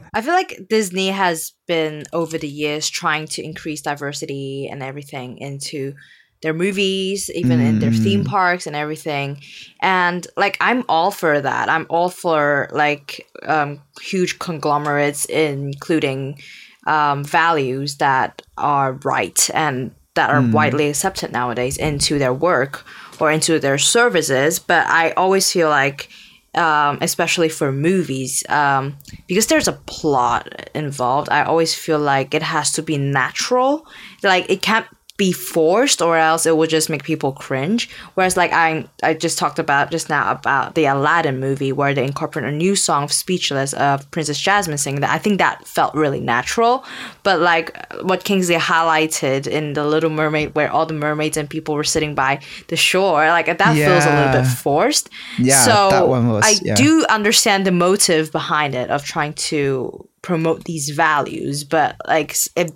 I 0.15 0.23
feel 0.23 0.33
like 0.33 0.67
Disney 0.69 1.09
has 1.09 1.53
been 1.69 2.05
over 2.12 2.39
the 2.39 2.49
years 2.49 2.89
trying 2.89 3.27
to 3.29 3.45
increase 3.45 3.83
diversity 3.83 4.67
and 4.71 4.83
everything 4.83 5.39
into 5.39 5.95
their 6.43 6.55
movies, 6.55 7.31
even 7.35 7.61
in 7.61 7.79
their 7.79 7.93
theme 7.93 8.25
parks 8.25 8.67
and 8.67 8.75
everything. 8.75 9.41
And 9.83 10.27
like 10.37 10.57
I'm 10.61 10.85
all 10.89 11.11
for 11.11 11.41
that. 11.41 11.69
I'm 11.69 11.87
all 11.91 12.09
for 12.09 12.69
like 12.73 13.27
um, 13.45 13.83
huge 14.01 14.39
conglomerates 14.39 15.27
including 15.27 16.41
um, 16.87 17.25
values 17.25 17.99
that 17.99 18.43
are 18.57 18.95
right 19.05 19.51
and 19.53 19.93
that 20.15 20.31
are 20.31 20.43
widely 20.51 20.89
accepted 20.89 21.31
nowadays 21.31 21.77
into 21.77 22.19
their 22.19 22.33
work 22.33 22.85
or 23.21 23.31
into 23.31 23.59
their 23.59 23.79
services. 23.79 24.59
But 24.59 24.87
I 24.87 25.11
always 25.13 25.51
feel 25.51 25.69
like 25.69 26.09
um, 26.57 26.99
especially 27.03 27.51
for 27.51 27.71
movies, 27.71 28.43
um, 28.49 28.97
because 29.27 29.47
there's 29.47 29.69
a 29.69 29.75
plot 29.75 30.71
involved. 30.75 31.29
I 31.29 31.45
always 31.45 31.75
feel 31.75 31.99
like 31.99 32.33
it 32.33 32.43
has 32.43 32.73
to 32.73 32.83
be 32.83 32.97
natural. 32.97 33.87
Like 34.23 34.49
it 34.49 34.63
can't 34.63 34.87
be 35.17 35.33
forced, 35.33 36.03
or 36.03 36.19
else 36.19 36.45
it 36.45 36.57
will 36.57 36.67
just 36.67 36.91
make 36.91 37.03
people 37.03 37.33
cringe. 37.33 37.89
Whereas, 38.15 38.37
like 38.37 38.53
I, 38.53 38.87
I 39.03 39.15
just 39.15 39.39
talked 39.39 39.59
about 39.59 39.91
just 39.91 40.09
now 40.09 40.31
about 40.31 40.75
the 40.75 40.85
Aladdin 40.85 41.41
movie, 41.41 41.73
where 41.73 41.95
they 41.95 42.05
incorporate 42.05 42.45
a 42.45 42.53
new 42.53 42.77
song 42.77 43.05
of 43.05 43.13
"Speechless" 43.13 43.73
of 43.75 44.11
Princess 44.11 44.39
Jasmine 44.39 44.79
singing 44.79 45.01
that. 45.01 45.11
I 45.11 45.19
think 45.19 45.39
that 45.39 45.67
felt 45.67 45.95
really 45.95 46.21
natural. 46.21 46.85
But 47.23 47.41
like 47.41 47.75
what 48.03 48.25
Kingsley 48.25 48.57
highlighted 48.57 49.47
in 49.47 49.73
the 49.73 49.87
Little 49.87 50.11
Mermaid, 50.11 50.55
where 50.55 50.71
all 50.71 50.87
the 50.87 50.95
mermaids 50.95 51.37
and 51.37 51.49
people 51.49 51.75
were 51.75 51.85
sitting 51.85 52.15
by 52.15 52.41
the 52.69 52.77
shore, 52.77 53.27
like 53.29 53.47
that 53.47 53.75
feels 53.75 54.05
a 54.05 54.17
little 54.17 54.43
bit 54.43 54.47
forced. 54.47 55.09
Yeah, 55.39 55.65
so 55.65 55.91
that 55.91 56.09
one 56.09 56.29
was- 56.29 56.45
I 56.45 56.55
yeah. 56.63 56.75
do 56.75 57.07
understand 57.09 57.67
the 57.67 57.73
motive 57.73 58.33
behind 58.33 58.75
it 58.75 58.91
of 58.91 59.05
trying 59.05 59.33
to 59.35 60.09
promote 60.23 60.65
these 60.65 60.91
values, 60.91 61.63
but 61.65 61.97
like 62.07 62.35
if 62.57 62.71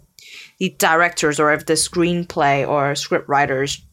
the 0.60 0.70
directors 0.78 1.40
or 1.40 1.52
if 1.52 1.66
the 1.66 1.72
screenplay 1.72 2.66
or 2.68 2.94
script 2.94 3.28
writers 3.28 3.84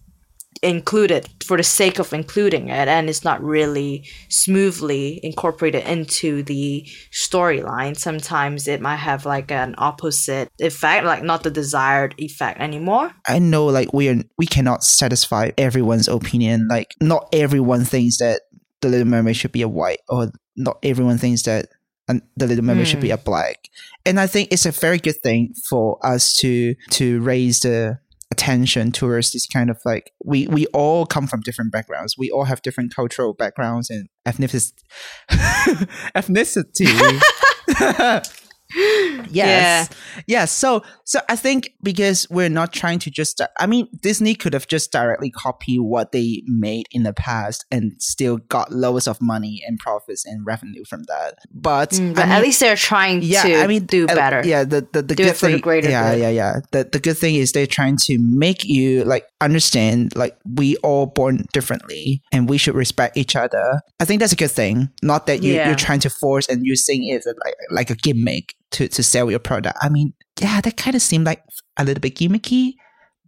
include 0.64 1.12
it 1.12 1.30
for 1.46 1.56
the 1.56 1.64
sake 1.64 2.00
of 2.00 2.14
including 2.14 2.70
it 2.70 2.88
and 2.88 3.10
it's 3.10 3.24
not 3.24 3.44
really 3.44 4.04
smoothly 4.30 5.20
incorporated 5.22 5.86
into 5.86 6.42
the 6.44 6.88
storyline 7.12 7.96
sometimes 7.96 8.68
it 8.68 8.82
might 8.82 8.96
have 8.96 9.24
like 9.24 9.52
an 9.52 9.76
opposite 9.78 10.50
effect 10.60 11.06
like 11.06 11.22
not 11.22 11.44
the 11.44 11.52
desired 11.52 12.16
effect 12.18 12.60
anymore 12.60 13.12
I 13.28 13.38
know 13.38 13.68
like 13.68 13.94
we 13.94 14.10
are 14.10 14.24
we 14.40 14.48
cannot 14.48 14.84
satisfy 14.84 15.52
everyone's 15.58 16.08
opinion. 16.08 16.68
Like 16.70 16.96
not 17.02 17.28
everyone 17.34 17.86
thinks 17.86 18.18
that 18.18 18.42
the 18.82 18.90
Little 18.90 19.08
Mermaid 19.08 19.36
should 19.36 19.52
be 19.52 19.62
a 19.62 19.68
white, 19.68 20.00
or 20.08 20.32
not 20.56 20.78
everyone 20.84 21.18
thinks 21.18 21.44
that 21.44 21.68
um, 22.08 22.22
the 22.36 22.48
Little 22.48 22.64
Mermaid 22.64 22.88
should 22.88 23.02
be 23.02 23.12
a 23.12 23.18
black. 23.18 23.70
And 24.06 24.20
I 24.20 24.28
think 24.28 24.52
it's 24.52 24.66
a 24.66 24.72
very 24.72 24.98
good 24.98 25.22
thing 25.22 25.54
for 25.70 26.00
us 26.06 26.34
to 26.40 26.76
to 26.92 27.22
raise 27.22 27.60
the 27.62 28.00
attention 28.32 28.92
towards 28.92 29.32
this 29.32 29.48
kind 29.48 29.70
of 29.70 29.80
like 29.86 30.12
we 30.24 30.48
we 30.48 30.66
all 30.68 31.06
come 31.06 31.28
from 31.28 31.42
different 31.42 31.72
backgrounds. 31.72 32.16
We 32.18 32.30
all 32.32 32.46
have 32.46 32.62
different 32.62 32.94
cultural 32.96 33.34
backgrounds 33.34 33.90
and 33.90 34.10
ethnicity. 34.26 34.84
ethnicity. 36.16 37.22
yes. 39.30 39.90
Yeah. 40.28 40.46
So 40.46 40.84
so 41.04 41.20
i 41.30 41.36
think 41.36 41.74
because 41.82 42.28
we're 42.30 42.50
not 42.50 42.74
trying 42.74 43.00
to 43.00 43.10
just 43.10 43.42
i 43.60 43.66
mean 43.66 43.88
disney 44.02 44.36
could 44.36 44.54
have 44.54 44.68
just 44.68 44.92
directly 44.92 45.30
copied 45.32 45.80
what 45.80 46.12
they 46.12 46.42
made 46.46 46.86
in 46.92 47.04
the 47.04 47.14
past 47.14 47.66
and 47.72 47.94
still 48.02 48.38
got 48.50 48.72
loads 48.72 49.08
of 49.08 49.22
money 49.22 49.64
and 49.66 49.80
profits 49.80 50.26
and 50.26 50.46
revenue 50.46 50.84
from 50.86 51.04
that. 51.04 51.36
But, 51.54 51.92
Mm, 51.92 52.16
but 52.16 52.26
I 52.28 52.36
at 52.38 52.42
least 52.42 52.60
they're 52.60 52.76
trying 52.76 53.22
yeah 53.24 53.44
to 53.44 53.56
i 53.62 53.68
mean 53.68 53.86
do 53.86 54.06
better. 54.08 54.42
yeah 54.46 54.64
the 54.66 54.86
the, 54.92 55.02
the 55.02 55.16
Do 55.16 55.24
good 55.24 55.28
it 55.28 55.30
the 55.30 55.48
thing 55.48 55.60
greater 55.60 55.90
yeah 55.90 56.12
good. 56.14 56.20
yeah 56.22 56.30
yeah. 56.30 56.60
The, 56.72 56.84
the 56.92 57.00
good 57.00 57.18
thing 57.18 57.36
is 57.36 57.52
they're 57.54 57.66
trying 57.68 57.98
to 58.08 58.18
make 58.20 58.66
you 58.66 59.04
like 59.06 59.26
understand 59.40 60.16
like 60.16 60.38
we 60.46 60.76
all 60.78 61.06
born 61.06 61.46
differently 61.54 62.22
and 62.34 62.50
we 62.50 62.58
should 62.58 62.76
respect 62.76 63.16
each 63.18 63.36
other. 63.36 63.82
I 64.00 64.06
think 64.06 64.20
that's 64.20 64.34
a 64.34 64.36
good 64.36 64.52
thing. 64.52 64.90
Not 65.02 65.26
that 65.28 65.42
you, 65.44 65.54
Yeah. 65.54 65.68
you're 65.68 65.76
trying 65.78 66.00
to 66.02 66.10
force 66.10 66.48
and 66.50 66.66
using 66.66 67.04
it 67.08 67.26
as 67.26 67.34
like, 67.46 67.56
like 67.72 67.90
a 67.90 67.96
gimmick 67.96 68.56
to, 68.72 68.88
to 68.88 69.04
sell 69.04 69.30
your 69.30 69.40
product. 69.40 69.78
I 69.82 69.90
mean 69.90 70.14
yeah 70.42 70.62
that 70.62 70.78
kind 70.78 70.96
of 70.96 71.02
seemed 71.02 71.26
like 71.26 71.44
a 71.78 71.84
little 71.84 72.02
bit 72.02 72.16
gimmicky 72.16 72.74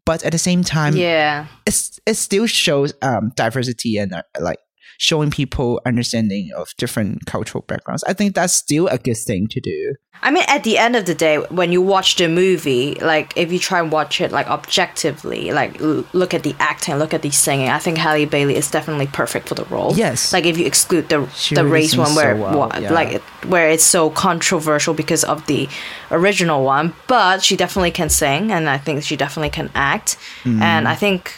but 0.06 0.24
at 0.24 0.32
the 0.32 0.38
same 0.38 0.64
time 0.64 0.96
yeah. 0.96 1.48
it's, 1.66 2.00
it 2.06 2.16
still 2.16 2.48
shows 2.48 2.94
um, 3.02 3.32
diversity 3.36 3.98
and 3.98 4.14
uh, 4.14 4.24
like 4.40 4.60
showing 5.00 5.32
people 5.32 5.82
understanding 5.86 6.50
of 6.56 6.68
different 6.78 7.26
cultural 7.26 7.64
backgrounds 7.68 8.04
i 8.06 8.14
think 8.14 8.36
that's 8.36 8.54
still 8.54 8.88
a 8.88 8.98
good 8.98 9.18
thing 9.18 9.48
to 9.48 9.60
do 9.60 9.96
I 10.22 10.32
mean, 10.32 10.44
at 10.50 10.66
the 10.66 10.78
end 10.78 10.98
of 10.98 11.06
the 11.06 11.16
day, 11.16 11.38
when 11.38 11.72
you 11.72 11.82
watch 11.82 12.18
the 12.18 12.28
movie, 12.28 12.96
like 12.96 13.32
if 13.38 13.54
you 13.54 13.58
try 13.60 13.80
and 13.80 13.90
watch 13.90 14.20
it 14.20 14.34
like 14.34 14.48
objectively, 14.48 15.52
like 15.54 15.80
l- 15.82 16.04
look 16.12 16.34
at 16.34 16.44
the 16.44 16.54
acting, 16.60 16.96
look 16.98 17.14
at 17.14 17.22
the 17.22 17.30
singing, 17.32 17.70
I 17.70 17.80
think 17.80 17.98
Halle 17.98 18.26
Bailey 18.26 18.58
is 18.58 18.70
definitely 18.70 19.08
perfect 19.08 19.48
for 19.48 19.56
the 19.56 19.64
role. 19.66 19.94
Yes. 19.96 20.34
Like 20.34 20.46
if 20.46 20.58
you 20.58 20.66
exclude 20.66 21.08
the 21.08 21.26
She 21.30 21.56
the 21.56 21.64
really 21.64 21.74
race 21.74 21.96
one, 21.96 22.16
where 22.16 22.36
so 22.36 22.42
well, 22.58 22.72
yeah. 22.82 22.92
like 22.92 23.22
where 23.48 23.70
it's 23.70 23.86
so 23.86 24.10
controversial 24.10 24.94
because 24.94 25.24
of 25.24 25.46
the 25.48 25.70
original 26.12 26.66
one, 26.66 26.94
but 27.08 27.42
she 27.42 27.56
definitely 27.56 27.92
can 27.92 28.10
sing, 28.10 28.52
and 28.52 28.70
I 28.70 28.78
think 28.78 29.04
she 29.04 29.16
definitely 29.16 29.52
can 29.52 29.70
act, 29.74 30.18
Mm. 30.44 30.60
and 30.62 30.88
I 30.88 30.96
think 30.96 31.34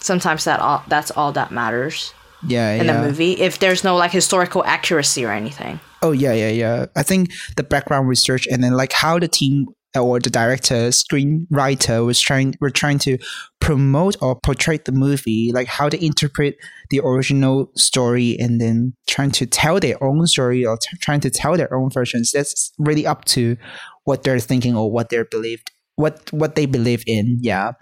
sometimes 0.00 0.42
that 0.44 0.58
all 0.58 0.82
that's 0.88 1.12
all 1.12 1.30
that 1.32 1.52
matters 1.52 2.12
yeah 2.46 2.72
in 2.72 2.86
yeah. 2.86 3.02
a 3.02 3.06
movie 3.06 3.32
if 3.32 3.58
there's 3.58 3.84
no 3.84 3.96
like 3.96 4.10
historical 4.10 4.64
accuracy 4.64 5.24
or 5.24 5.32
anything. 5.32 5.80
Oh 6.02 6.12
yeah, 6.12 6.32
yeah, 6.32 6.50
yeah. 6.50 6.86
I 6.94 7.02
think 7.02 7.30
the 7.56 7.62
background 7.62 8.08
research 8.08 8.46
and 8.46 8.62
then 8.62 8.72
like 8.72 8.92
how 8.92 9.18
the 9.18 9.28
team 9.28 9.66
or 9.98 10.20
the 10.20 10.30
director, 10.30 10.88
screenwriter 10.88 12.04
was 12.04 12.20
trying 12.20 12.54
were 12.60 12.70
trying 12.70 12.98
to 13.00 13.18
promote 13.60 14.16
or 14.20 14.38
portray 14.40 14.78
the 14.78 14.92
movie, 14.92 15.52
like 15.54 15.68
how 15.68 15.88
they 15.88 16.00
interpret 16.00 16.56
the 16.90 17.00
original 17.00 17.70
story 17.76 18.36
and 18.38 18.60
then 18.60 18.94
trying 19.06 19.30
to 19.30 19.46
tell 19.46 19.80
their 19.80 20.02
own 20.02 20.26
story 20.26 20.64
or 20.64 20.76
t- 20.76 20.96
trying 21.00 21.20
to 21.20 21.30
tell 21.30 21.56
their 21.56 21.74
own 21.74 21.90
versions. 21.90 22.32
That's 22.32 22.72
really 22.78 23.06
up 23.06 23.24
to 23.26 23.56
what 24.04 24.22
they're 24.22 24.38
thinking 24.38 24.76
or 24.76 24.90
what 24.90 25.08
they're 25.08 25.24
believed 25.24 25.70
what 25.96 26.30
what 26.32 26.54
they 26.54 26.66
believe 26.66 27.02
in. 27.06 27.38
Yeah, 27.40 27.72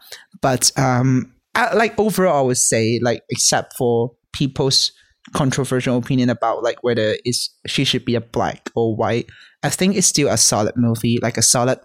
but 0.40 0.70
um, 0.78 1.34
I, 1.54 1.74
like 1.74 1.98
overall, 1.98 2.38
I 2.38 2.46
would 2.46 2.58
say 2.58 3.00
like 3.02 3.22
except 3.28 3.76
for 3.76 4.12
people's 4.34 4.92
controversial 5.32 5.96
opinion 5.96 6.28
about 6.28 6.62
like 6.62 6.82
whether 6.82 7.16
it's 7.24 7.48
she 7.66 7.84
should 7.84 8.04
be 8.04 8.14
a 8.14 8.20
black 8.20 8.70
or 8.74 8.94
white. 8.94 9.26
I 9.62 9.70
think 9.70 9.96
it's 9.96 10.06
still 10.06 10.28
a 10.28 10.36
solid 10.36 10.74
movie, 10.76 11.18
like 11.22 11.38
a 11.38 11.42
solid 11.42 11.78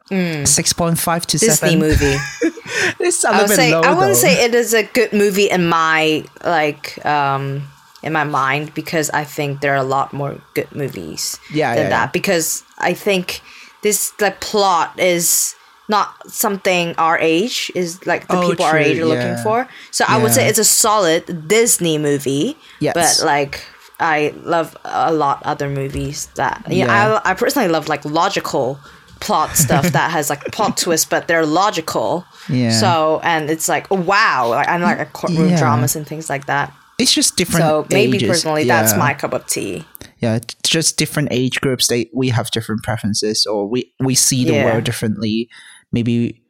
six 0.45 0.73
point 0.73 0.99
five 0.99 1.25
to 1.27 1.37
Mm. 1.37 1.39
Disney 1.39 1.69
seven. 1.69 1.79
movie. 1.79 2.15
it's 2.99 3.23
a 3.23 3.29
I 3.29 3.41
little 3.41 3.55
say 3.55 3.71
low. 3.73 3.81
I 3.81 3.93
wouldn't 3.93 4.15
though. 4.15 4.27
say 4.27 4.43
it 4.45 4.53
is 4.53 4.73
a 4.73 4.83
good 4.83 5.13
movie 5.13 5.49
in 5.49 5.67
my 5.67 6.25
like 6.43 7.03
um 7.05 7.63
in 8.03 8.11
my 8.13 8.23
mind 8.25 8.73
because 8.73 9.09
I 9.11 9.23
think 9.23 9.61
there 9.61 9.73
are 9.73 9.77
a 9.83 9.83
lot 9.83 10.11
more 10.13 10.37
good 10.53 10.73
movies 10.75 11.39
Yeah, 11.53 11.75
than 11.75 11.85
yeah, 11.85 11.89
that 11.89 12.05
yeah. 12.07 12.11
because 12.11 12.63
I 12.77 12.93
think 12.93 13.41
this 13.83 14.11
like 14.19 14.41
plot 14.41 14.99
is 14.99 15.55
not 15.89 16.29
something 16.29 16.93
our 16.97 17.17
age 17.19 17.71
is 17.75 18.05
like 18.05 18.27
the 18.27 18.37
Oh, 18.37 18.49
people 18.49 18.65
our 18.65 18.77
age 18.77 18.99
are 18.99 19.05
looking 19.05 19.37
for. 19.43 19.67
So 19.91 20.05
I 20.07 20.21
would 20.21 20.31
say 20.31 20.47
it's 20.47 20.59
a 20.59 20.63
solid 20.63 21.47
Disney 21.47 21.97
movie. 21.97 22.55
Yes. 22.79 22.93
But 23.19 23.25
like 23.25 23.61
I 23.99 24.33
love 24.43 24.77
a 24.85 25.11
lot 25.11 25.41
other 25.43 25.67
movies 25.69 26.27
that 26.35 26.63
yeah, 26.69 26.85
Yeah. 26.85 27.19
I, 27.25 27.31
I 27.31 27.33
personally 27.33 27.67
love 27.67 27.89
like 27.89 28.05
logical 28.05 28.79
plot 29.19 29.57
stuff 29.57 29.87
that 29.91 30.11
has 30.11 30.29
like 30.29 30.45
plot 30.53 30.77
twists, 30.77 31.05
but 31.09 31.27
they're 31.27 31.45
logical. 31.45 32.23
Yeah. 32.47 32.71
So 32.71 33.19
and 33.23 33.49
it's 33.49 33.67
like 33.67 33.89
wow, 33.91 34.49
like, 34.51 34.67
I 34.69 34.77
like 34.77 35.11
courtroom 35.13 35.49
Yeah. 35.49 35.57
dramas 35.57 35.95
and 35.95 36.07
things 36.07 36.29
like 36.29 36.45
that. 36.45 36.71
It's 36.99 37.13
just 37.13 37.35
different. 37.37 37.63
So 37.65 37.87
maybe 37.89 38.17
ages. 38.17 38.27
personally, 38.29 38.65
that's 38.65 38.95
my 38.95 39.13
cup 39.13 39.33
of 39.33 39.47
tea. 39.47 39.85
yeah 40.21 40.37
just 40.63 40.97
different 40.97 41.29
age 41.31 41.61
groups 41.61 41.87
they 41.87 42.09
we 42.13 42.27
have 42.29 42.51
different 42.51 42.83
preferences 42.83 43.45
or 43.47 43.65
we 43.73 43.79
we 44.07 44.13
see 44.15 44.43
the 44.45 44.51
Yeah. 44.53 44.65
world 44.65 44.83
differently 44.83 45.47
maybe 45.91 46.41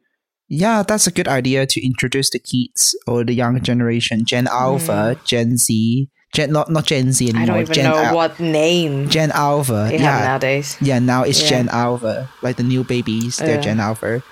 yeah 0.48 0.82
that's 0.82 1.06
a 1.06 1.10
good 1.10 1.28
idea 1.28 1.66
to 1.66 1.84
introduce 1.84 2.30
the 2.30 2.38
kids 2.38 2.94
or 3.06 3.24
the 3.24 3.32
younger 3.34 3.60
generation 3.60 4.24
gen 4.24 4.46
alpha 4.48 5.16
gen 5.24 5.56
z 5.56 6.08
gen 6.34 6.50
not 6.52 6.70
not 6.70 6.84
gen 6.86 7.12
z 7.12 7.30
Mm. 7.32 7.38
I 7.38 7.44
don't 7.46 7.60
even 7.60 7.74
gen 7.74 7.84
know 7.84 7.98
Al- 7.98 8.14
what 8.14 8.40
name 8.40 9.08
gen 9.08 9.30
alpha 9.32 9.86
they 9.90 9.98
have 9.98 10.20
yeah 10.20 10.26
nowadays. 10.26 10.76
yeah 10.80 10.98
now 10.98 11.22
it's 11.22 11.40
Yeah. 11.42 11.48
gen 11.48 11.68
alpha 11.68 12.28
like 12.42 12.56
the 12.56 12.62
new 12.64 12.82
babies 12.84 13.36
they're 13.38 13.56
Yeah. 13.56 13.60
gen 13.60 13.80
alpha 13.80 14.22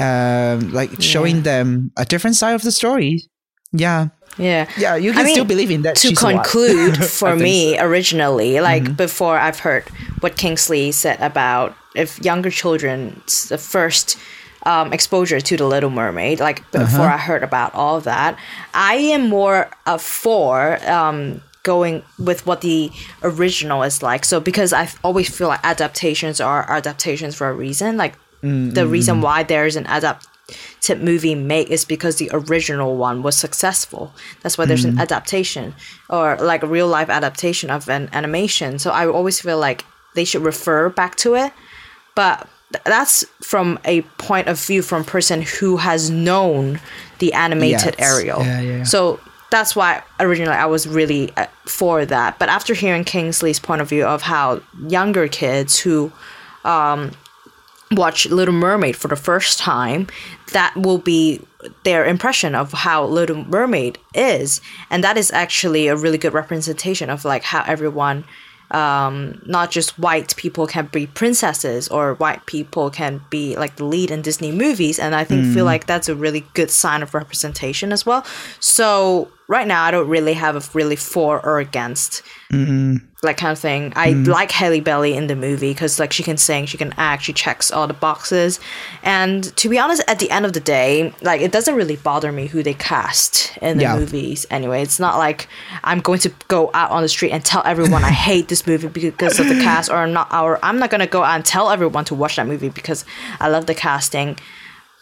um 0.00 0.72
like 0.72 1.00
showing 1.00 1.42
them 1.42 1.90
a 1.96 2.04
different 2.04 2.36
side 2.36 2.52
of 2.54 2.62
the 2.62 2.70
story 2.72 3.22
yeah 3.72 4.08
Yeah. 4.38 4.68
yeah 4.76 4.96
you 4.96 5.10
I 5.12 5.14
can 5.14 5.24
mean, 5.24 5.34
still 5.34 5.44
believe 5.48 5.70
in 5.70 5.82
that 5.82 5.96
to 6.04 6.12
conclude 6.14 6.98
I 7.00 7.06
for 7.08 7.34
me 7.36 7.78
originally 7.78 8.60
like 8.60 8.82
Mm-hmm. 8.84 8.94
before 9.00 9.38
i've 9.38 9.60
heard 9.60 9.84
what 10.20 10.36
kingsley 10.36 10.92
said 10.92 11.16
about 11.20 11.72
if 11.94 12.18
younger 12.20 12.50
children's 12.50 13.48
the 13.48 13.56
first 13.56 14.18
um, 14.72 14.92
exposure 14.92 15.40
to 15.40 15.54
the 15.56 15.66
little 15.74 15.90
mermaid 15.90 16.40
like 16.48 16.58
Uh-huh. 16.60 16.78
before 16.84 17.08
i 17.08 17.16
heard 17.28 17.42
about 17.50 17.70
all 17.74 18.00
that 18.12 18.32
i 18.74 18.94
am 19.14 19.22
more 19.28 19.58
uh, 19.90 19.96
for 19.98 20.52
um, 20.96 21.40
going 21.62 22.02
with 22.28 22.40
what 22.48 22.60
the 22.60 22.90
original 23.22 23.82
is 23.90 24.02
like 24.02 24.24
so 24.24 24.40
because 24.40 24.72
i 24.72 24.84
always 25.06 25.28
feel 25.36 25.48
like 25.48 25.60
adaptations 25.74 26.40
are 26.40 26.62
adaptations 26.78 27.34
for 27.38 27.46
a 27.48 27.54
reason 27.66 27.96
like 27.96 28.14
Mm, 28.42 28.74
the 28.74 28.86
reason 28.86 29.22
why 29.22 29.42
there's 29.42 29.76
an 29.76 29.86
adapt 29.88 30.28
tip 30.84 30.98
movie 31.00 31.34
made 31.34 31.68
is 31.76 31.86
because 31.86 32.16
the 32.16 32.28
original 32.34 32.94
one 33.08 33.22
was 33.22 33.34
successful. 33.34 34.12
That's 34.42 34.56
why 34.58 34.66
there's 34.68 34.84
Mm. 34.84 34.90
an 34.92 34.98
adaptation 35.00 35.74
or 36.10 36.36
like 36.52 36.62
a 36.62 36.66
real 36.76 36.86
life 36.86 37.08
adaptation 37.08 37.70
of 37.70 37.88
an 37.88 38.10
animation. 38.12 38.78
So 38.78 38.90
I 38.90 39.06
always 39.08 39.40
feel 39.40 39.58
like 39.68 39.80
they 40.14 40.24
should 40.28 40.44
refer 40.44 40.90
back 40.90 41.16
to 41.24 41.34
it. 41.34 41.52
But 42.14 42.46
that's 42.84 43.24
from 43.42 43.78
a 43.84 44.02
point 44.18 44.48
of 44.48 44.58
view 44.60 44.82
from 44.82 45.04
person 45.04 45.42
who 45.42 45.76
has 45.76 46.10
known 46.10 46.80
the 47.18 47.32
animated 47.32 47.94
Yes. 47.98 48.16
Ariel. 48.16 48.42
Yeah, 48.42 48.60
yeah, 48.60 48.76
yeah. 48.78 48.84
So 48.84 49.20
that's 49.50 49.76
why 49.76 50.02
originally 50.18 50.56
I 50.56 50.66
was 50.66 50.86
really 50.86 51.32
uh, 51.36 51.46
for 51.64 52.04
that. 52.04 52.38
But 52.38 52.48
after 52.48 52.74
hearing 52.74 53.04
Kingsley's 53.04 53.60
point 53.60 53.80
of 53.80 53.88
view 53.88 54.04
of 54.04 54.22
how 54.22 54.60
younger 54.88 55.28
kids 55.28 55.78
who 55.78 56.12
um, 56.64 57.12
watch 57.92 58.26
Little 58.26 58.54
Mermaid 58.54 58.96
for 58.96 59.08
the 59.08 59.16
first 59.16 59.58
time, 59.58 60.08
that 60.52 60.74
will 60.76 60.98
be 60.98 61.40
their 61.84 62.04
impression 62.04 62.54
of 62.54 62.72
how 62.72 63.04
Little 63.06 63.44
Mermaid 63.44 63.98
is, 64.14 64.60
and 64.90 65.02
that 65.04 65.16
is 65.16 65.30
actually 65.30 65.86
a 65.86 65.96
really 65.96 66.18
good 66.18 66.32
representation 66.34 67.10
of 67.10 67.24
like 67.24 67.42
how 67.44 67.64
everyone, 67.66 68.24
um, 68.70 69.40
not 69.46 69.70
just 69.70 69.98
white 69.98 70.34
people 70.36 70.66
can 70.66 70.86
be 70.86 71.06
princesses 71.06 71.88
or 71.88 72.14
white 72.14 72.46
people 72.46 72.90
can 72.90 73.20
be 73.30 73.56
like 73.56 73.76
the 73.76 73.84
lead 73.84 74.10
in 74.10 74.22
Disney 74.22 74.52
movies, 74.52 74.98
and 74.98 75.14
I 75.14 75.24
think 75.24 75.54
feel 75.54 75.64
like 75.64 75.86
that's 75.86 76.08
a 76.08 76.14
really 76.14 76.44
good 76.54 76.70
sign 76.70 77.02
of 77.02 77.14
representation 77.14 77.92
as 77.92 78.04
well. 78.04 78.24
So 78.60 79.30
right 79.48 79.66
now, 79.66 79.84
I 79.84 79.90
don't 79.90 80.08
really 80.08 80.34
have 80.34 80.56
a 80.56 80.62
really 80.76 80.96
for 80.96 81.44
or 81.44 81.58
against 81.58 82.22
like 83.22 83.36
kind 83.38 83.50
of 83.52 83.58
thing. 83.58 83.92
I 83.96 84.10
like 84.10 84.50
Halle 84.52 84.80
Bailey 84.80 85.14
in 85.14 85.26
the 85.26 85.34
movie 85.34 85.72
because 85.72 85.98
like 85.98 86.12
she 86.12 86.22
can 86.22 86.36
sing, 86.36 86.66
she 86.66 86.78
can 86.78 86.94
act, 86.96 87.24
she 87.24 87.32
checks 87.32 87.70
all 87.72 87.86
the 87.88 87.94
boxes. 87.94 88.60
And 89.02 89.44
to 89.56 89.68
be 89.68 89.78
honest, 89.78 90.02
at 90.06 90.20
the 90.20 90.30
end 90.30 90.46
of 90.46 90.52
the 90.52 90.60
day, 90.60 91.12
like 91.22 91.40
it 91.40 91.50
doesn't 91.50 91.74
really 91.74 91.96
bother 91.96 92.30
me 92.30 92.46
who 92.46 92.62
they 92.62 92.74
cast 92.74 93.56
in 93.58 93.78
the 93.78 93.84
Yeah. 93.84 93.96
movies. 93.98 94.46
Anyway, 94.50 94.80
it's 94.82 95.00
not 95.00 95.18
like 95.18 95.48
I'm 95.82 96.00
going 96.00 96.20
to 96.20 96.32
go 96.48 96.70
out 96.72 96.90
on 96.92 97.02
the 97.02 97.08
street 97.08 97.32
and 97.32 97.44
tell 97.44 97.62
everyone 97.64 98.04
I 98.04 98.10
hate 98.30 98.48
this 98.48 98.66
movie 98.66 98.88
because 98.88 99.40
of 99.40 99.48
the 99.48 99.54
cast, 99.60 99.90
or 99.90 100.06
not. 100.06 100.32
Or 100.32 100.58
I'm 100.64 100.78
not 100.78 100.90
gonna 100.90 101.06
go 101.06 101.22
out 101.24 101.34
and 101.34 101.44
tell 101.44 101.70
everyone 101.70 102.04
to 102.06 102.14
watch 102.14 102.36
that 102.36 102.46
movie 102.46 102.68
because 102.68 103.04
I 103.40 103.48
love 103.48 103.66
the 103.66 103.74
casting. 103.74 104.38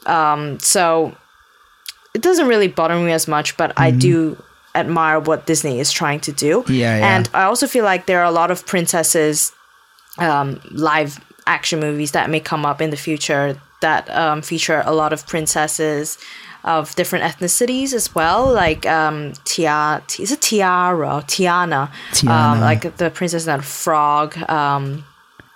Um, 0.06 0.58
so 0.60 1.14
it 2.14 2.22
doesn't 2.22 2.46
really 2.46 2.68
bother 2.68 2.98
me 2.98 3.12
as 3.12 3.28
much, 3.28 3.56
but 3.56 3.72
I 3.76 3.90
do 3.90 4.42
admire 4.74 5.20
what 5.20 5.46
Disney 5.46 5.80
is 5.80 5.92
trying 5.92 6.20
to 6.20 6.32
do. 6.32 6.62
Mm-hmm. 6.62 6.72
Yeah, 6.72 6.98
yeah. 6.98 7.16
And 7.16 7.28
I 7.34 7.42
also 7.44 7.66
feel 7.66 7.84
like 7.84 8.06
there 8.06 8.20
are 8.20 8.24
a 8.24 8.30
lot 8.30 8.50
of 8.50 8.66
princesses 8.66 9.52
um, 10.18 10.60
live 10.70 11.24
action 11.46 11.80
movies 11.80 12.12
that 12.12 12.30
may 12.30 12.40
come 12.40 12.64
up 12.64 12.80
in 12.80 12.90
the 12.90 12.96
future 12.96 13.60
that 13.80 14.08
um, 14.10 14.40
feature 14.42 14.82
a 14.86 14.94
lot 14.94 15.12
of 15.12 15.26
princesses 15.26 16.16
of 16.64 16.94
different 16.94 17.24
ethnicities 17.24 17.92
as 17.92 18.14
well, 18.14 18.50
like 18.50 18.86
um, 18.86 19.34
Tia, 19.44 20.02
is 20.18 20.32
it 20.32 20.40
Tiara, 20.40 21.22
Tiana, 21.26 21.90
Tiana. 22.12 22.30
Um, 22.30 22.60
like 22.60 22.96
the 22.96 23.10
princess 23.10 23.46
and 23.46 23.62
frog. 23.62 24.38
Um, 24.48 25.04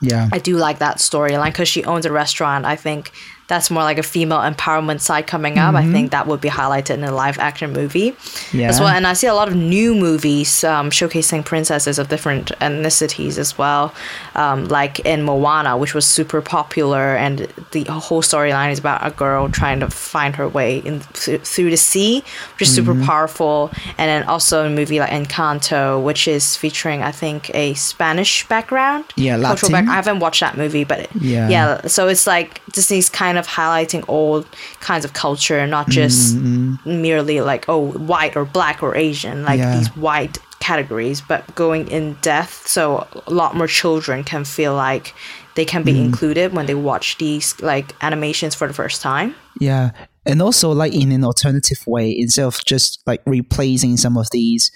yeah 0.01 0.29
I 0.33 0.39
do 0.39 0.57
like 0.57 0.79
that 0.79 0.99
storyline 0.99 1.51
because 1.51 1.69
she 1.69 1.85
owns 1.85 2.05
a 2.05 2.13
restaurant. 2.13 2.65
I 2.65 2.77
think 2.77 3.13
that's 3.49 3.71
more 3.71 3.83
like 3.83 3.99
a 3.99 4.03
female 4.03 4.39
empowerment 4.41 5.01
side 5.01 5.27
coming 5.27 5.59
up. 5.59 5.75
I 5.75 5.91
think 5.91 6.11
that 6.13 6.27
would 6.27 6.41
be 6.41 6.51
highlighted 6.51 6.91
in 6.95 7.05
a 7.05 7.11
live 7.13 7.39
action 7.39 7.73
movie 7.73 8.15
Yeah. 8.53 8.69
as 8.69 8.79
well. 8.79 8.89
And 8.91 9.07
I 9.07 9.15
see 9.15 9.27
a 9.27 9.35
lot 9.35 9.49
of 9.49 9.57
new 9.57 9.95
movies 9.95 10.63
um, 10.65 10.91
showcasing 10.91 11.45
princesses 11.47 11.99
of 11.99 12.09
different 12.09 12.53
ethnicities 12.61 13.39
as 13.39 13.57
well, 13.57 13.95
um, 14.35 14.67
like 14.69 15.01
in 15.01 15.23
Moana, 15.23 15.77
which 15.79 15.95
was 15.95 16.05
super 16.05 16.43
popular, 16.43 17.17
and 17.17 17.49
the 17.71 17.85
whole 17.85 18.21
storyline 18.23 18.71
is 18.71 18.79
about 18.79 19.07
a 19.07 19.11
girl 19.11 19.49
trying 19.49 19.81
to 19.81 19.89
find 19.89 20.37
her 20.37 20.47
way 20.47 20.79
in 20.79 21.01
th- 21.15 21.41
through 21.41 21.71
the 21.71 21.77
sea, 21.79 22.23
which 22.55 22.69
is 22.69 22.75
super 22.75 22.95
powerful. 23.05 23.71
And 23.97 24.09
then 24.11 24.25
also 24.25 24.67
a 24.67 24.71
movie 24.71 25.01
like 25.01 25.11
Encanto, 25.11 26.03
which 26.03 26.29
is 26.29 26.55
featuring 26.57 27.03
I 27.03 27.13
think 27.13 27.51
a 27.55 27.73
Spanish 27.75 28.47
background. 28.47 29.07
Yeah, 29.17 29.41
cultural 29.41 29.73
Latin. 29.73 29.89
I 29.89 29.95
haven't 29.95 30.19
watched 30.19 30.41
that 30.41 30.57
movie, 30.59 30.85
but 30.85 31.09
Yeah. 31.19 31.49
yeah. 31.49 31.87
So 31.87 32.09
it's 32.09 32.27
like 32.27 32.61
Disney's 32.73 33.09
kind 33.09 33.38
of 33.39 33.47
highlighting 33.47 34.05
all 34.09 34.45
kinds 34.81 35.05
of 35.05 35.13
culture, 35.13 35.67
not 35.67 35.89
just 35.89 36.37
mm, 36.37 36.79
mm. 36.83 37.01
merely 37.01 37.41
like 37.41 37.69
oh 37.69 37.93
white 37.93 38.37
or 38.37 38.45
black 38.45 38.83
or 38.83 38.95
Asian, 38.97 39.45
like 39.45 39.59
Yeah. 39.59 39.77
these 39.77 39.89
white 39.97 40.39
categories, 40.61 41.21
but 41.21 41.55
going 41.55 41.89
in 41.89 42.15
depth 42.21 42.67
so 42.67 43.07
a 43.27 43.31
lot 43.33 43.55
more 43.57 43.67
children 43.67 44.25
can 44.25 44.45
feel 44.45 44.75
like 44.75 45.15
they 45.55 45.65
can 45.65 45.83
be 45.83 45.95
mm. 45.95 46.05
included 46.05 46.53
when 46.53 46.67
they 46.67 46.75
watch 46.75 47.19
these 47.19 47.59
like 47.61 47.95
animations 48.01 48.55
for 48.55 48.69
the 48.69 48.75
first 48.75 49.03
time. 49.03 49.35
Yeah. 49.61 49.91
And 50.25 50.43
also 50.43 50.71
like 50.73 50.95
in 50.95 51.11
an 51.11 51.25
alternative 51.25 51.79
way, 51.87 52.17
instead 52.17 52.45
of 52.45 52.65
just 52.65 53.03
like 53.07 53.23
replacing 53.27 53.97
some 53.97 54.17
of 54.17 54.29
these 54.31 54.71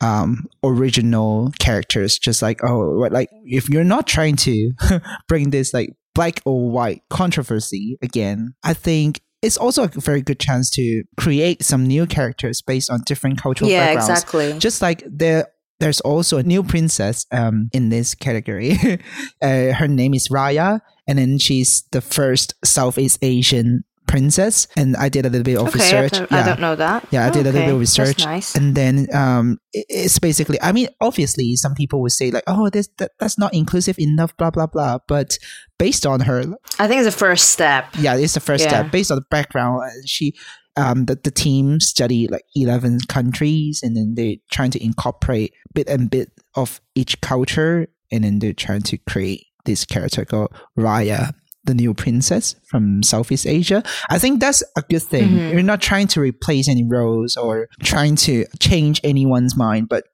um 0.00 0.46
original 0.62 1.50
characters, 1.58 2.18
just 2.18 2.40
like 2.40 2.62
oh 2.62 2.78
like 3.10 3.30
if 3.44 3.68
you're 3.68 3.84
not 3.84 4.06
trying 4.06 4.36
to 4.36 4.72
bring 5.28 5.50
this 5.50 5.74
like 5.74 5.90
black 6.18 6.40
or 6.44 6.68
white 6.68 7.02
controversy 7.10 7.96
again, 8.02 8.54
I 8.64 8.74
think 8.74 9.20
it's 9.40 9.56
also 9.56 9.84
a 9.84 9.88
very 9.88 10.20
good 10.20 10.40
chance 10.40 10.68
to 10.70 11.04
create 11.16 11.62
some 11.62 11.86
new 11.86 12.06
characters 12.06 12.60
based 12.60 12.90
on 12.90 13.02
different 13.06 13.40
cultural 13.40 13.70
Yeah, 13.70 13.86
backgrounds. 13.94 14.10
exactly. 14.10 14.58
Just 14.58 14.82
like 14.82 15.04
there 15.06 15.46
there's 15.80 16.00
also 16.00 16.38
a 16.38 16.42
new 16.42 16.64
princess 16.64 17.24
um 17.30 17.70
in 17.72 17.88
this 17.88 18.16
category. 18.16 18.72
uh, 19.42 19.72
her 19.78 19.86
name 19.86 20.12
is 20.12 20.28
Raya, 20.28 20.80
and 21.06 21.18
then 21.20 21.38
she's 21.38 21.84
the 21.92 22.00
first 22.00 22.54
Southeast 22.64 23.18
Asian 23.22 23.84
princess. 24.08 24.66
And 24.76 24.96
I 24.96 25.08
did 25.08 25.24
a 25.26 25.30
little 25.30 25.44
bit 25.44 25.56
of 25.58 25.68
Okay, 25.68 25.78
research. 25.78 26.12
never- 26.20 26.34
I 26.34 26.42
don't 26.44 26.60
know 26.60 26.74
that. 26.74 27.06
Yeah, 27.12 27.26
I 27.26 27.30
did 27.30 27.46
a 27.46 27.52
little 27.52 27.66
bit 27.68 27.74
of 27.74 27.80
research, 27.80 28.24
nice. 28.24 28.56
and 28.56 28.74
then 28.74 29.06
um, 29.14 29.58
it- 29.72 29.86
it's 29.88 30.18
basically. 30.18 30.58
I 30.60 30.72
mean, 30.72 30.88
obviously, 31.00 31.54
some 31.54 31.74
people 31.74 32.00
would 32.02 32.12
say 32.12 32.30
like, 32.32 32.42
"Oh, 32.48 32.68
this 32.70 32.88
that, 32.98 33.12
that's 33.20 33.38
not 33.38 33.54
inclusive 33.54 33.98
enough," 34.00 34.36
blah 34.36 34.50
blah 34.50 34.66
blah. 34.66 34.98
But 35.06 35.38
based 35.78 36.04
on 36.06 36.20
her, 36.20 36.42
I 36.80 36.88
think 36.88 36.98
it's 37.00 37.14
the 37.14 37.18
first 37.26 37.50
step. 37.50 37.84
yeah, 38.00 38.16
it's 38.16 38.34
the 38.34 38.40
first 38.40 38.64
Yeah. 38.64 38.70
step. 38.70 38.90
Based 38.90 39.10
on 39.12 39.18
the 39.18 39.26
background, 39.30 39.82
uh, 39.84 39.90
she, 40.06 40.34
um, 40.76 41.04
the 41.06 41.14
the 41.22 41.30
team 41.30 41.78
study 41.80 42.26
like 42.28 42.42
eleven 42.56 42.98
countries, 43.08 43.80
and 43.84 43.96
then 43.96 44.14
they're 44.16 44.36
trying 44.50 44.70
to 44.72 44.82
incorporate 44.82 45.52
bit 45.74 45.88
and 45.88 46.10
bit 46.10 46.32
of 46.56 46.80
each 46.94 47.20
culture, 47.20 47.86
and 48.10 48.24
then 48.24 48.38
they're 48.40 48.52
trying 48.66 48.82
to 48.82 48.96
create 49.06 49.44
this 49.64 49.84
character 49.84 50.24
called 50.24 50.50
Raya. 50.78 51.32
The 51.68 51.74
new 51.74 51.92
princess 51.92 52.56
from 52.70 53.02
Southeast 53.02 53.46
Asia. 53.46 53.82
I 54.08 54.18
think 54.18 54.40
that's 54.40 54.62
a 54.74 54.80
good 54.88 55.02
thing. 55.02 55.28
Mm-hmm. 55.28 55.52
You're 55.52 55.62
not 55.62 55.82
trying 55.82 56.08
to 56.08 56.20
replace 56.20 56.66
any 56.66 56.82
roles 56.82 57.36
or 57.36 57.68
trying 57.82 58.16
to 58.24 58.46
change 58.58 59.02
anyone's 59.04 59.54
mind, 59.54 59.90
but 59.90 60.04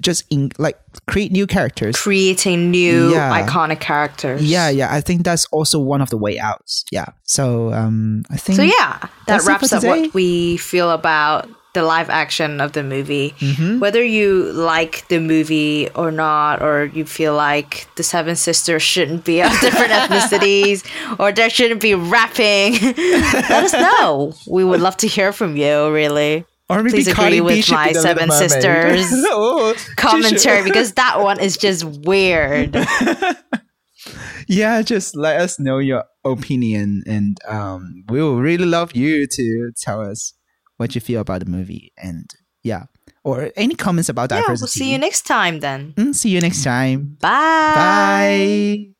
just 0.00 0.22
in 0.30 0.50
like 0.56 0.78
create 1.08 1.32
new 1.32 1.46
characters. 1.46 1.96
Creating 1.96 2.70
new 2.70 3.10
Yeah. 3.12 3.42
iconic 3.44 3.80
characters. 3.80 4.40
Yeah, 4.42 4.70
yeah. 4.70 4.94
I 4.94 5.00
think 5.00 5.24
that's 5.24 5.46
also 5.50 5.80
one 5.80 6.00
of 6.00 6.10
the 6.10 6.16
way 6.16 6.38
outs. 6.38 6.84
Yeah. 6.92 7.06
So 7.24 7.72
um 7.72 8.22
I 8.30 8.36
think 8.36 8.56
So 8.56 8.62
yeah, 8.62 9.08
that 9.26 9.42
wraps 9.42 9.72
up 9.72 9.82
what 9.82 10.14
we 10.14 10.56
feel 10.58 10.90
about 10.90 11.48
the 11.72 11.82
live 11.82 12.10
action 12.10 12.60
of 12.60 12.72
the 12.72 12.82
movie. 12.82 13.34
Mhm. 13.38 13.78
Whether 13.80 14.02
you 14.02 14.50
like 14.52 15.06
the 15.08 15.20
movie 15.20 15.88
or 15.94 16.10
not, 16.10 16.60
or 16.62 16.90
you 16.92 17.04
feel 17.04 17.34
like 17.34 17.86
the 17.96 18.02
Seven 18.02 18.34
Sisters 18.36 18.82
shouldn't 18.82 19.24
be 19.24 19.40
of 19.40 19.52
different 19.60 19.92
ethnicities, 20.00 20.84
or 21.18 21.30
there 21.32 21.48
shouldn't 21.50 21.80
be 21.80 21.94
rapping, 21.94 22.74
let 22.82 23.50
us 23.64 23.72
know. 23.72 24.32
We 24.48 24.64
would 24.64 24.80
love 24.80 24.96
to 24.98 25.06
hear 25.06 25.32
from 25.32 25.56
you, 25.56 25.92
really. 25.92 26.44
Or 26.68 26.82
maybe 26.84 26.98
Please 26.98 27.08
agree 27.08 27.40
with 27.40 27.68
my 27.70 27.92
Seven 27.92 28.30
Sisters 28.30 29.06
Oh, 29.26 29.74
Commentary, 29.96 30.62
because 30.62 30.92
that 30.92 31.20
one 31.20 31.40
is 31.40 31.56
just 31.56 31.84
weird. 31.84 32.76
yeah, 34.46 34.82
just 34.82 35.16
let 35.16 35.40
us 35.40 35.58
know 35.58 35.78
your 35.78 36.04
opinion, 36.24 37.02
and 37.06 37.38
um, 37.48 38.04
we 38.08 38.20
will 38.22 38.40
really 38.40 38.66
love 38.66 38.94
you 38.94 39.26
to 39.26 39.72
tell 39.78 40.00
us 40.00 40.34
what 40.80 40.94
you 40.94 41.00
feel 41.00 41.20
about 41.20 41.44
the 41.44 41.50
movie, 41.50 41.92
and 41.98 42.24
yeah, 42.62 42.84
or 43.22 43.50
any 43.54 43.74
comments 43.74 44.08
about 44.08 44.30
yeah, 44.32 44.40
diversity. 44.40 44.62
we'll 44.62 44.68
see 44.68 44.92
you 44.92 44.98
next 44.98 45.22
time 45.22 45.60
then. 45.60 45.92
Mm, 45.96 46.14
see 46.14 46.30
you 46.30 46.40
next 46.40 46.64
time. 46.64 47.18
Bye. 47.20 47.74
Bye. 47.76 48.99